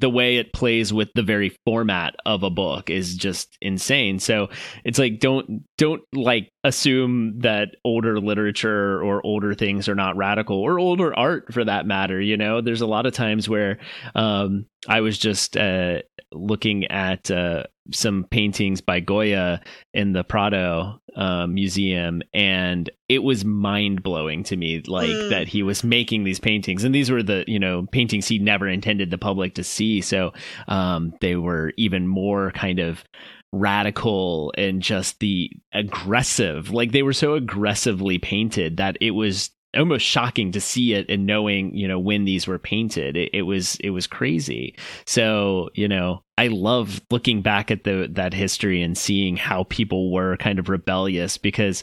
the 0.00 0.10
way 0.10 0.36
it 0.36 0.52
plays 0.52 0.92
with 0.92 1.08
the 1.14 1.22
very 1.22 1.56
format 1.64 2.14
of 2.26 2.42
a 2.42 2.50
book 2.50 2.90
is 2.90 3.14
just 3.14 3.56
insane. 3.60 4.18
So 4.18 4.48
it's 4.84 4.98
like 4.98 5.20
don't 5.20 5.64
don't 5.78 6.02
like 6.12 6.50
assume 6.64 7.38
that 7.40 7.76
older 7.84 8.18
literature 8.18 9.02
or 9.02 9.24
older 9.24 9.54
things 9.54 9.88
are 9.88 9.94
not 9.94 10.16
radical 10.16 10.58
or 10.58 10.78
older 10.78 11.16
art 11.16 11.52
for 11.52 11.64
that 11.64 11.86
matter. 11.86 12.20
You 12.20 12.36
know, 12.36 12.60
there's 12.60 12.80
a 12.80 12.86
lot 12.86 13.06
of 13.06 13.12
times 13.12 13.48
where 13.48 13.78
um, 14.14 14.66
I 14.88 15.00
was 15.00 15.18
just 15.18 15.56
uh, 15.56 16.00
looking 16.32 16.86
at 16.86 17.30
uh, 17.30 17.64
some 17.92 18.24
paintings 18.24 18.80
by 18.80 19.00
Goya 19.00 19.60
in 19.92 20.12
the 20.12 20.24
Prado 20.24 21.00
um, 21.16 21.54
Museum, 21.54 22.22
and 22.32 22.88
it 23.08 23.22
was 23.22 23.44
mind 23.44 24.02
blowing 24.02 24.42
to 24.44 24.56
me, 24.56 24.82
like 24.86 25.10
Mm. 25.10 25.30
that 25.30 25.48
he 25.48 25.62
was 25.62 25.84
making 25.84 26.24
these 26.24 26.40
paintings, 26.40 26.82
and 26.84 26.94
these 26.94 27.10
were 27.10 27.22
the 27.22 27.44
you 27.46 27.58
know 27.58 27.86
paintings 27.92 28.26
he 28.26 28.38
never 28.38 28.66
intended 28.68 29.10
the 29.10 29.18
public 29.18 29.54
to 29.54 29.64
see, 29.64 30.00
so 30.00 30.32
um, 30.66 31.12
they 31.20 31.36
were 31.36 31.72
even 31.76 32.08
more 32.08 32.50
kind 32.52 32.78
of 32.78 33.04
radical 33.52 34.52
and 34.58 34.82
just 34.82 35.20
the 35.20 35.48
aggressive 35.72 36.70
like 36.72 36.90
they 36.90 37.04
were 37.04 37.12
so 37.12 37.34
aggressively 37.34 38.18
painted 38.18 38.78
that 38.78 38.96
it 39.00 39.12
was 39.12 39.50
almost 39.76 40.04
shocking 40.04 40.52
to 40.52 40.60
see 40.60 40.94
it 40.94 41.08
and 41.08 41.26
knowing 41.26 41.74
you 41.74 41.88
know 41.88 41.98
when 41.98 42.24
these 42.24 42.46
were 42.46 42.58
painted. 42.58 43.16
It, 43.16 43.30
it 43.32 43.42
was 43.42 43.76
it 43.76 43.90
was 43.90 44.06
crazy. 44.06 44.76
So 45.06 45.70
you 45.74 45.88
know 45.88 46.24
i 46.38 46.48
love 46.48 47.00
looking 47.10 47.42
back 47.42 47.70
at 47.70 47.84
the 47.84 48.08
that 48.12 48.34
history 48.34 48.82
and 48.82 48.96
seeing 48.98 49.36
how 49.36 49.64
people 49.64 50.12
were 50.12 50.36
kind 50.38 50.58
of 50.58 50.68
rebellious 50.68 51.38
because 51.38 51.82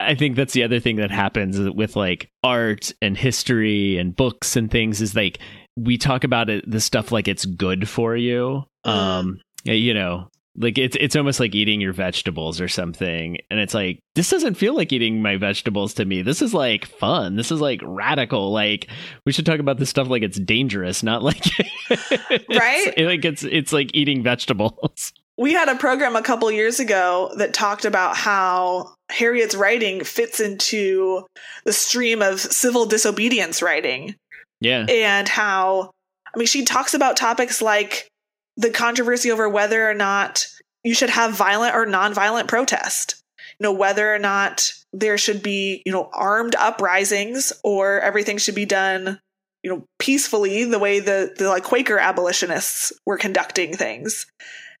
i 0.00 0.14
think 0.14 0.36
that's 0.36 0.52
the 0.52 0.62
other 0.62 0.80
thing 0.80 0.96
that 0.96 1.10
happens 1.10 1.58
with 1.58 1.96
like 1.96 2.30
art 2.42 2.92
and 3.00 3.16
history 3.16 3.96
and 3.98 4.16
books 4.16 4.56
and 4.56 4.70
things 4.70 5.00
is 5.00 5.14
like 5.14 5.38
we 5.76 5.96
talk 5.96 6.24
about 6.24 6.50
it 6.50 6.68
the 6.70 6.80
stuff 6.80 7.12
like 7.12 7.28
it's 7.28 7.44
good 7.44 7.88
for 7.88 8.16
you. 8.16 8.64
Mm. 8.84 8.90
um 8.90 9.40
you 9.64 9.94
know 9.94 10.28
like 10.58 10.78
it's 10.78 10.96
it's 10.98 11.16
almost 11.16 11.40
like 11.40 11.54
eating 11.54 11.80
your 11.80 11.92
vegetables 11.92 12.60
or 12.60 12.68
something. 12.68 13.38
And 13.50 13.60
it's 13.60 13.74
like 13.74 13.98
this 14.14 14.30
doesn't 14.30 14.54
feel 14.54 14.74
like 14.74 14.92
eating 14.92 15.22
my 15.22 15.36
vegetables 15.36 15.94
to 15.94 16.04
me. 16.04 16.22
This 16.22 16.40
is 16.42 16.54
like 16.54 16.86
fun. 16.86 17.36
This 17.36 17.50
is 17.52 17.60
like 17.60 17.80
radical. 17.84 18.52
Like 18.52 18.88
we 19.24 19.32
should 19.32 19.46
talk 19.46 19.58
about 19.60 19.78
this 19.78 19.90
stuff 19.90 20.08
like 20.08 20.22
it's 20.22 20.38
dangerous 20.40 21.02
not 21.02 21.22
like 21.22 21.44
it's- 21.90 22.42
Right? 22.48 22.92
like 22.98 23.24
it's 23.24 23.42
it's 23.44 23.72
like 23.72 23.90
eating 23.94 24.22
vegetables. 24.22 25.12
We 25.38 25.52
had 25.52 25.68
a 25.68 25.74
program 25.74 26.16
a 26.16 26.22
couple 26.22 26.50
years 26.50 26.80
ago 26.80 27.30
that 27.36 27.52
talked 27.52 27.84
about 27.84 28.16
how 28.16 28.94
Harriet's 29.10 29.54
writing 29.54 30.02
fits 30.02 30.40
into 30.40 31.26
the 31.66 31.74
stream 31.74 32.22
of 32.22 32.40
civil 32.40 32.86
disobedience 32.86 33.60
writing. 33.60 34.14
Yeah. 34.62 34.86
And 34.88 35.28
how 35.28 35.90
I 36.34 36.38
mean 36.38 36.46
she 36.46 36.64
talks 36.64 36.94
about 36.94 37.18
topics 37.18 37.60
like 37.60 38.08
the 38.56 38.70
controversy 38.70 39.30
over 39.30 39.48
whether 39.48 39.88
or 39.88 39.94
not 39.94 40.46
you 40.84 40.94
should 40.94 41.10
have 41.10 41.34
violent 41.36 41.74
or 41.74 41.86
nonviolent 41.86 42.48
protest. 42.48 43.22
you 43.58 43.64
know, 43.64 43.72
whether 43.72 44.14
or 44.14 44.18
not 44.18 44.72
there 44.92 45.18
should 45.18 45.42
be, 45.42 45.82
you 45.86 45.92
know, 45.92 46.10
armed 46.12 46.54
uprisings 46.56 47.52
or 47.64 48.00
everything 48.00 48.38
should 48.38 48.54
be 48.54 48.66
done, 48.66 49.18
you 49.62 49.70
know, 49.70 49.84
peacefully 49.98 50.64
the 50.64 50.78
way 50.78 51.00
the, 51.00 51.34
the 51.36 51.48
like 51.48 51.64
Quaker 51.64 51.98
abolitionists 51.98 52.92
were 53.06 53.16
conducting 53.16 53.74
things. 53.74 54.26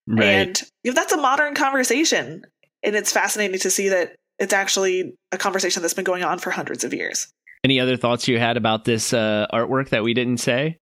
Right. 0.06 0.24
And 0.24 0.62
you 0.84 0.90
know, 0.90 0.94
that's 0.94 1.12
a 1.12 1.16
modern 1.16 1.54
conversation. 1.54 2.44
And 2.82 2.94
it's 2.94 3.12
fascinating 3.12 3.58
to 3.60 3.70
see 3.70 3.88
that 3.88 4.14
it's 4.38 4.52
actually 4.52 5.14
a 5.32 5.38
conversation 5.38 5.82
that's 5.82 5.94
been 5.94 6.04
going 6.04 6.22
on 6.22 6.38
for 6.38 6.50
hundreds 6.50 6.84
of 6.84 6.92
years. 6.92 7.28
Any 7.64 7.80
other 7.80 7.96
thoughts 7.96 8.28
you 8.28 8.38
had 8.38 8.56
about 8.56 8.84
this 8.84 9.12
uh, 9.12 9.46
artwork 9.52 9.88
that 9.88 10.04
we 10.04 10.14
didn't 10.14 10.36
say? 10.36 10.78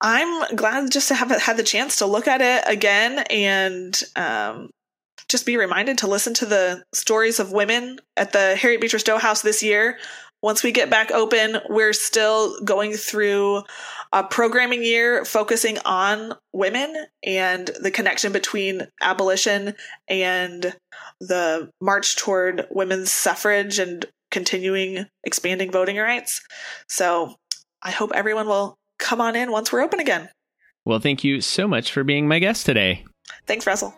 I'm 0.00 0.56
glad 0.56 0.90
just 0.90 1.08
to 1.08 1.14
have 1.14 1.30
had 1.30 1.56
the 1.56 1.62
chance 1.62 1.96
to 1.96 2.06
look 2.06 2.26
at 2.26 2.40
it 2.40 2.64
again 2.66 3.18
and 3.28 4.00
um, 4.16 4.70
just 5.28 5.44
be 5.44 5.56
reminded 5.56 5.98
to 5.98 6.06
listen 6.06 6.32
to 6.34 6.46
the 6.46 6.82
stories 6.94 7.38
of 7.38 7.52
women 7.52 7.98
at 8.16 8.32
the 8.32 8.56
Harriet 8.56 8.80
Beecher 8.80 8.98
Stowe 8.98 9.18
House 9.18 9.42
this 9.42 9.62
year. 9.62 9.98
Once 10.42 10.62
we 10.62 10.72
get 10.72 10.88
back 10.88 11.10
open, 11.10 11.58
we're 11.68 11.92
still 11.92 12.58
going 12.62 12.94
through 12.94 13.62
a 14.12 14.24
programming 14.24 14.82
year 14.82 15.24
focusing 15.26 15.78
on 15.84 16.32
women 16.52 17.06
and 17.22 17.70
the 17.80 17.90
connection 17.90 18.32
between 18.32 18.88
abolition 19.02 19.74
and 20.08 20.74
the 21.20 21.70
march 21.80 22.16
toward 22.16 22.66
women's 22.70 23.12
suffrage 23.12 23.78
and 23.78 24.06
continuing 24.30 25.06
expanding 25.24 25.70
voting 25.70 25.98
rights. 25.98 26.40
So 26.88 27.34
I 27.82 27.90
hope 27.90 28.12
everyone 28.14 28.46
will 28.46 28.78
come 29.00 29.20
on 29.20 29.34
in 29.34 29.50
once 29.50 29.72
we're 29.72 29.80
open 29.80 29.98
again. 29.98 30.28
Well, 30.84 31.00
thank 31.00 31.24
you 31.24 31.40
so 31.40 31.66
much 31.66 31.92
for 31.92 32.04
being 32.04 32.28
my 32.28 32.38
guest 32.38 32.64
today. 32.64 33.04
Thanks, 33.46 33.66
Russell. 33.66 33.94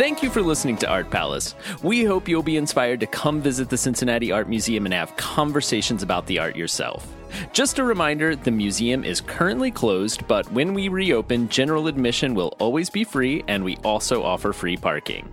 Thank 0.00 0.22
you 0.22 0.30
for 0.30 0.40
listening 0.40 0.78
to 0.78 0.88
Art 0.88 1.10
Palace. 1.10 1.54
We 1.82 2.04
hope 2.04 2.26
you'll 2.26 2.42
be 2.42 2.56
inspired 2.56 3.00
to 3.00 3.06
come 3.06 3.42
visit 3.42 3.68
the 3.68 3.76
Cincinnati 3.76 4.32
Art 4.32 4.48
Museum 4.48 4.86
and 4.86 4.94
have 4.94 5.14
conversations 5.16 6.02
about 6.02 6.26
the 6.26 6.38
art 6.38 6.56
yourself. 6.56 7.06
Just 7.52 7.78
a 7.78 7.84
reminder 7.84 8.34
the 8.34 8.50
museum 8.50 9.04
is 9.04 9.20
currently 9.20 9.70
closed, 9.70 10.26
but 10.26 10.50
when 10.52 10.72
we 10.72 10.88
reopen, 10.88 11.50
general 11.50 11.86
admission 11.86 12.34
will 12.34 12.56
always 12.58 12.88
be 12.88 13.04
free, 13.04 13.44
and 13.46 13.62
we 13.62 13.76
also 13.84 14.22
offer 14.22 14.54
free 14.54 14.76
parking. 14.76 15.30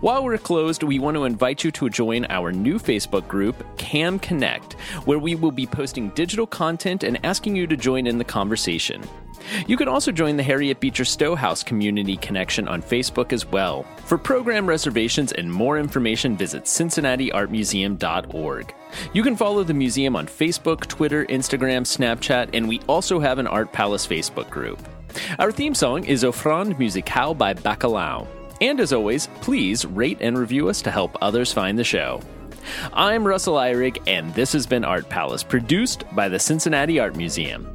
While 0.00 0.24
we're 0.24 0.38
closed, 0.38 0.82
we 0.82 0.98
want 0.98 1.16
to 1.16 1.24
invite 1.24 1.64
you 1.64 1.70
to 1.72 1.88
join 1.88 2.26
our 2.28 2.52
new 2.52 2.78
Facebook 2.78 3.26
group, 3.28 3.64
Cam 3.76 4.18
Connect, 4.18 4.74
where 5.04 5.18
we 5.18 5.34
will 5.34 5.52
be 5.52 5.66
posting 5.66 6.10
digital 6.10 6.46
content 6.46 7.04
and 7.04 7.24
asking 7.24 7.56
you 7.56 7.66
to 7.66 7.76
join 7.76 8.06
in 8.06 8.18
the 8.18 8.24
conversation. 8.24 9.02
You 9.66 9.76
can 9.76 9.88
also 9.88 10.12
join 10.12 10.36
the 10.36 10.42
Harriet 10.42 10.80
Beecher 10.80 11.04
Stowe 11.04 11.34
House 11.34 11.62
Community 11.62 12.16
Connection 12.16 12.66
on 12.68 12.82
Facebook 12.82 13.32
as 13.32 13.46
well. 13.46 13.84
For 14.04 14.18
program 14.18 14.66
reservations 14.66 15.32
and 15.32 15.52
more 15.52 15.78
information, 15.78 16.36
visit 16.36 16.64
cincinnatiartmuseum.org. 16.64 18.74
You 19.12 19.22
can 19.22 19.36
follow 19.36 19.62
the 19.62 19.74
museum 19.74 20.16
on 20.16 20.26
Facebook, 20.26 20.86
Twitter, 20.86 21.26
Instagram, 21.26 21.82
Snapchat, 21.82 22.50
and 22.54 22.68
we 22.68 22.80
also 22.88 23.20
have 23.20 23.38
an 23.38 23.46
Art 23.46 23.72
Palace 23.72 24.06
Facebook 24.06 24.50
group. 24.50 24.80
Our 25.38 25.52
theme 25.52 25.74
song 25.74 26.04
is 26.04 26.24
Offrande 26.24 26.78
Musicale 26.78 27.36
by 27.36 27.54
Bacalao. 27.54 28.26
And 28.60 28.80
as 28.80 28.92
always, 28.92 29.28
please 29.42 29.84
rate 29.84 30.18
and 30.20 30.38
review 30.38 30.68
us 30.68 30.82
to 30.82 30.90
help 30.90 31.16
others 31.20 31.52
find 31.52 31.78
the 31.78 31.84
show. 31.84 32.20
I'm 32.92 33.26
Russell 33.26 33.54
Ihrig, 33.54 33.98
and 34.06 34.34
this 34.34 34.52
has 34.52 34.66
been 34.66 34.84
Art 34.84 35.08
Palace, 35.08 35.42
produced 35.42 36.04
by 36.14 36.28
the 36.28 36.38
Cincinnati 36.38 36.98
Art 36.98 37.16
Museum. 37.16 37.72